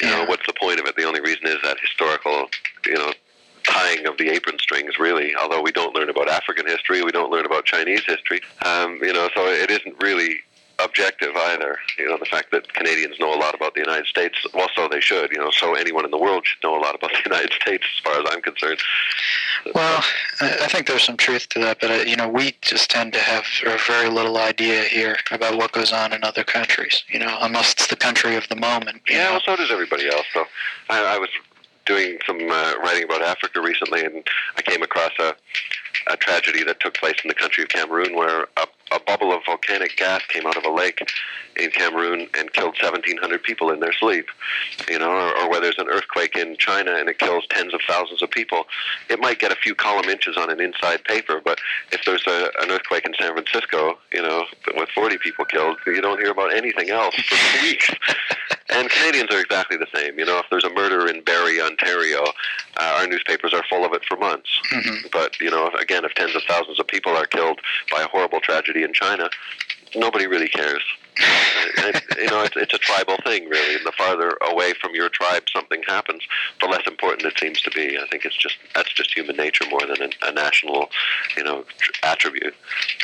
You 0.00 0.08
know, 0.08 0.24
what's 0.24 0.46
the 0.46 0.52
point 0.52 0.80
of 0.80 0.86
it? 0.86 0.96
The 0.96 1.04
only 1.04 1.20
reason 1.20 1.46
is 1.46 1.58
that 1.62 1.78
historical, 1.80 2.46
you 2.86 2.94
know, 2.94 3.12
tying 3.64 4.06
of 4.06 4.18
the 4.18 4.30
apron 4.30 4.58
strings, 4.58 4.98
really. 4.98 5.34
Although 5.36 5.62
we 5.62 5.72
don't 5.72 5.94
learn 5.94 6.10
about 6.10 6.28
African 6.28 6.66
history, 6.66 7.02
we 7.02 7.12
don't 7.12 7.30
learn 7.30 7.46
about 7.46 7.64
Chinese 7.64 8.04
history. 8.04 8.40
Um, 8.64 8.98
you 9.02 9.12
know, 9.12 9.28
so 9.34 9.46
it 9.46 9.70
isn't 9.70 10.02
really 10.02 10.36
objective 10.84 11.30
either. 11.36 11.78
You 11.98 12.08
know, 12.08 12.18
the 12.18 12.26
fact 12.26 12.50
that 12.52 12.72
Canadians 12.74 13.18
know 13.18 13.34
a 13.34 13.38
lot 13.38 13.54
about 13.54 13.74
the 13.74 13.80
United 13.80 14.06
States, 14.06 14.36
well, 14.54 14.68
so 14.76 14.88
they 14.88 15.00
should. 15.00 15.32
You 15.32 15.38
know, 15.38 15.50
so 15.50 15.74
anyone 15.74 16.04
in 16.04 16.10
the 16.10 16.18
world 16.18 16.46
should 16.46 16.62
know 16.62 16.76
a 16.78 16.82
lot 16.82 16.94
about 16.94 17.12
the 17.12 17.20
United 17.30 17.52
States, 17.52 17.84
as 17.96 18.02
far 18.02 18.20
as 18.20 18.26
I'm 18.30 18.42
concerned. 18.42 18.80
Well, 19.74 20.04
I 20.40 20.66
think 20.68 20.86
there's 20.86 21.04
some 21.04 21.16
truth 21.16 21.48
to 21.50 21.58
that, 21.60 21.80
but 21.80 21.90
uh, 21.90 21.94
you 22.06 22.16
know, 22.16 22.28
we 22.28 22.54
just 22.60 22.90
tend 22.90 23.12
to 23.14 23.18
have 23.18 23.44
very 23.86 24.08
little 24.10 24.36
idea 24.36 24.82
here 24.82 25.16
about 25.30 25.56
what 25.56 25.72
goes 25.72 25.92
on 25.92 26.12
in 26.12 26.22
other 26.22 26.44
countries. 26.44 27.02
You 27.08 27.18
know, 27.20 27.36
unless 27.40 27.72
it's 27.72 27.86
the 27.86 27.96
country 27.96 28.36
of 28.36 28.46
the 28.48 28.56
moment. 28.56 29.02
you 29.08 29.16
Yeah, 29.16 29.24
know. 29.26 29.30
well, 29.32 29.40
so 29.44 29.56
does 29.56 29.70
everybody 29.70 30.08
else. 30.08 30.26
So 30.32 30.44
I, 30.90 31.14
I 31.14 31.18
was 31.18 31.30
doing 31.86 32.18
some 32.26 32.38
uh, 32.50 32.74
writing 32.82 33.04
about 33.04 33.22
Africa 33.22 33.60
recently, 33.60 34.04
and 34.04 34.26
I 34.56 34.62
came 34.62 34.82
across 34.82 35.12
a, 35.18 35.34
a 36.08 36.16
tragedy 36.16 36.62
that 36.64 36.80
took 36.80 36.94
place 36.94 37.16
in 37.22 37.28
the 37.28 37.34
country 37.34 37.62
of 37.62 37.68
Cameroon, 37.68 38.14
where 38.16 38.48
a, 38.56 38.66
a 38.94 39.00
bubble 39.00 39.32
of 39.32 39.42
volcanic 39.44 39.96
gas 39.96 40.22
came 40.28 40.46
out 40.46 40.56
of 40.56 40.64
a 40.64 40.70
lake 40.70 41.00
in 41.56 41.70
Cameroon 41.70 42.28
and 42.34 42.52
killed 42.52 42.76
1,700 42.80 43.42
people 43.42 43.70
in 43.70 43.80
their 43.80 43.92
sleep. 43.92 44.26
You 44.88 44.98
know, 44.98 45.10
or, 45.10 45.38
or 45.38 45.50
where 45.50 45.60
there's 45.60 45.78
an 45.78 45.88
earthquake 45.88 46.36
in 46.36 46.56
China 46.56 46.94
and 46.96 47.08
it 47.08 47.18
kills 47.18 47.44
tens 47.50 47.74
of 47.74 47.80
thousands 47.86 48.22
of 48.22 48.30
people. 48.30 48.64
It 49.08 49.20
might 49.20 49.38
get 49.38 49.52
a 49.52 49.56
few 49.56 49.74
column 49.74 50.08
inches 50.08 50.36
on 50.36 50.50
an 50.50 50.60
inside 50.60 51.04
paper, 51.04 51.40
but 51.44 51.58
if 51.92 52.04
there's 52.04 52.26
a, 52.26 52.50
an 52.60 52.70
earthquake 52.70 53.06
in 53.06 53.14
San 53.18 53.32
Francisco, 53.32 53.98
you 54.12 54.22
know, 54.22 54.44
with 54.76 54.88
40 54.90 55.18
people 55.18 55.44
killed, 55.44 55.78
you 55.86 56.00
don't 56.00 56.20
hear 56.20 56.30
about 56.30 56.54
anything 56.54 56.90
else 56.90 57.14
for 57.14 57.62
weeks. 57.62 57.90
And 58.74 58.90
Canadians 58.90 59.30
are 59.32 59.40
exactly 59.40 59.76
the 59.76 59.86
same. 59.94 60.18
You 60.18 60.24
know, 60.24 60.38
if 60.38 60.46
there's 60.50 60.64
a 60.64 60.70
murder 60.70 61.06
in 61.08 61.22
Barrie, 61.22 61.60
Ontario, 61.60 62.24
uh, 62.76 62.98
our 62.98 63.06
newspapers 63.06 63.54
are 63.54 63.62
full 63.68 63.84
of 63.84 63.92
it 63.92 64.04
for 64.04 64.16
months. 64.16 64.48
Mhm. 64.70 65.10
But, 65.12 65.40
you 65.40 65.50
know, 65.50 65.68
again, 65.78 66.04
if 66.04 66.14
tens 66.14 66.34
of 66.34 66.42
thousands 66.44 66.80
of 66.80 66.86
people 66.86 67.16
are 67.16 67.26
killed 67.26 67.60
by 67.90 68.02
a 68.02 68.08
horrible 68.08 68.40
tragedy 68.40 68.82
in 68.82 68.92
China, 68.92 69.30
nobody 69.94 70.26
really 70.26 70.48
cares. 70.48 70.82
And, 71.78 72.02
you 72.16 72.26
know, 72.26 72.42
it's, 72.42 72.56
it's 72.56 72.74
a 72.74 72.78
tribal 72.78 73.16
thing, 73.24 73.48
really. 73.48 73.76
And 73.76 73.86
the 73.86 73.92
farther 73.92 74.36
away 74.50 74.74
from 74.80 74.94
your 74.94 75.08
tribe 75.08 75.44
something 75.52 75.82
happens, 75.86 76.22
the 76.60 76.66
less 76.66 76.86
important 76.86 77.26
it 77.26 77.38
seems 77.38 77.60
to 77.62 77.70
be. 77.70 77.98
I 77.98 78.06
think 78.08 78.24
it's 78.24 78.36
just 78.36 78.56
that's 78.74 78.92
just 78.92 79.14
human 79.14 79.36
nature 79.36 79.64
more 79.70 79.80
than 79.80 80.02
a, 80.02 80.28
a 80.28 80.32
national, 80.32 80.90
you 81.36 81.44
know, 81.44 81.64
tr- 81.78 81.92
attribute. 82.02 82.54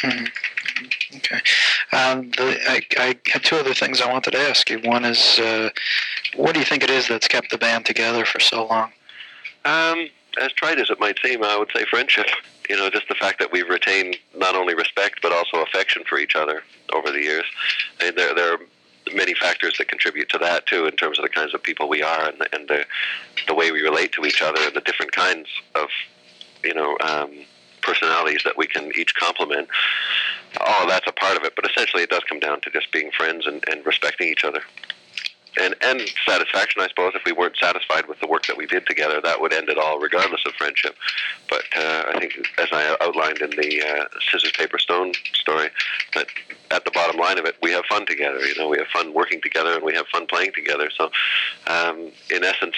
Okay. 0.04 1.40
Um, 1.92 2.30
the, 2.30 2.58
I, 2.68 2.80
I 2.96 3.16
had 3.26 3.44
two 3.44 3.56
other 3.56 3.74
things 3.74 4.00
I 4.00 4.10
wanted 4.10 4.32
to 4.32 4.38
ask 4.38 4.70
you. 4.70 4.78
One 4.80 5.04
is, 5.04 5.38
uh, 5.38 5.70
what 6.36 6.54
do 6.54 6.60
you 6.60 6.66
think 6.66 6.82
it 6.82 6.90
is 6.90 7.08
that's 7.08 7.28
kept 7.28 7.50
the 7.50 7.58
band 7.58 7.86
together 7.86 8.24
for 8.24 8.40
so 8.40 8.66
long? 8.66 8.92
Um, 9.64 10.08
as 10.40 10.52
trite 10.52 10.78
as 10.78 10.90
it 10.90 10.98
might 11.00 11.18
seem, 11.22 11.44
I 11.44 11.56
would 11.58 11.70
say 11.74 11.84
friendship. 11.84 12.26
You 12.70 12.76
know, 12.76 12.88
just 12.88 13.08
the 13.08 13.16
fact 13.16 13.40
that 13.40 13.50
we've 13.50 13.68
retained 13.68 14.16
not 14.36 14.54
only 14.54 14.76
respect 14.76 15.22
but 15.22 15.32
also 15.32 15.56
affection 15.60 16.04
for 16.08 16.20
each 16.20 16.36
other 16.36 16.62
over 16.92 17.10
the 17.10 17.20
years. 17.20 17.44
And 18.00 18.16
there, 18.16 18.32
there 18.32 18.52
are 18.54 18.60
many 19.12 19.34
factors 19.34 19.76
that 19.78 19.88
contribute 19.88 20.28
to 20.28 20.38
that 20.38 20.68
too, 20.68 20.86
in 20.86 20.92
terms 20.92 21.18
of 21.18 21.24
the 21.24 21.30
kinds 21.30 21.52
of 21.52 21.64
people 21.64 21.88
we 21.88 22.00
are 22.00 22.28
and 22.28 22.38
the, 22.38 22.54
and 22.54 22.68
the 22.68 22.86
the 23.48 23.54
way 23.54 23.72
we 23.72 23.80
relate 23.82 24.12
to 24.12 24.24
each 24.24 24.40
other 24.40 24.60
and 24.62 24.76
the 24.76 24.82
different 24.82 25.10
kinds 25.10 25.48
of 25.74 25.88
you 26.62 26.72
know 26.72 26.96
um, 27.00 27.32
personalities 27.82 28.42
that 28.44 28.56
we 28.56 28.68
can 28.68 28.92
each 28.96 29.16
complement. 29.16 29.66
All 30.60 30.84
of 30.84 30.88
that's 30.88 31.08
a 31.08 31.12
part 31.12 31.36
of 31.36 31.42
it, 31.42 31.56
but 31.56 31.68
essentially 31.68 32.04
it 32.04 32.10
does 32.10 32.22
come 32.28 32.38
down 32.38 32.60
to 32.60 32.70
just 32.70 32.92
being 32.92 33.10
friends 33.10 33.48
and, 33.48 33.64
and 33.68 33.84
respecting 33.84 34.28
each 34.28 34.44
other. 34.44 34.62
And, 35.58 35.74
and 35.82 36.00
satisfaction, 36.26 36.80
I 36.80 36.88
suppose. 36.88 37.12
If 37.14 37.24
we 37.24 37.32
weren't 37.32 37.56
satisfied 37.56 38.06
with 38.06 38.20
the 38.20 38.28
work 38.28 38.46
that 38.46 38.56
we 38.56 38.66
did 38.66 38.86
together, 38.86 39.20
that 39.22 39.40
would 39.40 39.52
end 39.52 39.68
it 39.68 39.78
all, 39.78 39.98
regardless 39.98 40.42
of 40.46 40.52
friendship. 40.54 40.94
But 41.48 41.62
uh, 41.76 42.04
I 42.08 42.18
think, 42.20 42.34
as 42.58 42.68
I 42.72 42.96
outlined 43.00 43.38
in 43.38 43.50
the 43.50 43.82
uh, 43.82 44.04
scissors, 44.30 44.52
paper, 44.52 44.78
stone 44.78 45.12
story, 45.34 45.68
that 46.14 46.28
at 46.70 46.84
the 46.84 46.92
bottom 46.92 47.20
line 47.20 47.38
of 47.38 47.46
it, 47.46 47.56
we 47.62 47.72
have 47.72 47.84
fun 47.86 48.06
together. 48.06 48.38
You 48.46 48.54
know, 48.56 48.68
we 48.68 48.78
have 48.78 48.86
fun 48.88 49.12
working 49.12 49.40
together, 49.40 49.74
and 49.74 49.82
we 49.82 49.94
have 49.94 50.06
fun 50.06 50.26
playing 50.26 50.52
together. 50.54 50.88
So, 50.96 51.10
um, 51.66 52.12
in 52.30 52.44
essence, 52.44 52.76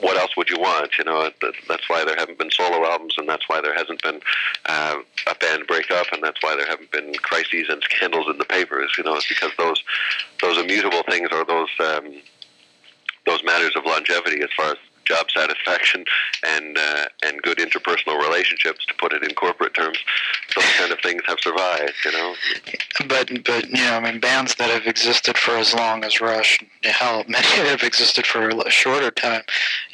what 0.00 0.16
else 0.16 0.36
would 0.36 0.50
you 0.50 0.58
want? 0.58 0.98
You 0.98 1.04
know, 1.04 1.30
that's 1.68 1.88
why 1.88 2.04
there 2.04 2.16
haven't 2.16 2.38
been 2.38 2.50
solo 2.50 2.84
albums, 2.84 3.14
and 3.18 3.28
that's 3.28 3.48
why 3.48 3.60
there 3.60 3.74
hasn't 3.74 4.02
been 4.02 4.20
uh, 4.66 4.96
a 5.26 5.34
band 5.36 5.66
breakup, 5.66 6.06
and 6.12 6.22
that's 6.22 6.42
why 6.42 6.56
there 6.56 6.66
haven't 6.66 6.90
been 6.90 7.14
crises 7.14 7.66
and 7.68 7.82
scandals 7.82 8.26
in 8.28 8.38
the 8.38 8.44
papers. 8.44 8.92
You 8.98 9.04
know, 9.04 9.14
it's 9.14 9.28
because 9.28 9.52
those 9.56 9.82
those 10.42 10.58
immutable 10.58 11.02
things 11.08 11.28
or 11.32 11.44
those 11.44 11.68
um, 11.80 12.14
those 13.26 13.42
matters 13.44 13.72
of 13.76 13.84
longevity, 13.84 14.42
as 14.42 14.50
far 14.56 14.72
as 14.72 14.78
job 15.04 15.30
satisfaction 15.30 16.04
and 16.42 16.78
uh, 16.78 17.06
and 17.22 17.42
good 17.42 17.58
interpersonal 17.58 18.20
relationships, 18.20 18.84
to 18.86 18.94
put 18.94 19.12
it 19.12 19.22
in 19.22 19.34
corporate 19.34 19.74
terms, 19.74 19.98
those 20.54 20.64
kind 20.78 20.92
of 20.92 21.00
things 21.00 21.22
have 21.26 21.38
survived. 21.40 21.94
You 22.04 22.12
know, 22.12 22.34
But, 23.08 23.44
but 23.44 23.68
you 23.68 23.84
know, 23.84 23.96
I 23.96 24.00
mean, 24.00 24.20
bands 24.20 24.54
that 24.56 24.70
have 24.70 24.86
existed 24.86 25.36
for 25.36 25.52
as 25.52 25.74
long 25.74 26.04
as 26.04 26.20
Rush, 26.20 26.58
hell, 26.82 27.24
many 27.28 27.46
have 27.68 27.82
existed 27.82 28.26
for 28.26 28.48
a 28.48 28.70
shorter 28.70 29.10
time, 29.10 29.42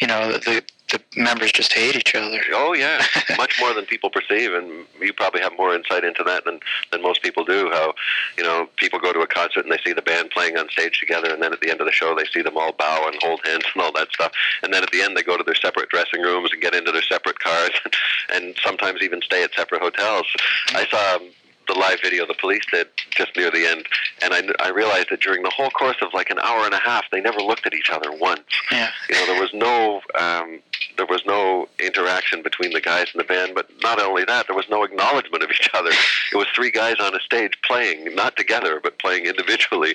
you 0.00 0.06
know, 0.06 0.32
the, 0.32 0.62
the 0.90 1.00
members 1.16 1.53
just 1.53 1.72
hate 1.72 1.96
each 1.96 2.14
other. 2.14 2.40
Oh 2.53 2.72
yeah, 2.74 3.03
much 3.37 3.57
more 3.61 3.72
than 3.74 3.85
people 3.87 4.11
perceive, 4.11 4.53
and 4.53 4.87
you 5.00 5.12
probably 5.12 5.40
have 5.40 5.53
more 5.57 5.74
insight 5.74 6.05
into 6.05 6.22
that 6.24 6.44
than 6.44 6.61
than 6.92 7.03
most 7.03 7.22
people 7.22 7.44
do. 7.44 7.70
How 7.70 7.94
you 8.37 8.44
know 8.44 8.68
people 8.76 8.98
go 8.98 9.12
to 9.12 9.20
a 9.20 9.26
concert 9.26 9.64
and 9.64 9.72
they 9.72 9.81
see 9.85 9.92
the 9.92 10.03
band 10.03 10.31
playing 10.31 10.57
on 10.57 10.68
stage 10.70 10.98
together, 10.98 11.33
and 11.33 11.42
then 11.42 11.53
at 11.53 11.61
the 11.61 11.70
end 11.70 11.81
of 11.81 11.87
the 11.87 11.92
show 11.92 12.14
they 12.14 12.24
see 12.33 12.42
them 12.42 12.57
all 12.57 12.72
bow 12.72 13.07
and 13.07 13.16
hold 13.22 13.40
hands 13.44 13.64
and 13.74 13.83
all 13.83 13.92
that 13.92 14.09
stuff, 14.12 14.33
and 14.62 14.72
then 14.72 14.83
at 14.83 14.90
the 14.90 15.03
end 15.03 15.16
they 15.16 15.22
go 15.22 15.37
to 15.37 15.44
their 15.44 15.55
separate 15.55 15.88
dressing 15.90 16.22
rooms 16.22 16.50
and 16.53 16.61
get 16.61 16.74
into 16.74 16.92
their 16.92 17.03
separate 17.03 17.38
cars, 17.38 17.70
and 18.33 18.57
sometimes 18.64 19.00
even 19.03 19.20
stay 19.22 19.42
at 19.44 19.53
separate 19.55 19.83
hotels. 19.83 20.26
I 20.74 20.87
saw. 20.87 21.16
Um, 21.16 21.31
the 21.68 21.79
live 21.79 22.00
video 22.03 22.26
the 22.26 22.35
police 22.35 22.64
did 22.72 22.88
just 23.11 23.37
near 23.37 23.48
the 23.48 23.64
end, 23.64 23.87
and 24.22 24.35
I, 24.35 24.42
I 24.66 24.70
realized 24.70 25.09
that 25.11 25.20
during 25.20 25.44
the 25.44 25.50
whole 25.50 25.70
course 25.70 25.98
of 26.03 26.09
like 26.12 26.29
an 26.31 26.38
hour 26.40 26.64
and 26.64 26.74
a 26.74 26.79
half, 26.79 27.05
they 27.12 27.20
never 27.20 27.38
looked 27.40 27.64
at 27.64 27.74
each 27.74 27.90
other 27.90 28.11
once 28.11 28.40
Yeah. 28.72 28.90
you 29.09 29.14
know 29.14 29.26
there 29.26 29.40
was 29.40 29.55
no 29.55 30.00
um, 30.18 30.59
There 31.00 31.06
was 31.06 31.24
no 31.24 31.66
interaction 31.78 32.42
between 32.42 32.74
the 32.74 32.80
guys 32.82 33.06
in 33.14 33.16
the 33.16 33.24
band, 33.24 33.54
but 33.54 33.70
not 33.82 33.98
only 33.98 34.22
that, 34.26 34.46
there 34.48 34.54
was 34.54 34.68
no 34.68 34.82
acknowledgement 34.82 35.42
of 35.42 35.48
each 35.50 35.70
other. 35.74 35.92
It 36.30 36.36
was 36.36 36.46
three 36.54 36.70
guys 36.70 36.96
on 37.00 37.14
a 37.14 37.20
stage 37.20 37.54
playing, 37.66 38.14
not 38.14 38.36
together, 38.36 38.80
but 38.82 38.98
playing 38.98 39.24
individually 39.24 39.94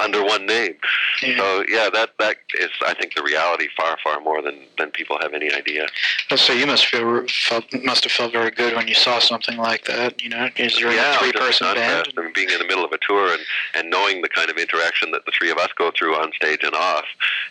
under 0.00 0.24
one 0.24 0.44
name. 0.44 0.74
Yeah. 1.22 1.38
So 1.38 1.64
yeah, 1.68 1.88
that 1.92 2.18
that 2.18 2.38
is 2.58 2.70
I 2.84 2.94
think 2.94 3.14
the 3.14 3.22
reality 3.22 3.68
far 3.76 3.96
far 4.02 4.20
more 4.20 4.42
than 4.42 4.58
than 4.76 4.90
people 4.90 5.18
have 5.20 5.34
any 5.34 5.52
idea. 5.52 5.86
So 6.34 6.52
you 6.52 6.66
must 6.66 6.86
feel 6.86 7.24
felt 7.28 7.64
must 7.84 8.02
have 8.02 8.12
felt 8.12 8.32
very 8.32 8.50
good 8.50 8.74
when 8.74 8.88
you 8.88 8.94
saw 8.94 9.20
something 9.20 9.56
like 9.56 9.84
that. 9.84 10.20
You 10.20 10.30
know, 10.30 10.48
is 10.56 10.80
you're 10.80 10.90
yeah, 10.90 11.16
three 11.18 11.32
person 11.32 11.72
band. 11.74 12.12
mean, 12.16 12.32
being 12.34 12.50
in 12.50 12.58
the 12.58 12.66
middle 12.66 12.84
of 12.84 12.92
a 12.92 12.98
tour 13.06 13.32
and 13.32 13.40
and 13.74 13.88
knowing 13.88 14.22
the 14.22 14.28
kind 14.28 14.50
of 14.50 14.56
interaction 14.56 15.12
that 15.12 15.26
the 15.26 15.32
three 15.38 15.50
of 15.50 15.58
us 15.58 15.68
go 15.76 15.92
through 15.96 16.16
on 16.16 16.32
stage 16.32 16.64
and 16.64 16.74
off, 16.74 17.04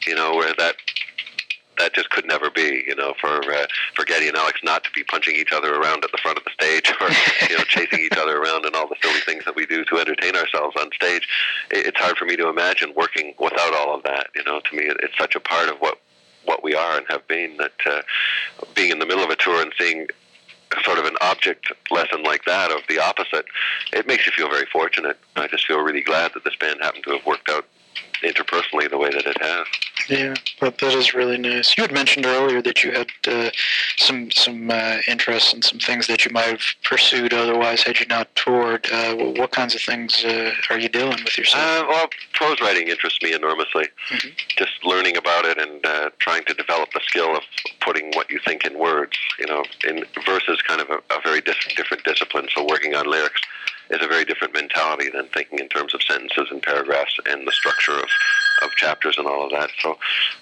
you 0.05 0.15
know, 0.15 0.35
where 0.35 0.53
that 0.57 0.75
that 1.77 1.93
just 1.93 2.09
could 2.09 2.25
never 2.25 2.49
be, 2.49 2.83
you 2.87 2.95
know, 2.95 3.13
for 3.19 3.41
uh, 3.51 3.67
for 3.95 4.05
Geddy 4.05 4.27
and 4.27 4.37
Alex 4.37 4.59
not 4.63 4.83
to 4.83 4.91
be 4.91 5.03
punching 5.03 5.35
each 5.35 5.51
other 5.51 5.75
around 5.75 6.03
at 6.03 6.11
the 6.11 6.17
front 6.17 6.37
of 6.37 6.43
the 6.43 6.51
stage 6.51 6.91
or 7.01 7.09
you 7.49 7.57
know 7.57 7.63
chasing 7.65 7.99
each 7.99 8.17
other 8.17 8.37
around 8.37 8.65
and 8.65 8.75
all 8.75 8.87
the 8.87 8.95
silly 9.01 9.19
things 9.21 9.45
that 9.45 9.55
we 9.55 9.65
do 9.65 9.83
to 9.85 9.97
entertain 9.97 10.35
ourselves 10.35 10.75
on 10.79 10.89
stage. 10.93 11.27
It, 11.71 11.87
it's 11.87 11.99
hard 11.99 12.17
for 12.17 12.25
me 12.25 12.35
to 12.37 12.49
imagine 12.49 12.93
working 12.95 13.33
without 13.39 13.73
all 13.73 13.95
of 13.95 14.03
that. 14.03 14.27
You 14.35 14.43
know, 14.43 14.59
to 14.59 14.75
me, 14.75 14.85
it, 14.85 14.97
it's 15.01 15.17
such 15.17 15.35
a 15.35 15.39
part 15.39 15.69
of 15.69 15.77
what 15.79 15.99
what 16.45 16.63
we 16.63 16.75
are 16.75 16.97
and 16.97 17.05
have 17.09 17.27
been 17.27 17.57
that 17.57 17.71
uh, 17.85 18.01
being 18.75 18.91
in 18.91 18.99
the 18.99 19.05
middle 19.05 19.23
of 19.23 19.29
a 19.29 19.35
tour 19.35 19.61
and 19.61 19.71
seeing 19.79 20.07
sort 20.83 20.97
of 20.97 21.05
an 21.05 21.15
object 21.21 21.71
lesson 21.91 22.23
like 22.23 22.45
that 22.45 22.71
of 22.71 22.81
the 22.89 22.99
opposite, 22.99 23.45
it 23.91 24.07
makes 24.07 24.25
you 24.25 24.31
feel 24.31 24.49
very 24.49 24.65
fortunate. 24.65 25.17
I 25.35 25.47
just 25.47 25.67
feel 25.67 25.79
really 25.79 26.01
glad 26.01 26.31
that 26.33 26.43
this 26.43 26.55
band 26.55 26.79
happened 26.81 27.03
to 27.05 27.11
have 27.11 27.25
worked 27.25 27.49
out 27.49 27.65
interpersonally 28.23 28.89
the 28.89 28.97
way 28.97 29.11
that 29.11 29.25
it 29.25 29.41
has. 29.41 29.67
Yeah, 30.09 30.33
but 30.59 30.77
that 30.79 30.93
is 30.93 31.13
really 31.13 31.37
nice. 31.37 31.77
You 31.77 31.83
had 31.83 31.91
mentioned 31.91 32.25
earlier 32.25 32.61
that 32.61 32.83
you 32.83 32.91
had 32.91 33.07
uh, 33.27 33.49
some 33.97 34.31
some 34.31 34.69
uh, 34.69 34.97
interests 35.07 35.53
and 35.53 35.63
some 35.63 35.79
things 35.79 36.07
that 36.07 36.25
you 36.25 36.31
might 36.31 36.45
have 36.47 36.61
pursued 36.83 37.33
otherwise 37.33 37.83
had 37.83 37.99
you 37.99 38.05
not 38.07 38.33
toured. 38.35 38.87
Uh, 38.91 39.15
what 39.15 39.51
kinds 39.51 39.75
of 39.75 39.81
things 39.81 40.23
uh, 40.25 40.51
are 40.69 40.79
you 40.79 40.89
doing 40.89 41.17
with 41.23 41.37
yourself? 41.37 41.63
Uh, 41.63 41.85
well, 41.87 42.07
prose 42.33 42.59
writing 42.61 42.87
interests 42.89 43.19
me 43.21 43.33
enormously. 43.33 43.85
Mhm. 44.09 44.31
Just 44.57 44.83
learning 44.83 45.17
about 45.17 45.45
it 45.45 45.57
and 45.57 45.85
uh, 45.85 46.09
trying 46.19 46.43
to 46.45 46.53
develop 46.53 46.89
the 46.93 47.01
skill 47.07 47.35
of 47.35 47.43
putting 47.79 48.11
what 48.13 48.29
you 48.29 48.39
think 48.45 48.65
in 48.65 48.77
words. 48.77 49.17
You 49.39 49.47
know, 49.47 49.63
in 49.87 50.03
verse 50.25 50.43
is 50.47 50.61
kind 50.61 50.81
of 50.81 50.89
a, 50.89 50.97
a 51.13 51.21
very 51.23 51.41
dis- 51.41 51.55
different 51.75 52.03
discipline. 52.03 52.47
So 52.53 52.65
working 52.67 52.95
on 52.95 53.05
lyrics 53.05 53.41
is 53.89 54.03
a 54.03 54.07
very 54.07 54.25
different 54.25 54.53
mentality 54.53 55.09
than 55.09 55.27
thinking 55.27 55.59
in 55.59 55.67
terms 55.69 55.93
of 55.93 56.01
sentences 56.03 56.47
and 56.51 56.61
paragraphs 56.61 57.17
and 57.25 57.47
the 57.47 57.51
structure 57.51 57.97
of, 57.97 58.09
of 58.63 58.71
chapters 58.77 59.17
and 59.17 59.27
all 59.27 59.45
of 59.45 59.51
that. 59.51 59.69
So 59.81 59.97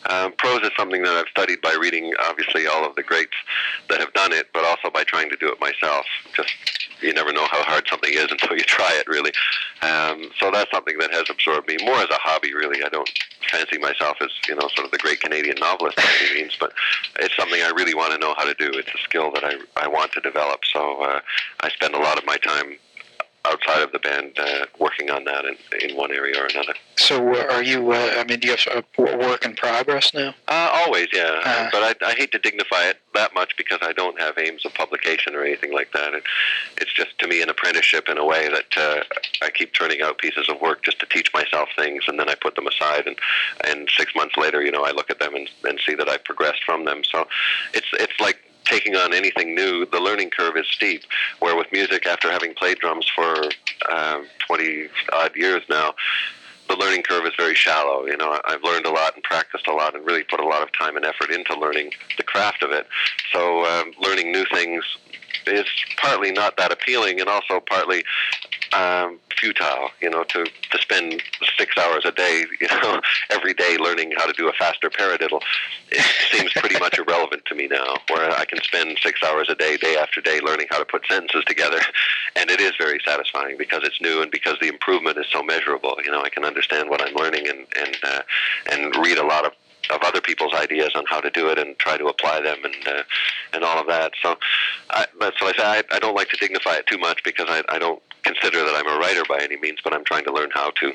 um, 0.10 0.34
prose 0.38 0.62
is 0.62 0.71
something 0.77 1.01
that 1.04 1.13
I've 1.13 1.27
studied 1.30 1.62
by 1.62 1.75
reading, 1.80 2.13
obviously, 2.27 2.67
all 2.67 2.86
of 2.86 2.95
the 2.95 3.04
greats 3.04 3.36
that 3.89 3.99
have 3.99 4.13
done 4.13 4.32
it, 4.32 4.49
but 4.54 4.63
also 4.65 4.89
by 4.89 5.04
trying 5.04 5.30
to 5.30 5.36
do 5.38 5.51
it 5.51 5.60
myself. 5.60 6.06
Just 6.36 6.54
you 7.01 7.13
never 7.13 7.34
know 7.34 7.47
how 7.49 7.63
hard 7.63 7.88
something 7.89 8.12
is 8.13 8.27
until 8.32 8.56
you 8.56 8.63
try 8.63 8.93
it, 8.93 9.08
really. 9.08 9.32
Um, 9.82 10.30
so 10.39 10.51
that's 10.51 10.69
something 10.71 10.97
that 10.99 11.12
has 11.12 11.30
absorbed 11.30 11.67
me 11.67 11.77
more 11.84 11.95
as 11.95 12.10
a 12.10 12.19
hobby, 12.19 12.54
really. 12.54 12.84
I 12.84 12.89
don't 12.89 13.10
fancy 13.49 13.77
myself 13.77 14.17
as 14.21 14.30
you 14.47 14.56
know 14.56 14.67
sort 14.75 14.86
of 14.86 14.91
the 14.91 14.97
great 14.99 15.19
Canadian 15.19 15.58
novelist 15.60 15.97
by 15.97 16.10
any 16.21 16.41
means, 16.41 16.56
but 16.60 16.73
it's 17.19 17.36
something 17.36 17.62
I 17.62 17.71
really 17.75 17.95
want 17.95 18.13
to 18.13 18.19
know 18.19 18.34
how 18.38 18.45
to 18.45 18.54
do. 18.54 18.69
It's 18.73 18.93
a 18.93 19.01
skill 19.04 19.32
that 19.34 19.43
I 19.43 19.56
I 19.75 19.88
want 19.88 20.12
to 20.13 20.21
develop. 20.21 20.62
So 20.71 21.01
uh, 21.01 21.19
I 21.62 21.69
spend 21.69 21.95
a 21.95 21.99
lot 21.99 22.17
of 22.17 22.25
my 22.25 22.38
time 22.38 22.77
outside 23.45 23.82
of 23.82 23.91
the 23.91 23.99
band 23.99 24.38
uh, 24.39 24.65
working 24.80 25.10
on 25.10 25.23
that 25.25 25.45
in, 25.45 25.56
in 25.82 25.95
one 25.95 26.12
area 26.12 26.41
or 26.41 26.45
another. 26.45 26.73
so 26.95 27.34
uh, 27.34 27.54
are 27.54 27.63
you? 27.63 27.91
Uh, 27.91 28.15
I 28.17 28.23
mean, 28.23 28.39
do 28.39 28.47
you 28.47 28.56
have 28.56 28.84
a 28.84 29.01
w- 29.01 29.17
work 29.17 29.45
in 29.45 29.56
progress 29.56 30.13
now? 30.13 30.34
Uh, 30.47 30.69
always, 30.73 31.08
yeah. 31.12 31.41
Uh. 31.43 31.69
but 31.71 32.01
I, 32.01 32.12
I 32.12 32.13
hate 32.13 32.32
to 32.34 32.39
dignify 32.39 32.84
it 32.84 32.97
that 33.13 33.34
much 33.34 33.58
because 33.58 33.80
I 33.82 33.93
don't 33.93 34.19
have 34.19 34.38
aims 34.38 34.65
of 34.65 34.73
publication 34.73 35.36
or 35.36 35.43
anything 35.43 35.73
like 35.73 35.91
that. 35.93 36.13
It, 36.13 36.23
it's 36.80 36.93
just 36.93 37.17
to 37.19 37.27
me 37.27 37.41
an 37.41 37.49
apprenticeship 37.49 38.08
in 38.08 38.17
a 38.17 38.25
way 38.25 38.49
that 38.49 38.77
uh, 38.77 39.04
I 39.41 39.49
keep 39.49 39.73
turning 39.73 40.01
out 40.01 40.19
pieces 40.19 40.47
of 40.47 40.62
work 40.62 40.84
just 40.84 40.99
to 40.99 41.06
teach 41.08 41.32
myself 41.34 41.69
things, 41.75 42.04
and 42.08 42.19
then 42.19 42.30
I 42.30 42.36
put 42.36 42.56
them 42.56 42.67
aside, 42.67 43.08
and 43.08 43.17
and 43.65 43.89
six 43.97 44.13
months 44.15 44.38
later, 44.38 44.62
you 44.62 44.71
know, 44.71 44.84
I 44.84 44.91
look 44.91 45.10
at 45.10 45.19
them 45.19 45.36
and, 45.36 45.49
and 45.63 45.80
see 45.86 45.95
that 45.95 46.08
I've 46.08 46.23
progressed 46.23 46.63
from 46.63 46.86
them. 46.86 47.04
So 47.04 47.27
it's 47.73 47.88
it's 47.93 48.19
like 48.19 48.39
taking 48.65 48.95
on 48.95 49.13
anything 49.13 49.56
new, 49.56 49.86
the 49.86 50.00
learning 50.00 50.30
curve 50.30 50.58
is 50.58 50.65
steep. 50.67 51.04
Where 51.39 51.56
with 51.56 51.67
music, 51.71 52.06
after 52.06 52.32
having 52.32 52.54
played 52.54 52.80
drums 52.80 53.10
for 53.13 53.36
um, 53.91 54.26
20 54.47 54.88
odd 55.13 55.36
years 55.36 55.62
now, 55.69 55.93
the 56.69 56.78
learning 56.78 57.04
curve 57.04 57.26
is 57.26 57.34
very 57.38 57.56
shallow. 57.56 58.06
You 58.06 58.15
know, 58.15 58.39
I've 58.45 58.63
learned 58.63 58.86
a 58.86 58.91
lot 58.91 59.15
and 59.15 59.24
practiced 59.24 59.67
a 59.67 59.74
lot 59.74 59.95
and 59.95 60.06
really 60.06 60.24
put 60.24 60.39
a 60.39 60.45
lot 60.45 60.63
of 60.63 60.69
time 60.78 60.95
and 60.95 61.06
effort 61.06 61.30
into 61.30 61.58
learning 61.60 61.91
the 62.17 62.24
craft 62.24 62.63
of 62.63 62.71
it. 62.71 62.88
So 63.34 63.65
um, 63.65 63.91
learning 64.00 64.32
new 64.32 64.45
things 64.54 64.84
is 65.47 65.65
partly 65.97 66.32
not 66.32 66.58
that 66.58 66.71
appealing 66.71 67.19
and 67.19 67.30
also 67.30 67.60
partly 67.60 68.04
um, 68.73 69.19
futile. 69.38 69.89
You 70.01 70.10
know, 70.10 70.23
to 70.23 70.45
to 70.45 70.77
spend 70.79 71.21
six 71.57 71.77
hours 71.77 72.03
a 72.05 72.12
day, 72.12 72.45
you 72.62 72.67
know, 72.67 73.01
every 73.29 73.53
day 73.53 73.77
learning 73.77 74.13
how 74.17 74.25
to 74.25 74.34
do 74.34 74.47
a 74.47 74.53
faster 74.53 74.89
paradiddle, 74.89 75.41
it 75.91 76.05
seems 76.31 76.51
pretty 76.53 76.79
much 76.79 76.97
irrelevant 77.01 77.43
to 77.45 77.55
me 77.55 77.67
now. 77.67 77.95
Where 78.10 78.31
I 78.31 78.45
can 78.45 78.62
spend 78.62 78.97
six 79.01 79.21
hours 79.23 79.47
a 79.49 79.55
day, 79.55 79.77
day 79.77 79.97
after 79.97 80.21
day, 80.21 80.39
learning 80.41 80.67
how 80.69 80.79
to 80.79 80.86
put 80.86 81.05
sentences 81.07 81.43
together, 81.45 81.79
and 82.36 82.49
it 82.49 82.62
is 82.62 82.73
very 82.77 82.99
satisfying 83.05 83.57
because 83.57 83.81
it's 83.84 84.01
new 84.01 84.21
and 84.21 84.31
because 84.31 84.57
the 84.62 84.67
improvement 84.67 85.17
is 85.17 85.27
so 85.31 85.43
measurable. 85.43 85.97
You 86.03 86.12
know, 86.12 86.21
I 86.21 86.29
can 86.29 86.45
understand 86.45 86.89
what 86.89 87.01
I'm 87.01 87.15
learning 87.15 87.47
and 87.47 87.65
and 87.77 87.97
uh, 88.03 88.21
and 88.71 88.95
read 88.97 89.17
a 89.17 89.25
lot 89.25 89.45
of 89.45 89.53
of 89.89 90.00
other 90.04 90.22
people's 90.22 90.54
ideas 90.54 90.91
on 90.96 91.04
how 91.08 91.20
to 91.20 91.30
do 91.32 91.50
it 91.50 91.58
and 91.58 91.78
try 91.80 91.98
to 91.98 92.06
apply 92.08 92.39
them 92.41 92.58
and 92.63 92.88
uh, 92.88 93.04
and 93.54 93.63
all 93.63 93.80
of 93.80 93.88
that. 93.88 94.12
So 94.22 94.38
I, 94.89 95.08
that's 95.20 95.41
what 95.41 95.56
I 95.60 95.62
say. 95.62 95.84
I, 95.91 95.96
I 95.96 96.00
don't 96.00 96.15
like 96.15 96.30
to 96.30 96.38
dignify 96.38 96.76
it 96.76 96.88
too 96.88 96.98
much 96.98 97.24
because 97.24 97.48
I, 97.50 97.63
I 97.70 97.80
don't 97.80 98.02
consider 98.24 98.63
that 98.63 98.76
I'm 98.76 98.88
a 98.88 99.00
writer 99.00 99.24
by 99.28 99.39
any 99.41 99.58
means, 99.58 99.80
but 99.84 99.94
I'm 99.94 100.04
trying 100.04 100.24
to 100.26 100.32
learn 100.32 100.50
how 100.54 100.70
to. 100.72 100.94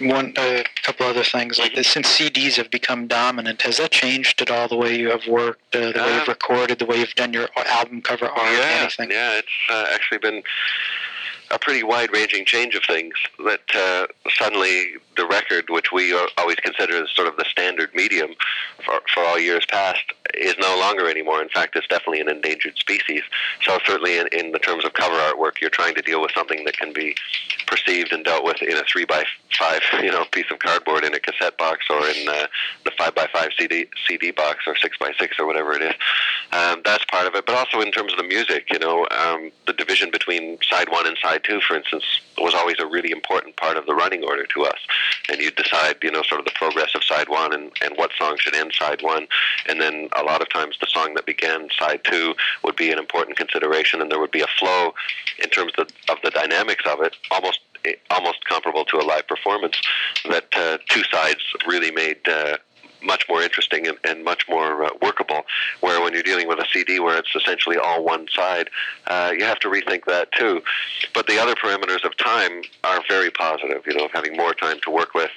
One, 0.00 0.32
a 0.38 0.64
couple 0.82 1.06
other 1.06 1.22
things 1.22 1.58
like 1.58 1.74
this. 1.74 1.88
Since 1.88 2.08
CDs 2.18 2.56
have 2.56 2.70
become 2.70 3.06
dominant, 3.06 3.62
has 3.62 3.76
that 3.78 3.90
changed 3.90 4.40
at 4.40 4.50
all 4.50 4.66
the 4.68 4.76
way 4.76 4.98
you 4.98 5.10
have 5.10 5.26
worked, 5.26 5.74
uh, 5.76 5.92
the 5.92 5.98
way 5.98 6.12
you've 6.14 6.22
Um, 6.22 6.28
recorded, 6.28 6.78
the 6.78 6.86
way 6.86 6.98
you've 6.98 7.14
done 7.14 7.32
your 7.32 7.48
album 7.56 8.00
cover 8.02 8.26
art, 8.26 8.52
yeah, 8.52 8.78
anything? 8.80 9.10
yeah, 9.10 9.32
it's 9.38 9.48
uh, 9.70 9.86
actually 9.92 10.18
been 10.18 10.42
a 11.50 11.58
pretty 11.58 11.82
wide-ranging 11.82 12.44
change 12.44 12.74
of 12.74 12.82
things. 12.84 13.14
That 13.44 13.60
uh, 13.74 14.06
suddenly 14.34 14.96
the 15.16 15.26
record, 15.26 15.66
which 15.68 15.92
we 15.92 16.14
always 16.38 16.56
consider 16.56 17.02
as 17.02 17.10
sort 17.10 17.28
of 17.28 17.36
the 17.36 17.44
standard 17.44 17.90
medium 17.94 18.34
for, 18.84 19.00
for 19.12 19.24
all 19.24 19.38
years 19.38 19.64
past, 19.66 20.02
is 20.34 20.54
no 20.58 20.78
longer 20.78 21.08
anymore. 21.08 21.42
In 21.42 21.48
fact, 21.48 21.76
it's 21.76 21.86
definitely 21.86 22.20
an 22.20 22.28
endangered 22.28 22.76
species. 22.76 23.22
So 23.62 23.78
certainly, 23.84 24.18
in, 24.18 24.28
in 24.32 24.52
the 24.52 24.58
terms 24.58 24.84
of 24.84 24.92
cover 24.94 25.16
artwork, 25.16 25.60
you're 25.60 25.70
trying 25.70 25.94
to 25.94 26.02
deal 26.02 26.20
with 26.20 26.32
something 26.32 26.64
that 26.64 26.76
can 26.76 26.92
be 26.92 27.14
perceived 27.66 28.12
and 28.12 28.24
dealt 28.24 28.44
with 28.44 28.62
in 28.62 28.76
a 28.76 28.84
three 28.84 29.04
by 29.04 29.24
five, 29.58 29.80
you 30.02 30.10
know, 30.10 30.24
piece 30.32 30.46
of 30.50 30.58
cardboard 30.58 31.04
in 31.04 31.14
a 31.14 31.20
cassette 31.20 31.56
box 31.58 31.86
or 31.90 32.06
in 32.06 32.28
uh, 32.28 32.46
the 32.84 32.90
five 32.96 33.14
by 33.14 33.26
five 33.32 33.50
CD 33.58 33.86
CD 34.06 34.30
box 34.30 34.64
or 34.66 34.76
six 34.76 34.96
by 34.98 35.12
six 35.18 35.38
or 35.38 35.46
whatever 35.46 35.72
it 35.72 35.82
is. 35.82 35.94
Um, 36.52 36.80
that's 36.84 37.04
part 37.06 37.26
of 37.26 37.34
it, 37.34 37.46
but 37.46 37.54
also 37.54 37.80
in 37.80 37.90
terms 37.90 38.12
of 38.12 38.18
the 38.18 38.24
music, 38.24 38.66
you 38.72 38.78
know, 38.78 39.06
um, 39.10 39.50
the 39.66 39.72
division 39.72 40.10
between 40.10 40.58
side 40.68 40.88
one 40.90 41.06
and 41.06 41.16
side 41.20 41.42
two, 41.44 41.60
for 41.60 41.76
instance, 41.76 42.04
was 42.38 42.54
always 42.54 42.76
a 42.78 42.86
really 42.86 43.10
important 43.10 43.56
part 43.56 43.76
of 43.76 43.86
the 43.86 43.94
running 43.94 44.24
order 44.24 44.46
to 44.46 44.64
us. 44.64 44.78
And 45.28 45.40
you 45.40 45.50
decide, 45.50 45.96
you 46.02 46.10
know, 46.10 46.22
sort 46.22 46.40
of 46.40 46.44
the 46.44 46.52
progress 46.54 46.94
of 46.94 47.04
side 47.04 47.28
one 47.28 47.52
and, 47.52 47.72
and 47.82 47.96
what 47.96 48.10
song 48.18 48.36
should 48.38 48.54
end 48.54 48.72
side 48.74 49.02
one. 49.02 49.26
And 49.68 49.80
then 49.80 50.08
a 50.16 50.22
lot 50.22 50.42
of 50.42 50.48
times 50.50 50.76
the 50.80 50.86
song 50.86 51.14
that 51.14 51.26
began 51.26 51.68
side 51.78 52.00
two 52.04 52.34
would 52.64 52.76
be 52.76 52.90
an 52.90 52.98
important 52.98 53.36
consideration, 53.36 54.00
and 54.00 54.10
there 54.10 54.20
would 54.20 54.30
be 54.30 54.42
a 54.42 54.46
flow 54.58 54.94
in 55.42 55.50
terms 55.50 55.72
of, 55.78 55.88
of 56.08 56.18
the 56.22 56.30
dynamics 56.30 56.84
of 56.86 57.00
it, 57.02 57.16
almost 57.30 57.60
almost 58.10 58.44
comparable 58.44 58.84
to 58.84 58.96
a 58.96 59.04
live 59.04 59.26
performance. 59.28 59.80
That 60.28 60.46
uh, 60.56 60.78
two 60.88 61.04
sides 61.04 61.40
really 61.66 61.90
made. 61.90 62.18
Uh, 62.26 62.56
much 63.02 63.26
more 63.28 63.42
interesting 63.42 63.86
and, 63.86 63.98
and 64.04 64.24
much 64.24 64.48
more 64.48 64.84
uh, 64.84 64.90
workable. 65.02 65.42
Where 65.80 66.00
when 66.00 66.12
you're 66.12 66.22
dealing 66.22 66.48
with 66.48 66.58
a 66.58 66.66
CD 66.72 67.00
where 67.00 67.18
it's 67.18 67.34
essentially 67.34 67.76
all 67.76 68.04
one 68.04 68.26
side, 68.28 68.70
uh, 69.06 69.32
you 69.36 69.44
have 69.44 69.58
to 69.60 69.68
rethink 69.68 70.04
that 70.06 70.32
too. 70.32 70.62
But 71.14 71.26
the 71.26 71.38
other 71.38 71.54
parameters 71.54 72.04
of 72.04 72.16
time 72.16 72.62
are 72.84 73.02
very 73.08 73.30
positive. 73.30 73.86
You 73.86 73.94
know, 73.96 74.08
having 74.12 74.36
more 74.36 74.54
time 74.54 74.78
to 74.82 74.90
work 74.90 75.14
with. 75.14 75.30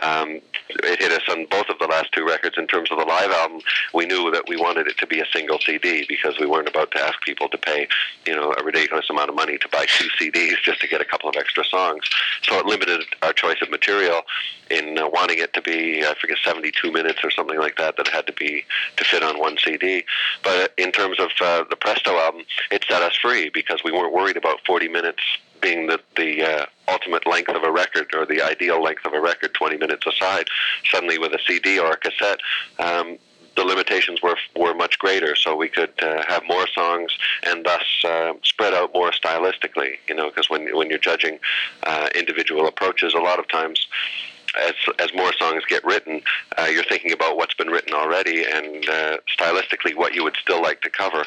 Um, 0.00 0.40
it 0.68 1.00
hit 1.00 1.12
us 1.12 1.22
on 1.28 1.46
both 1.50 1.68
of 1.68 1.78
the 1.78 1.86
last 1.86 2.12
two 2.12 2.26
records 2.26 2.56
in 2.58 2.66
terms 2.66 2.90
of 2.90 2.98
the 2.98 3.04
live 3.04 3.30
album. 3.30 3.60
We 3.94 4.06
knew 4.06 4.30
that 4.30 4.44
we 4.48 4.56
wanted 4.56 4.86
it 4.86 4.98
to 4.98 5.06
be 5.06 5.20
a 5.20 5.26
single 5.32 5.58
CD 5.58 6.04
because 6.08 6.38
we 6.38 6.46
weren't 6.46 6.68
about 6.68 6.90
to 6.92 7.00
ask 7.00 7.20
people 7.22 7.48
to 7.48 7.58
pay, 7.58 7.88
you 8.26 8.34
know, 8.34 8.54
a 8.58 8.64
ridiculous 8.64 9.08
amount 9.10 9.30
of 9.30 9.36
money 9.36 9.58
to 9.58 9.68
buy 9.68 9.86
two 9.88 10.08
CDs 10.20 10.56
just 10.62 10.80
to 10.80 10.88
get 10.88 11.00
a 11.00 11.04
couple 11.04 11.28
of 11.28 11.36
extra 11.36 11.64
songs. 11.64 12.04
So 12.42 12.58
it 12.58 12.66
limited 12.66 13.02
our 13.22 13.32
choice 13.32 13.58
of 13.62 13.70
material 13.70 14.22
in 14.70 14.98
uh, 14.98 15.08
wanting 15.08 15.38
it 15.38 15.54
to 15.54 15.62
be, 15.62 16.04
I 16.04 16.14
forget, 16.20 16.38
72 16.44 16.90
minutes 16.90 17.05
or 17.22 17.30
something 17.30 17.58
like 17.58 17.76
that, 17.76 17.96
that 17.96 18.08
had 18.08 18.26
to 18.26 18.32
be 18.32 18.64
to 18.96 19.04
fit 19.04 19.22
on 19.22 19.38
one 19.38 19.56
CD. 19.58 20.04
But 20.42 20.72
in 20.76 20.92
terms 20.92 21.18
of 21.18 21.30
uh, 21.40 21.64
the 21.68 21.76
Presto 21.76 22.16
album, 22.16 22.42
it 22.70 22.84
set 22.88 23.02
us 23.02 23.16
free 23.16 23.50
because 23.50 23.82
we 23.84 23.92
weren't 23.92 24.12
worried 24.12 24.36
about 24.36 24.60
40 24.66 24.88
minutes 24.88 25.22
being 25.60 25.86
the, 25.86 26.00
the 26.16 26.42
uh, 26.42 26.66
ultimate 26.88 27.26
length 27.26 27.50
of 27.50 27.62
a 27.62 27.70
record 27.70 28.14
or 28.14 28.26
the 28.26 28.42
ideal 28.42 28.82
length 28.82 29.04
of 29.06 29.12
a 29.12 29.20
record, 29.20 29.54
20 29.54 29.78
minutes 29.78 30.06
aside. 30.06 30.48
Suddenly, 30.90 31.18
with 31.18 31.32
a 31.32 31.38
CD 31.46 31.78
or 31.78 31.92
a 31.92 31.96
cassette, 31.96 32.40
um, 32.78 33.18
the 33.56 33.64
limitations 33.64 34.22
were 34.22 34.36
were 34.54 34.74
much 34.74 34.98
greater, 34.98 35.34
so 35.34 35.56
we 35.56 35.68
could 35.68 35.92
uh, 36.02 36.22
have 36.28 36.42
more 36.46 36.66
songs 36.68 37.16
and 37.42 37.64
thus 37.64 37.84
uh, 38.04 38.34
spread 38.42 38.74
out 38.74 38.92
more 38.94 39.10
stylistically. 39.10 39.94
You 40.08 40.14
know, 40.14 40.28
because 40.28 40.50
when 40.50 40.76
when 40.76 40.90
you're 40.90 40.98
judging 40.98 41.38
uh, 41.82 42.08
individual 42.14 42.66
approaches, 42.68 43.14
a 43.14 43.18
lot 43.18 43.38
of 43.38 43.48
times 43.48 43.86
as 44.56 44.74
as 44.98 45.12
more 45.14 45.32
songs 45.34 45.64
get 45.68 45.84
written, 45.84 46.22
uh, 46.58 46.64
you're 46.64 46.84
thinking 46.84 47.12
about 47.12 47.36
what's 47.36 47.54
been 47.54 47.68
written 47.68 47.94
already 47.94 48.44
and 48.44 48.88
uh, 48.88 49.16
stylistically 49.38 49.96
what 49.96 50.14
you 50.14 50.22
would 50.24 50.36
still 50.36 50.62
like 50.62 50.80
to 50.82 50.90
cover. 50.90 51.24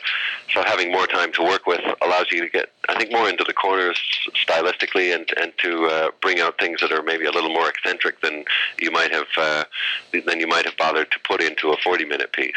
So 0.53 0.63
having 0.63 0.91
more 0.91 1.07
time 1.07 1.31
to 1.33 1.43
work 1.43 1.65
with 1.65 1.81
allows 2.01 2.31
you 2.31 2.41
to 2.41 2.49
get, 2.49 2.69
I 2.87 2.97
think, 2.97 3.11
more 3.11 3.29
into 3.29 3.43
the 3.43 3.53
corners 3.53 3.99
stylistically 4.47 5.13
and 5.13 5.29
and 5.39 5.53
to 5.59 5.85
uh, 5.85 6.11
bring 6.21 6.39
out 6.39 6.57
things 6.59 6.81
that 6.81 6.91
are 6.91 7.03
maybe 7.03 7.25
a 7.25 7.31
little 7.31 7.53
more 7.53 7.69
eccentric 7.69 8.21
than 8.21 8.43
you 8.79 8.91
might 8.91 9.11
have 9.11 9.27
uh, 9.37 9.63
than 10.25 10.39
you 10.39 10.47
might 10.47 10.65
have 10.65 10.77
bothered 10.77 11.11
to 11.11 11.19
put 11.27 11.41
into 11.41 11.71
a 11.71 11.77
40 11.77 12.05
minute 12.05 12.31
piece. 12.33 12.53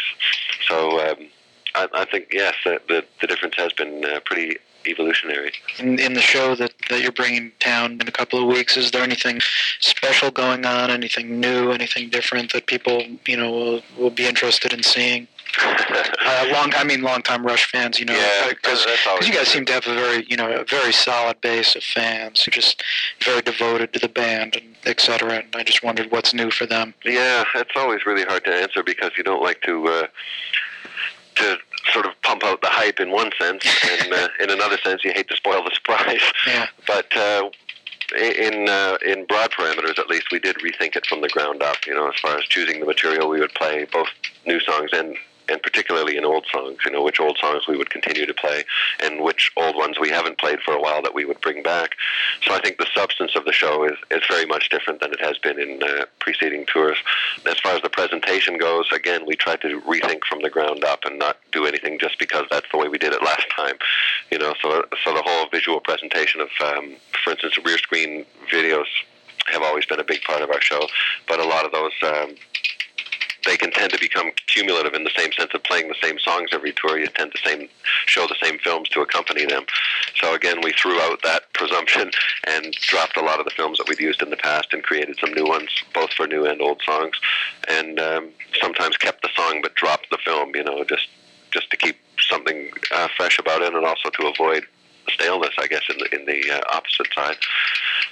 So. 0.67 1.01
Um, 1.09 1.29
I, 1.75 1.89
I 1.95 2.05
think 2.05 2.29
yes, 2.33 2.55
the, 2.65 2.83
the 2.87 3.03
the 3.23 3.27
difference 3.27 3.55
has 3.57 3.73
been 3.73 4.05
uh, 4.05 4.21
pretty 4.27 4.59
evolutionary. 4.87 5.53
In, 5.79 5.99
in 5.99 6.15
the 6.15 6.21
show 6.21 6.55
that, 6.55 6.73
that 6.91 7.03
you're 7.03 7.13
bringing 7.13 7.53
down 7.61 7.93
in 7.93 8.09
a 8.09 8.13
couple 8.13 8.39
of 8.39 8.47
weeks, 8.47 8.77
is 8.77 8.91
there 8.91 9.03
anything 9.03 9.41
special 9.81 10.31
going 10.31 10.65
on? 10.65 10.91
Anything 10.91 11.41
new? 11.41 11.71
Anything 11.71 12.09
different 12.11 12.53
that 12.53 12.67
people 12.67 13.03
you 13.27 13.37
know 13.37 13.51
will, 13.51 13.83
will 13.99 14.11
be 14.11 14.27
interested 14.27 14.73
in 14.73 14.83
seeing? 14.83 15.29
uh, 15.63 16.47
long, 16.51 16.73
I 16.75 16.85
mean, 16.85 17.03
long-time 17.03 17.45
Rush 17.45 17.71
fans, 17.71 17.99
you 17.99 18.07
know, 18.07 18.15
Yeah, 18.15 18.49
because 18.49 18.87
that's 18.87 19.07
always 19.07 19.29
you 19.29 19.35
guys 19.35 19.49
seem 19.49 19.67
to 19.67 19.73
have 19.73 19.87
a 19.87 19.95
very, 19.95 20.25
you 20.29 20.37
know, 20.37 20.51
a 20.51 20.65
very 20.65 20.93
solid 20.93 21.41
base 21.43 21.77
of 21.77 21.83
fans 21.83 22.43
who 22.43 22.51
just 22.51 22.83
very 23.23 23.43
devoted 23.43 23.93
to 23.93 23.99
the 23.99 24.09
band 24.09 24.57
and 24.57 24.75
et 24.87 25.01
cetera. 25.01 25.35
And 25.41 25.55
I 25.55 25.63
just 25.63 25.83
wondered 25.83 26.11
what's 26.11 26.33
new 26.33 26.51
for 26.51 26.65
them. 26.65 26.95
Yeah, 27.05 27.45
it's 27.55 27.73
always 27.77 28.07
really 28.07 28.25
hard 28.25 28.45
to 28.45 28.55
answer 28.55 28.83
because 28.83 29.11
you 29.19 29.25
don't 29.25 29.43
like 29.43 29.61
to 29.63 29.87
uh, 29.89 30.07
to 31.37 31.59
sort 31.93 32.07
of 32.07 32.13
pump 32.23 32.45
out 32.45 32.61
the 32.61 32.69
hype 32.69 33.01
in 33.01 33.11
one 33.11 33.31
sense, 33.41 33.65
and 33.91 34.13
uh, 34.13 34.29
in 34.41 34.51
another 34.51 34.79
sense, 34.79 35.05
you 35.05 35.13
hate 35.13 35.29
to 35.29 35.37
spoil 35.37 35.65
the 35.65 35.71
surprise. 35.75 36.23
Yeah. 36.47 36.67
But 36.87 37.17
uh, 37.17 37.51
in 38.17 38.69
uh, 38.69 38.99
in 39.07 39.27
broad 39.27 39.51
parameters, 39.53 39.99
at 39.99 40.09
least, 40.09 40.31
we 40.31 40.39
did 40.39 40.57
rethink 40.57 40.97
it 40.97 41.07
from 41.07 41.21
the 41.21 41.29
ground 41.29 41.63
up. 41.63 41.87
You 41.87 41.95
know, 41.95 42.09
as 42.09 42.19
far 42.21 42.37
as 42.37 42.45
choosing 42.45 42.81
the 42.81 42.87
material 42.87 43.29
we 43.29 43.41
would 43.41 43.55
play, 43.55 43.87
both 43.93 44.09
new 44.47 44.61
songs 44.61 44.91
and 44.93 45.17
and 45.53 45.63
particularly 45.63 46.17
in 46.17 46.25
old 46.25 46.47
songs. 46.53 46.79
You 46.85 46.93
know, 46.93 47.03
which 47.03 47.21
old 47.21 47.39
songs 47.39 47.69
we 47.69 47.77
would 47.77 47.91
continue 47.91 48.27
to 48.27 48.35
play, 48.35 48.65
and 49.03 49.21
which 49.21 49.53
old 49.57 49.77
ones 49.77 50.01
we 50.01 50.09
haven't 50.09 50.39
played 50.39 50.61
for 50.61 50.75
a 50.75 50.81
while 50.81 51.03
that 51.03 51.15
we 51.15 51.25
would 51.25 51.41
bring 51.41 51.63
back. 51.63 51.95
So 52.43 52.55
I 52.55 52.61
think 52.61 52.79
the 52.79 52.87
substance 52.95 53.37
of 53.37 53.45
the 53.45 53.53
show 53.53 53.85
is 53.85 53.97
is 54.11 54.23
very 54.29 54.47
much 54.47 54.71
different 54.71 55.01
than 55.01 55.13
it 55.13 55.21
has 55.21 55.39
been 55.39 55.61
in 55.61 55.83
uh, 55.83 56.07
preceding 56.19 56.65
tours. 56.67 56.97
As 57.47 57.59
far 57.61 57.75
as 57.75 57.83
the 57.83 57.91
presentation 57.91 58.59
goes, 58.59 58.91
again, 58.93 59.27
we 59.27 59.37
tried 59.37 59.61
to 59.63 59.81
rethink 59.83 60.25
from 60.29 60.43
the 60.43 60.51
ground 60.51 60.85
up 60.85 61.05
and 61.05 61.19
not 61.19 61.37
do 61.53 61.67
anything 61.67 61.99
just 61.99 62.19
because 62.19 62.47
that's 62.51 62.67
the 62.73 62.79
way 62.79 62.89
we 62.89 62.99
did 62.99 63.13
it 63.13 63.23
last 63.23 63.47
time. 63.55 63.77
You 64.31 64.39
know, 64.39 64.55
so 64.63 64.85
so 65.05 65.15
the 65.15 65.23
whole 65.25 65.49
visual 65.49 65.81
presentation 65.81 66.41
of, 66.41 66.49
um, 66.65 66.97
for 67.23 67.33
instance, 67.33 67.59
rear 67.65 67.79
screen 67.79 68.25
videos 68.51 68.87
have 69.47 69.63
always 69.63 69.87
been 69.87 70.01
a 70.01 70.05
big 70.05 70.23
part 70.23 70.43
of 70.43 70.51
our 70.51 70.61
show, 70.61 70.87
but 71.29 71.41
a 71.41 71.45
lot 71.45 71.65
of 71.65 71.73
those. 71.73 71.93
Um, 72.03 72.35
they 73.45 73.57
can 73.57 73.71
tend 73.71 73.93
to 73.93 73.99
become 73.99 74.31
cumulative 74.47 74.95
in 74.95 75.05
the 75.05 75.11
same 75.17 75.33
sense 75.33 75.51
of 75.55 75.63
playing 75.65 75.89
the 75.89 75.97
same 76.03 76.19
songs 76.19 76.51
every 76.53 76.73
tour. 76.73 76.99
You 76.99 77.09
tend 77.09 77.33
to 77.33 77.39
same, 77.49 77.69
show 78.07 78.27
the 78.27 78.37
same 78.43 78.59
films 78.59 78.89
to 78.91 79.01
accompany 79.01 79.45
them. 79.45 79.65
So 80.21 80.35
again, 80.35 80.61
we 80.63 80.73
threw 80.73 81.01
out 81.01 81.23
that 81.23 81.53
presumption 81.53 82.11
and 82.47 82.73
dropped 82.73 83.17
a 83.17 83.23
lot 83.23 83.39
of 83.39 83.45
the 83.45 83.51
films 83.51 83.79
that 83.79 83.89
we'd 83.89 84.01
used 84.01 84.23
in 84.23 84.31
the 84.31 84.37
past 84.37 84.69
and 84.73 84.83
created 84.83 85.17
some 85.19 85.33
new 85.33 85.47
ones, 85.47 85.71
both 85.95 86.13
for 86.13 86.27
new 86.27 86.47
and 86.47 86.61
old 86.61 86.81
songs. 86.85 87.15
And 87.69 87.99
um, 87.99 88.31
sometimes 88.61 88.97
kept 88.97 89.23
the 89.23 89.31
song 89.37 89.61
but 89.63 89.75
dropped 89.75 90.11
the 90.11 90.19
film. 90.25 90.55
You 90.55 90.65
know, 90.65 90.85
just 90.85 91.09
just 91.51 91.71
to 91.71 91.77
keep 91.77 91.97
something 92.19 92.71
uh, 92.95 93.09
fresh 93.17 93.39
about 93.39 93.63
it, 93.63 93.75
and 93.75 93.85
also 93.85 94.11
to 94.11 94.27
avoid 94.27 94.65
staleness, 95.09 95.55
I 95.59 95.67
guess, 95.67 95.83
in 95.89 95.99
the 95.99 96.15
in 96.15 96.27
the 96.27 96.51
uh, 96.51 96.61
opposite 96.73 97.13
side. 97.15 97.37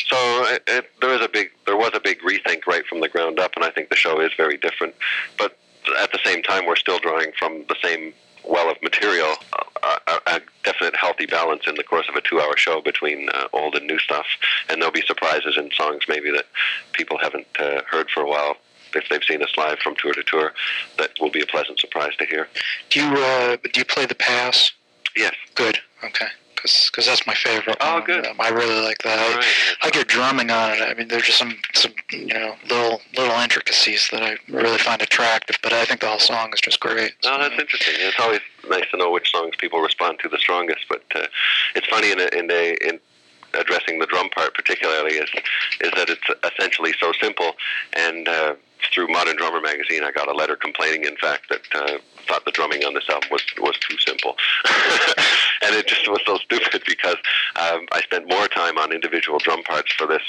So 0.08 0.16
it, 0.46 0.62
it, 0.66 0.90
there 1.00 1.14
is 1.14 1.20
a 1.20 1.28
big 1.28 1.50
there 1.66 1.76
was 1.76 1.90
a 1.94 2.00
big 2.00 2.19
rethink 2.30 2.66
right 2.66 2.86
from 2.86 3.00
the 3.00 3.08
ground 3.08 3.38
up, 3.38 3.52
and 3.56 3.64
I 3.64 3.70
think 3.70 3.88
the 3.88 3.96
show 3.96 4.20
is 4.20 4.30
very 4.36 4.56
different. 4.56 4.94
But 5.38 5.56
at 5.98 6.12
the 6.12 6.20
same 6.24 6.42
time, 6.42 6.66
we're 6.66 6.76
still 6.76 6.98
drawing 6.98 7.32
from 7.38 7.64
the 7.68 7.76
same 7.82 8.12
well 8.44 8.70
of 8.70 8.76
material, 8.82 9.34
a, 9.82 10.12
a, 10.12 10.20
a 10.26 10.40
definite 10.64 10.96
healthy 10.96 11.26
balance 11.26 11.62
in 11.66 11.74
the 11.74 11.84
course 11.84 12.08
of 12.08 12.14
a 12.14 12.20
two-hour 12.22 12.56
show 12.56 12.80
between 12.80 13.28
uh, 13.30 13.48
old 13.52 13.74
and 13.74 13.86
new 13.86 13.98
stuff, 13.98 14.26
and 14.68 14.80
there'll 14.80 14.92
be 14.92 15.02
surprises 15.02 15.56
in 15.56 15.70
songs 15.72 16.04
maybe 16.08 16.30
that 16.30 16.46
people 16.92 17.18
haven't 17.18 17.46
uh, 17.58 17.82
heard 17.88 18.08
for 18.10 18.22
a 18.22 18.28
while. 18.28 18.56
If 18.92 19.08
they've 19.08 19.22
seen 19.22 19.40
us 19.40 19.52
live 19.56 19.78
from 19.78 19.94
tour 19.96 20.12
to 20.14 20.22
tour, 20.24 20.52
that 20.98 21.10
will 21.20 21.30
be 21.30 21.40
a 21.40 21.46
pleasant 21.46 21.78
surprise 21.78 22.16
to 22.18 22.26
hear. 22.26 22.48
Do 22.90 23.00
you 23.00 23.06
uh, 23.06 23.56
do 23.62 23.78
you 23.78 23.84
play 23.84 24.06
the 24.06 24.16
pass? 24.16 24.72
Yes. 25.16 25.34
Good. 25.54 25.78
Okay. 26.02 26.26
Because 26.62 27.06
that's 27.06 27.26
my 27.26 27.34
favorite. 27.34 27.76
Oh, 27.80 27.94
one. 27.94 28.04
good. 28.04 28.26
Um, 28.26 28.36
I 28.38 28.48
really 28.50 28.80
like 28.80 28.98
that. 28.98 29.18
I, 29.18 29.36
right. 29.36 29.44
I 29.82 29.86
like 29.86 29.94
your 29.94 30.04
drumming 30.04 30.50
on 30.50 30.72
it. 30.72 30.82
I 30.82 30.94
mean, 30.94 31.08
there's 31.08 31.24
just 31.24 31.38
some 31.38 31.56
some 31.74 31.92
you 32.10 32.34
know 32.34 32.54
little 32.68 33.00
little 33.16 33.36
intricacies 33.36 34.08
that 34.12 34.22
I 34.22 34.36
really 34.48 34.78
find 34.78 35.00
attractive. 35.02 35.56
But 35.62 35.72
I 35.72 35.84
think 35.84 36.00
the 36.00 36.08
whole 36.08 36.18
song 36.18 36.50
is 36.52 36.60
just 36.60 36.80
great. 36.80 37.12
Oh, 37.24 37.38
that's 37.38 37.60
interesting. 37.60 37.94
It's 37.98 38.18
always 38.20 38.40
nice 38.68 38.84
to 38.90 38.96
know 38.96 39.10
which 39.10 39.30
songs 39.30 39.54
people 39.58 39.80
respond 39.80 40.18
to 40.20 40.28
the 40.28 40.38
strongest. 40.38 40.86
But 40.88 41.02
uh, 41.14 41.26
it's 41.74 41.86
funny 41.86 42.12
in 42.12 42.20
a, 42.20 42.28
in 42.36 42.50
a, 42.50 42.76
in 42.86 43.00
addressing 43.54 43.98
the 43.98 44.06
drum 44.06 44.28
part 44.30 44.54
particularly 44.54 45.14
is 45.14 45.28
is 45.80 45.90
that 45.96 46.08
it's 46.08 46.54
essentially 46.54 46.92
so 47.00 47.12
simple. 47.20 47.52
And 47.94 48.28
uh, 48.28 48.54
through 48.92 49.08
Modern 49.08 49.36
Drummer 49.36 49.60
magazine, 49.60 50.02
I 50.02 50.10
got 50.10 50.28
a 50.28 50.32
letter 50.32 50.56
complaining, 50.56 51.04
in 51.04 51.16
fact, 51.16 51.48
that 51.48 51.62
uh, 51.74 51.98
thought 52.26 52.44
the 52.44 52.52
drumming 52.52 52.84
on 52.84 52.94
this 52.94 53.08
album 53.08 53.28
was 53.30 53.42
was 53.58 53.76
too 53.78 53.96
simple. 53.98 54.36
and 55.62 55.74
it 55.74 55.86
just 55.86 56.08
was 56.08 56.20
so 56.26 56.36
stupid 56.38 56.82
because 56.86 57.16
um, 57.56 57.86
I 57.92 58.00
spent 58.02 58.28
more 58.28 58.48
time 58.48 58.78
on 58.78 58.92
individual 58.92 59.38
drum 59.38 59.62
parts 59.62 59.92
for 59.92 60.06
this 60.06 60.22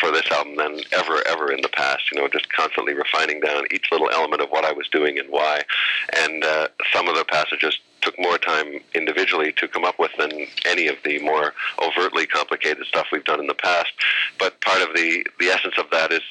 for 0.00 0.10
this 0.10 0.30
album 0.30 0.56
than 0.56 0.80
ever, 0.92 1.26
ever 1.26 1.52
in 1.52 1.60
the 1.60 1.68
past. 1.68 2.10
You 2.10 2.20
know, 2.20 2.28
just 2.28 2.50
constantly 2.52 2.94
refining 2.94 3.40
down 3.40 3.64
each 3.70 3.86
little 3.92 4.10
element 4.10 4.40
of 4.42 4.48
what 4.50 4.64
I 4.64 4.72
was 4.72 4.88
doing 4.88 5.18
and 5.18 5.28
why. 5.28 5.62
And 6.16 6.44
uh, 6.44 6.68
some 6.92 7.08
of 7.08 7.16
the 7.16 7.24
passages 7.24 7.78
took 8.00 8.18
more 8.18 8.38
time 8.38 8.80
individually 8.94 9.52
to 9.56 9.68
come 9.68 9.84
up 9.84 9.98
with 9.98 10.12
than 10.18 10.30
any 10.66 10.88
of 10.88 10.96
the 11.04 11.18
more 11.20 11.54
overtly 11.82 12.26
complicated 12.26 12.86
stuff 12.86 13.06
we've 13.12 13.24
done 13.24 13.40
in 13.40 13.46
the 13.46 13.54
past. 13.54 13.92
But 14.38 14.60
part 14.60 14.82
of 14.82 14.94
the 14.94 15.26
the 15.38 15.46
essence 15.46 15.74
of 15.78 15.90
that 15.90 16.12
is. 16.12 16.22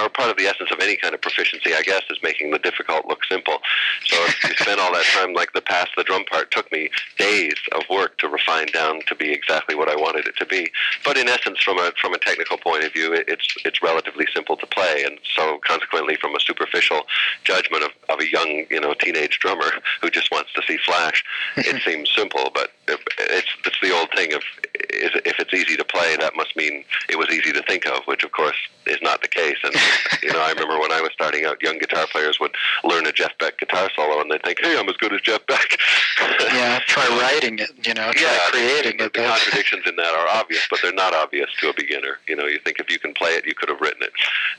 Or 0.00 0.08
part 0.08 0.30
of 0.30 0.36
the 0.36 0.46
essence 0.46 0.70
of 0.70 0.80
any 0.80 0.96
kind 0.96 1.14
of 1.14 1.20
proficiency, 1.20 1.74
I 1.74 1.82
guess, 1.82 2.02
is 2.10 2.18
making 2.22 2.50
the 2.50 2.58
difficult 2.58 3.06
look 3.06 3.24
simple. 3.24 3.58
So 4.04 4.16
if 4.24 4.44
you 4.44 4.54
spend 4.56 4.80
all 4.80 4.92
that 4.92 5.04
time, 5.14 5.34
like 5.34 5.52
the 5.52 5.60
Pass, 5.60 5.88
the 5.96 6.04
drum 6.04 6.24
part 6.24 6.50
took 6.50 6.70
me 6.72 6.90
days 7.18 7.54
of 7.72 7.82
work 7.90 8.18
to 8.18 8.28
refine 8.28 8.66
down 8.66 9.00
to 9.06 9.14
be 9.14 9.32
exactly 9.32 9.74
what 9.74 9.88
I 9.88 9.96
wanted 9.96 10.26
it 10.26 10.36
to 10.38 10.46
be. 10.46 10.70
But 11.04 11.16
in 11.16 11.28
essence, 11.28 11.62
from 11.62 11.78
a 11.78 11.92
from 12.00 12.14
a 12.14 12.18
technical 12.18 12.56
point 12.58 12.84
of 12.84 12.92
view, 12.92 13.12
it, 13.12 13.24
it's 13.28 13.46
it's 13.64 13.82
relatively 13.82 14.26
simple 14.34 14.56
to 14.56 14.66
play, 14.66 15.04
and 15.04 15.18
so 15.36 15.58
consequently, 15.66 16.16
from 16.16 16.34
a 16.34 16.40
superficial 16.40 17.02
judgment 17.44 17.84
of, 17.84 17.90
of 18.08 18.20
a 18.20 18.30
young 18.30 18.64
you 18.70 18.80
know 18.80 18.94
teenage 18.94 19.38
drummer 19.38 19.70
who 20.00 20.10
just 20.10 20.30
wants 20.30 20.52
to 20.54 20.62
see 20.66 20.78
flash, 20.78 21.24
it 21.56 21.82
seems 21.86 22.10
simple. 22.14 22.50
But 22.54 22.70
it's 22.88 23.48
it's 23.64 23.80
the 23.80 23.92
old 23.92 24.10
thing 24.14 24.32
of 24.32 24.42
if 24.90 25.38
it's 25.38 25.54
easy 25.54 25.76
to 25.76 25.84
play, 25.84 26.16
that 26.16 26.36
must 26.36 26.56
mean 26.56 26.84
it 27.08 27.18
was 27.18 27.28
easy 27.30 27.52
to 27.52 27.62
think 27.62 27.86
of, 27.86 28.04
which 28.06 28.24
of 28.24 28.32
course 28.32 28.56
is 28.86 28.98
not 29.02 29.22
the 29.22 29.28
case. 29.28 29.56
And 29.62 29.74
you 30.22 30.32
know, 30.32 30.40
I 30.40 30.50
remember 30.50 30.78
when 30.78 30.92
I 30.92 31.00
was 31.00 31.10
starting 31.12 31.44
out, 31.44 31.62
young 31.62 31.78
guitar 31.78 32.06
players 32.10 32.38
would 32.40 32.54
learn 32.84 33.06
a 33.06 33.12
Jeff 33.12 33.36
Beck 33.38 33.58
guitar 33.58 33.90
solo, 33.94 34.20
and 34.20 34.30
they'd 34.30 34.42
think, 34.42 34.58
"Hey, 34.62 34.78
I'm 34.78 34.88
as 34.88 34.96
good 34.96 35.12
as 35.12 35.20
Jeff 35.20 35.46
Beck." 35.46 35.78
yeah, 36.40 36.80
try 36.86 37.06
writing 37.20 37.58
it. 37.58 37.70
You 37.86 37.94
know, 37.94 38.12
try 38.12 38.22
yeah, 38.22 38.38
creating 38.50 38.98
the, 38.98 39.04
it. 39.04 39.14
The 39.14 39.20
contradictions 39.20 39.84
in 39.86 39.96
that 39.96 40.14
are 40.14 40.28
obvious, 40.28 40.66
but 40.70 40.80
they're 40.82 40.92
not 40.92 41.14
obvious 41.14 41.50
to 41.60 41.70
a 41.70 41.74
beginner. 41.74 42.18
You 42.28 42.36
know, 42.36 42.46
you 42.46 42.58
think 42.64 42.78
if 42.78 42.90
you 42.90 42.98
can 42.98 43.14
play 43.14 43.30
it, 43.30 43.46
you 43.46 43.54
could 43.54 43.68
have 43.68 43.80
written 43.80 44.02
it, 44.02 44.12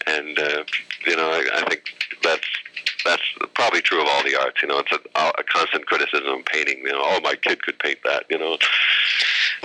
and 0.07 0.39
uh, 0.39 0.63
you 1.05 1.15
know, 1.15 1.29
I, 1.29 1.61
I 1.61 1.69
think 1.69 1.83
that's 2.21 2.47
that's 3.05 3.23
probably 3.53 3.81
true 3.81 4.01
of 4.01 4.07
all 4.07 4.23
the 4.23 4.35
arts. 4.35 4.61
You 4.61 4.67
know, 4.69 4.79
it's 4.79 4.91
a, 4.91 5.19
a 5.37 5.43
constant 5.43 5.85
criticism 5.85 6.27
of 6.27 6.45
painting. 6.45 6.79
You 6.79 6.91
know, 6.91 7.01
oh, 7.01 7.19
my 7.23 7.35
kid 7.35 7.61
could 7.63 7.79
paint 7.79 7.99
that. 8.03 8.25
You 8.29 8.39
know, 8.39 8.57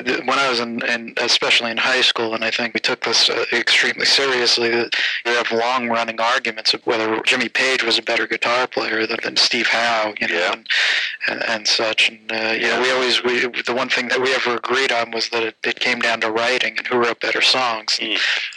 when 0.04 0.38
I 0.38 0.48
was 0.48 0.60
in, 0.60 0.84
in, 0.86 1.14
especially 1.18 1.70
in 1.70 1.76
high 1.76 2.00
school, 2.00 2.34
and 2.34 2.44
I 2.44 2.50
think 2.50 2.74
we 2.74 2.80
took 2.80 3.04
this 3.04 3.28
uh, 3.30 3.44
extremely 3.52 4.06
seriously, 4.06 4.70
that 4.70 4.94
you 5.26 5.32
have 5.32 5.50
long-running 5.52 6.20
arguments 6.20 6.74
of 6.74 6.86
whether 6.86 7.20
Jimmy 7.22 7.48
Page 7.48 7.82
was 7.82 7.98
a 7.98 8.02
better 8.02 8.26
guitar 8.26 8.66
player 8.66 9.06
than, 9.06 9.18
than 9.22 9.36
Steve 9.36 9.66
Howe, 9.68 10.14
you 10.20 10.28
know, 10.28 10.34
Yeah. 10.34 10.52
and, 10.52 10.66
and, 11.28 11.42
and 11.44 11.68
such. 11.68 12.08
And 12.10 12.30
uh, 12.30 12.52
you 12.52 12.62
know, 12.62 12.80
Yeah. 12.80 12.82
we 12.82 12.90
always 12.90 13.22
we 13.24 13.62
the 13.62 13.74
one 13.74 13.88
thing 13.88 14.08
that 14.08 14.20
we 14.20 14.34
ever 14.34 14.56
agreed 14.56 14.92
on 14.92 15.10
was 15.10 15.28
that 15.30 15.42
it, 15.42 15.56
it 15.64 15.80
came 15.80 16.00
down 16.00 16.20
to 16.20 16.30
writing 16.30 16.76
and 16.78 16.86
who 16.86 16.98
wrote 16.98 17.20
better 17.20 17.40
songs. 17.42 17.98
And, 18.00 18.10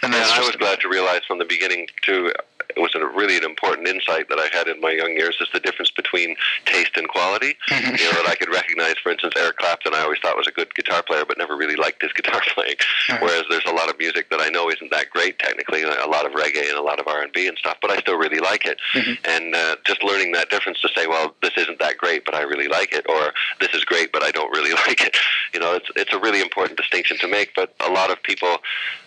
and 0.03 0.13
Yeah, 0.13 0.19
that's 0.19 0.31
I 0.31 0.39
was 0.39 0.55
glad 0.55 0.79
to 0.81 0.89
realize 0.89 1.21
from 1.27 1.39
the 1.39 1.45
beginning 1.45 1.87
too. 2.01 2.31
It 2.76 2.82
was 2.82 2.95
a 2.95 3.05
really 3.05 3.38
an 3.38 3.43
important 3.43 3.88
insight 3.88 4.30
that 4.30 4.39
I 4.39 4.47
had 4.55 4.67
in 4.67 4.80
my 4.82 4.91
young 4.91 5.11
years 5.11 5.38
is 5.39 5.47
the 5.53 5.59
difference 5.59 5.91
between 5.91 6.36
taste 6.65 6.97
and 6.97 7.07
quality. 7.07 7.55
Mm-hmm. 7.69 7.95
You 8.01 8.11
know, 8.11 8.24
that 8.24 8.30
I 8.30 8.36
could 8.36 8.49
recognize, 8.49 8.95
for 9.03 9.11
instance, 9.11 9.34
Eric 9.38 9.57
Clapton. 9.57 9.93
I 9.93 9.99
always 9.99 10.17
thought 10.19 10.36
was 10.36 10.47
a 10.47 10.51
good 10.51 10.74
guitar 10.74 11.03
player, 11.03 11.24
but 11.28 11.38
never 11.38 11.55
really 11.55 11.76
liked 11.76 12.01
his 12.01 12.11
guitar 12.19 12.41
playing. 12.53 12.76
Whereas 13.19 13.43
there's 13.49 13.65
a 13.67 13.74
lot 13.74 13.89
of 13.89 13.99
music 13.99 14.30
that 14.32 14.41
I 14.41 14.49
know 14.49 14.69
isn't 14.69 14.89
that 14.91 15.09
great 15.11 15.38
technically, 15.38 15.84
a 15.84 16.07
lot 16.07 16.26
of 16.26 16.32
reggae 16.32 16.67
and 16.67 16.78
a 16.78 16.82
lot 16.82 16.99
of 16.99 17.07
R 17.07 17.22
and 17.22 17.32
B 17.32 17.47
and 17.47 17.57
stuff, 17.57 17.78
but 17.82 17.91
I 17.91 17.97
still 17.97 18.17
really 18.17 18.39
like 18.39 18.65
it. 18.65 18.80
And 19.26 19.53
uh, 19.53 19.76
just 19.86 20.03
learning 20.03 20.32
that 20.32 20.49
difference 20.49 20.82
to 20.82 20.89
say, 20.95 21.05
well, 21.07 21.36
this 21.41 21.51
isn't 21.57 21.80
that 21.80 21.97
great, 21.97 22.26
but 22.26 22.34
I 22.34 22.41
really 22.41 22.67
like 22.67 22.93
it, 22.93 23.05
or 23.07 23.34
this 23.59 23.74
is 23.74 23.84
great, 23.84 24.11
but 24.11 24.24
I 24.24 24.32
don't 24.32 24.51
really 24.51 24.74
like 24.88 25.01
it. 25.01 25.17
You 25.53 25.59
know, 25.59 25.76
it's 25.76 25.89
it's 25.95 26.13
a 26.13 26.19
really 26.19 26.41
important 26.41 26.78
distinction 26.78 27.17
to 27.19 27.28
make. 27.28 27.53
But 27.55 27.74
a 27.80 27.91
lot 27.91 28.11
of 28.11 28.22
people 28.24 28.57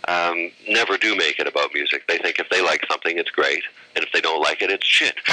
um, 0.08 0.50
never 0.68 0.96
do 0.96 1.16
make 1.16 1.38
it 1.38 1.46
about 1.46 1.70
music. 1.74 2.06
They 2.08 2.18
think 2.18 2.38
if 2.38 2.48
they 2.50 2.62
like 2.62 2.84
something, 2.90 3.18
it's 3.18 3.30
great, 3.30 3.53
and 3.94 4.04
if 4.04 4.12
they 4.12 4.20
don't 4.20 4.40
like 4.40 4.62
it, 4.62 4.70
it's 4.70 4.86
shit. 4.86 5.14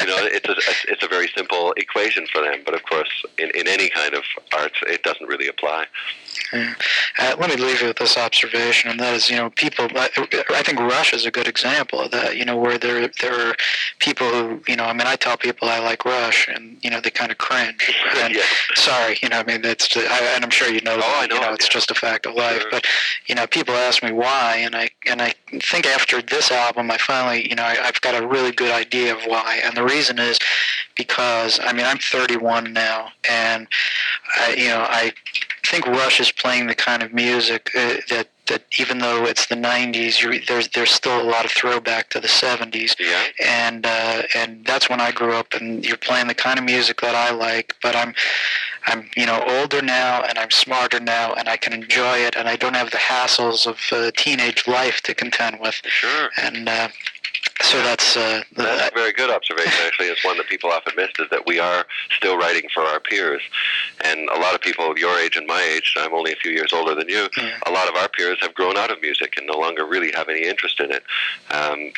you 0.00 0.06
know, 0.06 0.18
it's 0.20 0.48
a 0.48 0.92
it's 0.92 1.02
a 1.02 1.08
very 1.08 1.28
simple 1.36 1.72
equation 1.76 2.26
for 2.26 2.42
them. 2.42 2.60
But 2.64 2.74
of 2.74 2.82
course, 2.84 3.10
in, 3.38 3.50
in 3.54 3.68
any 3.68 3.88
kind 3.88 4.14
of 4.14 4.24
art, 4.56 4.72
it 4.86 5.02
doesn't 5.02 5.26
really 5.26 5.48
apply. 5.48 5.86
Yeah. 6.52 6.74
Uh, 7.18 7.36
let 7.38 7.50
me 7.50 7.56
leave 7.56 7.80
you 7.80 7.88
with 7.88 7.98
this 7.98 8.16
observation, 8.16 8.90
and 8.90 8.98
that 9.00 9.14
is, 9.14 9.30
you 9.30 9.36
know, 9.36 9.50
people. 9.50 9.86
I, 9.94 10.08
I 10.50 10.62
think 10.62 10.78
Rush 10.80 11.12
is 11.12 11.24
a 11.26 11.30
good 11.30 11.46
example 11.48 12.00
of 12.00 12.10
that. 12.10 12.36
You 12.36 12.44
know, 12.44 12.56
where 12.56 12.78
there 12.78 13.08
there 13.20 13.48
are 13.50 13.54
people 13.98 14.28
who, 14.28 14.62
you 14.66 14.76
know, 14.76 14.84
I 14.84 14.92
mean, 14.92 15.06
I 15.06 15.16
tell 15.16 15.36
people 15.36 15.68
I 15.68 15.78
like 15.78 16.04
Rush, 16.04 16.48
and 16.48 16.76
you 16.82 16.90
know, 16.90 17.00
they 17.00 17.10
kind 17.10 17.30
of 17.30 17.38
cringe. 17.38 17.94
And 18.16 18.34
Yeah. 18.34 18.42
sorry, 18.74 19.18
you 19.22 19.28
know, 19.28 19.38
I 19.38 19.44
mean, 19.44 19.62
that's, 19.62 19.96
I, 19.96 20.32
and 20.34 20.44
I'm 20.44 20.50
sure 20.50 20.68
you 20.70 20.80
know, 20.82 20.96
Oh, 21.02 21.18
I 21.18 21.20
that, 21.22 21.30
know, 21.30 21.36
you 21.36 21.40
know, 21.42 21.52
it's 21.52 21.66
yeah. 21.66 21.70
just 21.72 21.90
a 21.90 21.94
fact 21.94 22.26
of 22.26 22.34
life. 22.34 22.62
Sure. 22.62 22.70
But 22.70 22.86
you 23.26 23.34
know, 23.34 23.46
people 23.46 23.74
ask 23.74 24.02
me 24.02 24.12
why, 24.12 24.56
and 24.64 24.74
I 24.74 24.90
and 25.06 25.22
I 25.22 25.34
think 25.62 25.86
after 25.86 26.20
this 26.22 26.50
album, 26.50 26.90
I 26.90 26.96
finally, 26.98 27.48
you 27.48 27.54
know, 27.54 27.62
I, 27.64 27.76
I've 27.82 28.00
got 28.00 28.20
a 28.20 28.26
really 28.26 28.52
good 28.52 28.72
idea 28.72 29.14
of 29.14 29.22
why, 29.26 29.60
and 29.64 29.76
the 29.76 29.84
reason 29.84 30.18
is 30.18 30.38
because 30.96 31.60
I 31.62 31.72
mean, 31.72 31.86
I'm 31.86 31.98
31 31.98 32.72
now, 32.72 33.08
and 33.28 33.68
I, 34.36 34.54
you 34.54 34.68
know, 34.68 34.84
I 34.88 35.12
think 35.70 35.86
Rush 35.86 36.20
is 36.20 36.32
playing 36.32 36.66
the 36.66 36.74
kind 36.74 37.02
of 37.02 37.12
music 37.12 37.70
uh, 37.76 37.96
that 38.10 38.28
that 38.48 38.62
even 38.80 38.98
though 38.98 39.24
it's 39.26 39.46
the 39.46 39.54
90s, 39.54 40.20
you're, 40.20 40.34
there's 40.48 40.68
there's 40.70 40.90
still 40.90 41.20
a 41.20 41.28
lot 41.34 41.44
of 41.44 41.52
throwback 41.52 42.10
to 42.10 42.18
the 42.20 42.26
70s, 42.28 42.96
Yeah. 42.98 43.24
and 43.38 43.86
uh, 43.86 44.22
and 44.34 44.64
that's 44.64 44.90
when 44.90 45.00
I 45.00 45.12
grew 45.12 45.34
up. 45.34 45.52
And 45.54 45.84
you're 45.86 45.96
playing 45.96 46.26
the 46.26 46.34
kind 46.34 46.58
of 46.58 46.64
music 46.64 47.00
that 47.02 47.14
I 47.14 47.30
like, 47.30 47.76
but 47.82 47.94
I'm 47.94 48.12
I'm 48.86 49.08
you 49.16 49.26
know 49.26 49.42
older 49.46 49.80
now, 49.82 50.22
and 50.22 50.36
I'm 50.38 50.50
smarter 50.50 50.98
now, 50.98 51.34
and 51.34 51.48
I 51.48 51.56
can 51.56 51.72
enjoy 51.72 52.18
it, 52.18 52.34
and 52.36 52.48
I 52.48 52.56
don't 52.56 52.74
have 52.74 52.90
the 52.90 52.96
hassles 52.98 53.66
of 53.66 53.78
uh, 53.92 54.10
teenage 54.16 54.66
life 54.66 55.00
to 55.02 55.14
contend 55.14 55.60
with, 55.60 55.76
Sure. 55.86 56.30
and. 56.36 56.68
Uh, 56.68 56.88
so 57.62 57.82
that's 57.82 58.16
uh, 58.16 58.42
That's 58.56 58.90
a 58.90 58.94
very 58.94 59.12
good 59.12 59.30
observation, 59.30 59.72
actually. 59.86 60.06
It's 60.08 60.24
one 60.24 60.36
that 60.38 60.46
people 60.48 60.70
often 60.70 60.94
miss, 60.96 61.10
is 61.18 61.28
that 61.30 61.46
we 61.46 61.58
are 61.58 61.84
still 62.16 62.36
writing 62.36 62.68
for 62.72 62.82
our 62.82 63.00
peers. 63.00 63.42
And 64.02 64.28
a 64.30 64.38
lot 64.38 64.54
of 64.54 64.60
people 64.60 64.96
your 64.98 65.18
age 65.18 65.36
and 65.36 65.46
my 65.46 65.60
age, 65.62 65.94
I'm 65.96 66.14
only 66.14 66.32
a 66.32 66.36
few 66.36 66.52
years 66.52 66.72
older 66.72 66.94
than 66.94 67.08
you, 67.08 67.28
Yeah. 67.36 67.58
a 67.66 67.70
lot 67.70 67.88
of 67.88 67.94
our 67.96 68.08
peers 68.08 68.38
have 68.40 68.54
grown 68.54 68.76
out 68.76 68.90
of 68.90 69.00
music 69.02 69.34
and 69.36 69.46
no 69.46 69.58
longer 69.58 69.84
really 69.84 70.12
have 70.12 70.28
any 70.28 70.42
interest 70.46 70.80
in 70.80 70.90
it. 70.90 71.02
Um, 71.50 71.92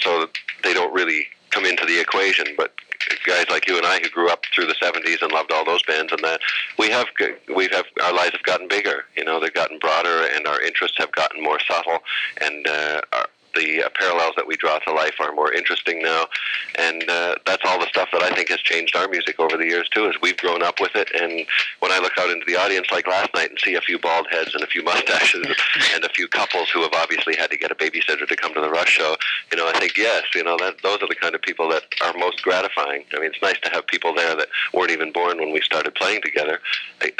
so 0.00 0.28
they 0.62 0.72
don't 0.74 0.92
really 0.92 1.26
come 1.50 1.64
into 1.64 1.84
the 1.84 2.00
equation. 2.00 2.46
But 2.56 2.72
guys 3.26 3.46
like 3.50 3.68
you 3.68 3.76
and 3.76 3.86
I 3.86 4.00
who 4.00 4.08
grew 4.08 4.30
up 4.30 4.44
through 4.54 4.66
the 4.66 4.74
70s 4.74 5.20
and 5.22 5.30
loved 5.30 5.52
all 5.52 5.64
those 5.64 5.82
bands 5.82 6.10
and 6.12 6.22
that, 6.24 6.40
we 6.78 6.88
have, 6.90 7.06
we 7.54 7.68
have, 7.72 7.84
our 8.02 8.12
lives 8.14 8.32
have 8.32 8.42
gotten 8.44 8.66
bigger. 8.68 9.04
You 9.16 9.24
know, 9.24 9.38
they've 9.40 9.52
gotten 9.52 9.78
broader 9.78 10.26
and 10.34 10.46
our 10.46 10.60
interests 10.62 10.96
have 10.98 11.12
gotten 11.12 11.42
more 11.42 11.60
subtle. 11.60 11.98
And 12.40 12.66
uh, 12.66 13.00
our, 13.12 13.26
the 13.54 13.84
uh, 13.84 13.88
parallels 13.94 14.34
that 14.36 14.46
we 14.46 14.56
draw 14.56 14.78
to 14.80 14.92
life 14.92 15.14
are 15.20 15.32
more 15.32 15.52
interesting 15.52 16.02
now, 16.02 16.26
and 16.76 17.08
uh, 17.08 17.36
that's 17.46 17.62
all 17.64 17.78
the 17.78 17.86
stuff 17.86 18.08
that 18.12 18.22
I 18.22 18.34
think 18.34 18.48
has 18.50 18.60
changed 18.60 18.96
our 18.96 19.08
music 19.08 19.38
over 19.38 19.56
the 19.56 19.66
years 19.66 19.88
too. 19.88 20.08
Is 20.08 20.16
we've 20.20 20.36
grown 20.36 20.62
up 20.62 20.80
with 20.80 20.94
it, 20.94 21.08
and 21.20 21.46
when 21.80 21.92
I 21.92 21.98
look 21.98 22.18
out 22.18 22.30
into 22.30 22.44
the 22.46 22.56
audience 22.56 22.88
like 22.90 23.06
last 23.06 23.32
night 23.34 23.50
and 23.50 23.58
see 23.58 23.74
a 23.74 23.80
few 23.80 23.98
bald 23.98 24.26
heads 24.30 24.54
and 24.54 24.62
a 24.62 24.66
few 24.66 24.82
mustaches 24.82 25.46
and 25.94 26.04
a 26.04 26.08
few 26.10 26.28
couples 26.28 26.70
who 26.70 26.82
have 26.82 26.92
obviously 26.94 27.36
had 27.36 27.50
to 27.50 27.56
get 27.56 27.70
a 27.70 27.74
babysitter 27.74 28.26
to 28.26 28.36
come 28.36 28.54
to 28.54 28.60
the 28.60 28.70
Rush 28.70 28.90
show, 28.90 29.16
you 29.50 29.58
know, 29.58 29.68
I 29.68 29.78
think 29.78 29.96
yes, 29.96 30.24
you 30.34 30.42
know, 30.42 30.56
that 30.58 30.82
those 30.82 31.02
are 31.02 31.08
the 31.08 31.14
kind 31.14 31.34
of 31.34 31.42
people 31.42 31.68
that 31.70 31.82
are 32.02 32.12
most 32.18 32.42
gratifying. 32.42 33.04
I 33.14 33.20
mean, 33.20 33.30
it's 33.30 33.42
nice 33.42 33.58
to 33.60 33.70
have 33.70 33.86
people 33.86 34.14
there 34.14 34.34
that 34.36 34.48
weren't 34.72 34.90
even 34.90 35.12
born 35.12 35.38
when 35.38 35.52
we 35.52 35.60
started 35.60 35.94
playing 35.94 36.22
together. 36.22 36.60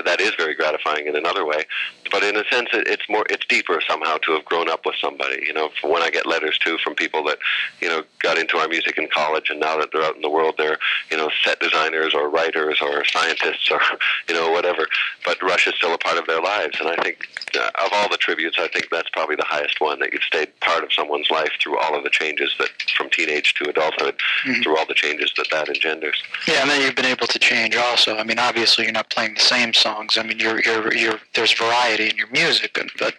That 0.05 0.21
is 0.21 0.33
very 0.37 0.55
gratifying 0.55 1.07
in 1.07 1.17
another 1.17 1.45
way, 1.45 1.65
but 2.11 2.23
in 2.23 2.37
a 2.37 2.45
sense, 2.51 2.69
it, 2.73 2.87
it's 2.89 3.09
more, 3.09 3.25
it's 3.31 3.45
deeper 3.47 3.81
somehow 3.89 4.19
to 4.19 4.33
have 4.33 4.45
grown 4.45 4.69
up 4.69 4.87
with 4.87 4.97
somebody. 5.01 5.45
You 5.47 5.53
know, 5.53 5.71
when 5.83 6.03
I 6.03 6.11
get 6.11 6.24
letters 6.25 6.59
too 6.59 6.79
from 6.79 6.95
people 6.95 7.25
that, 7.25 7.39
you 7.81 7.89
know, 7.89 8.03
got 8.21 8.39
into 8.39 8.57
our 8.57 8.69
music 8.69 8.99
in 8.99 9.09
college, 9.09 9.51
and 9.51 9.61
now 9.61 9.79
that 9.79 9.91
they're 9.93 10.03
out 10.03 10.17
in 10.17 10.23
the 10.23 10.31
world, 10.31 10.55
they're, 10.59 10.79
you 11.11 11.17
know, 11.17 11.31
set 11.43 11.61
designers 11.61 12.15
or 12.15 12.29
writers 12.29 12.79
or 12.81 13.05
scientists 13.05 13.71
or, 13.71 13.81
you 14.29 14.35
know, 14.35 14.51
whatever. 14.51 14.87
But 15.25 15.43
Rush 15.43 15.67
is 15.67 15.75
still 15.75 15.95
a 15.95 15.99
part 15.99 16.19
of 16.19 16.27
their 16.27 16.41
lives, 16.41 16.79
and 16.81 16.89
I 16.89 16.97
think 17.03 17.27
uh, 17.57 17.71
of 17.85 17.91
all 17.93 18.09
the 18.09 18.17
tributes, 18.17 18.57
I 18.59 18.69
think 18.69 18.89
that's 18.91 19.09
probably 19.11 19.37
the 19.37 19.45
highest 19.45 19.81
one 19.81 19.99
that 20.01 20.13
you've 20.13 20.23
stayed 20.23 20.49
part 20.61 20.85
of 20.85 20.93
someone's 20.93 21.31
life 21.31 21.53
through 21.61 21.79
all 21.79 21.97
of 21.97 22.05
the 22.05 22.11
changes 22.11 22.55
that, 22.59 22.69
from 22.97 23.11
teenage 23.11 23.55
to 23.55 23.69
adulthood, 23.69 24.17
through 24.63 24.77
all 24.77 24.87
the 24.87 24.95
changes 24.95 25.33
that 25.37 25.47
that 25.51 25.69
engenders. 25.69 26.23
Yeah, 26.47 26.63
and 26.63 26.71
then 26.71 26.81
you've 26.81 26.95
been 26.95 27.05
able 27.05 27.27
to 27.27 27.39
change 27.39 27.77
also. 27.77 28.17
I 28.17 28.25
mean, 28.25 28.39
obviously 28.39 28.85
you're 28.85 28.93
not 28.93 29.11
playing 29.11 29.35
the 29.35 29.41
same 29.41 29.73
songs. 29.73 30.19
I 30.19 30.23
mean, 30.23 30.39
you're 30.39 30.61
you're 30.63 30.95
you're 30.95 31.21
there's 31.35 31.53
variety 31.53 32.09
in 32.11 32.17
your 32.17 32.31
music, 32.31 32.77
and, 32.79 32.91
but 32.99 33.15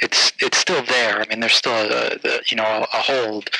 it's 0.00 0.32
it's 0.40 0.58
still 0.58 0.84
there. 0.86 1.20
I 1.20 1.26
mean, 1.26 1.40
there's 1.40 1.54
still 1.54 1.72
a, 1.72 2.18
a 2.24 2.40
you 2.50 2.56
know 2.56 2.64
a, 2.64 2.80
a 2.82 3.00
hold. 3.00 3.50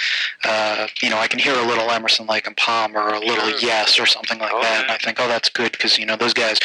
Uh, 0.45 0.87
you 1.03 1.11
know, 1.11 1.19
I 1.19 1.27
can 1.29 1.39
hear 1.39 1.55
a 1.55 1.63
little 1.67 1.91
Emerson, 1.91 2.27
Lake 2.27 2.47
and 2.47 2.57
Palmer, 2.57 3.01
or 3.01 3.15
a 3.15 3.21
little 3.21 3.49
Sure. 3.51 3.59
Yes, 3.61 3.99
or 3.99 4.07
something 4.07 4.39
like 4.39 4.53
Oh, 4.55 4.63
that. 4.63 4.83
And. 4.85 4.91
I 4.91 4.97
think, 4.99 5.19
oh, 5.21 5.29
that's 5.29 5.49
good 5.49 5.73
because 5.73 5.99
you 5.99 6.07
know 6.07 6.17
those 6.17 6.33
guys 6.35 6.59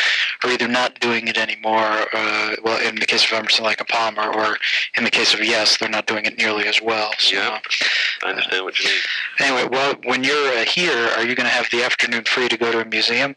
are 0.44 0.50
either 0.50 0.68
not 0.68 1.00
doing 1.00 1.28
it 1.28 1.38
anymore. 1.38 2.08
Uh, 2.14 2.56
well, 2.64 2.80
in 2.88 2.96
the 2.96 3.06
case 3.06 3.26
of 3.26 3.34
Emerson, 3.34 3.66
Lake 3.66 3.80
and 3.80 3.88
Palmer, 3.90 4.32
or 4.34 4.58
in 4.98 5.04
the 5.04 5.12
case 5.12 5.34
of 5.34 5.44
Yes, 5.44 5.78
they're 5.78 5.90
not 5.90 6.08
doing 6.08 6.26
it 6.26 6.38
nearly 6.38 6.68
as 6.68 6.82
well. 6.82 7.12
So, 7.20 7.36
Yeah. 7.36 7.60
I 8.24 8.30
understand 8.30 8.64
what 8.64 8.80
you 8.80 8.90
mean. 8.90 9.00
Anyway, 9.40 9.70
well, 9.72 9.96
when 10.06 10.24
you're 10.24 10.54
uh, 10.58 10.66
here, 10.66 11.10
are 11.18 11.26
you 11.26 11.36
going 11.36 11.48
to 11.48 11.54
have 11.54 11.68
the 11.72 11.84
afternoon 11.84 12.24
free 12.24 12.48
to 12.48 12.58
go 12.58 12.72
to 12.72 12.80
a 12.82 12.86
museum? 12.86 13.36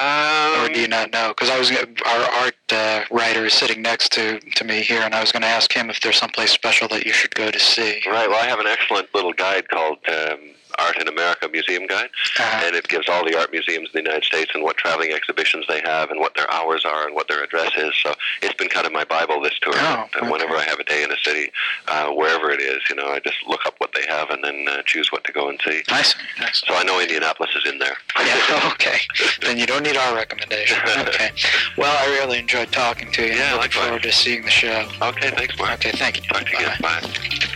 Um, 0.00 0.64
or 0.64 0.72
do 0.72 0.80
you 0.80 0.88
not 0.88 1.12
know? 1.12 1.28
Because 1.28 1.50
I 1.50 1.58
was 1.58 1.70
our 1.70 2.42
art 2.42 2.54
uh, 2.72 3.04
writer 3.10 3.44
is 3.44 3.52
sitting 3.52 3.82
next 3.82 4.12
to 4.12 4.40
to 4.40 4.64
me 4.64 4.80
here, 4.80 5.02
and 5.02 5.14
I 5.14 5.20
was 5.20 5.30
going 5.30 5.42
to 5.42 5.48
ask 5.48 5.70
him 5.70 5.90
if 5.90 6.00
there's 6.00 6.16
someplace 6.16 6.52
special 6.52 6.88
that 6.88 7.04
you 7.04 7.12
should 7.12 7.34
go 7.34 7.50
to 7.50 7.58
see. 7.58 8.00
Right. 8.06 8.28
Well, 8.28 8.42
I 8.42 8.46
have 8.46 8.60
an 8.60 8.66
excellent 8.66 9.14
little 9.14 9.34
guide 9.34 9.68
called 9.68 9.98
um, 10.08 10.38
Art 10.80 10.98
in 11.00 11.08
America 11.08 11.48
Museum 11.48 11.86
Guide, 11.86 12.10
Uh-huh. 12.38 12.62
and 12.66 12.74
it 12.76 12.88
gives 12.88 13.08
all 13.08 13.24
the 13.24 13.38
art 13.38 13.50
museums 13.52 13.88
in 13.92 14.02
the 14.02 14.02
United 14.10 14.24
States 14.24 14.50
and 14.54 14.62
what 14.62 14.76
traveling 14.76 15.12
exhibitions 15.12 15.64
they 15.68 15.80
have 15.84 16.10
and 16.10 16.20
what 16.20 16.34
their 16.34 16.50
hours 16.50 16.84
are 16.84 17.06
and 17.06 17.14
what 17.14 17.28
their 17.28 17.42
address 17.42 17.72
is. 17.76 17.92
So 18.02 18.14
it's 18.42 18.54
been 18.54 18.68
kind 18.68 18.86
of 18.86 18.92
my 18.92 19.04
Bible 19.04 19.40
this 19.42 19.58
tour. 19.60 19.72
Oh, 19.76 20.08
And 20.20 20.30
Whenever 20.30 20.56
I 20.56 20.64
have 20.64 20.78
a 20.78 20.84
day 20.84 21.02
in 21.02 21.10
a 21.12 21.18
city, 21.18 21.50
uh, 21.88 22.08
wherever 22.10 22.50
it 22.50 22.60
is, 22.60 22.80
you 22.88 22.96
know, 22.96 23.06
I 23.08 23.20
just 23.20 23.36
look 23.46 23.66
up 23.66 23.74
what 23.78 23.92
they 23.94 24.06
have 24.08 24.30
and 24.30 24.42
then 24.44 24.66
uh, 24.68 24.82
choose 24.86 25.10
what 25.12 25.24
to 25.24 25.32
go 25.32 25.48
and 25.48 25.60
see. 25.64 25.82
I 25.88 26.02
see. 26.02 26.18
I. 26.38 26.50
So 26.52 26.74
I 26.74 26.82
know 26.84 27.00
Indianapolis 27.00 27.50
is 27.56 27.70
in 27.70 27.78
there. 27.78 27.96
Yeah. 28.18 28.68
Okay. 28.80 28.98
then 29.42 29.58
you 29.58 29.66
don't 29.66 29.82
need 29.82 29.96
our 29.96 30.14
recommendation. 30.14 30.78
Okay. 31.10 31.30
Well, 31.76 31.94
I 31.98 32.06
really 32.18 32.38
enjoyed 32.38 32.72
talking 32.72 33.10
to 33.12 33.22
you. 33.26 33.32
Yeah, 33.34 33.52
Looking 33.54 33.58
likewise. 33.60 33.84
forward 33.84 34.02
to 34.04 34.12
seeing 34.12 34.42
the 34.44 34.50
show. 34.50 34.88
okay. 35.02 35.30
Thanks, 35.30 35.58
Mark. 35.58 35.72
Okay. 35.74 35.92
Thank 35.92 36.16
you. 36.16 36.22
Talk 36.22 36.44
to 36.46 36.50
you 36.52 36.58
again. 36.58 36.76
Bye-bye. 36.80 37.00
Bye. 37.08 37.46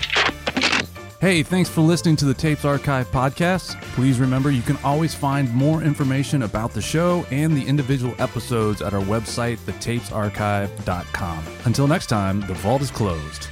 Hey, 1.24 1.42
thanks 1.42 1.70
for 1.70 1.80
listening 1.80 2.16
to 2.16 2.26
the 2.26 2.34
Tapes 2.34 2.66
Archive 2.66 3.10
podcast. 3.10 3.80
Please 3.94 4.20
remember 4.20 4.50
you 4.50 4.60
can 4.60 4.76
always 4.84 5.14
find 5.14 5.50
more 5.54 5.82
information 5.82 6.42
about 6.42 6.74
the 6.74 6.82
show 6.82 7.24
and 7.30 7.56
the 7.56 7.66
individual 7.66 8.14
episodes 8.18 8.82
at 8.82 8.92
our 8.92 9.00
website, 9.00 9.56
thetapesarchive.com. 9.56 11.44
Until 11.64 11.86
next 11.86 12.08
time, 12.08 12.42
the 12.42 12.52
vault 12.52 12.82
is 12.82 12.90
closed. 12.90 13.48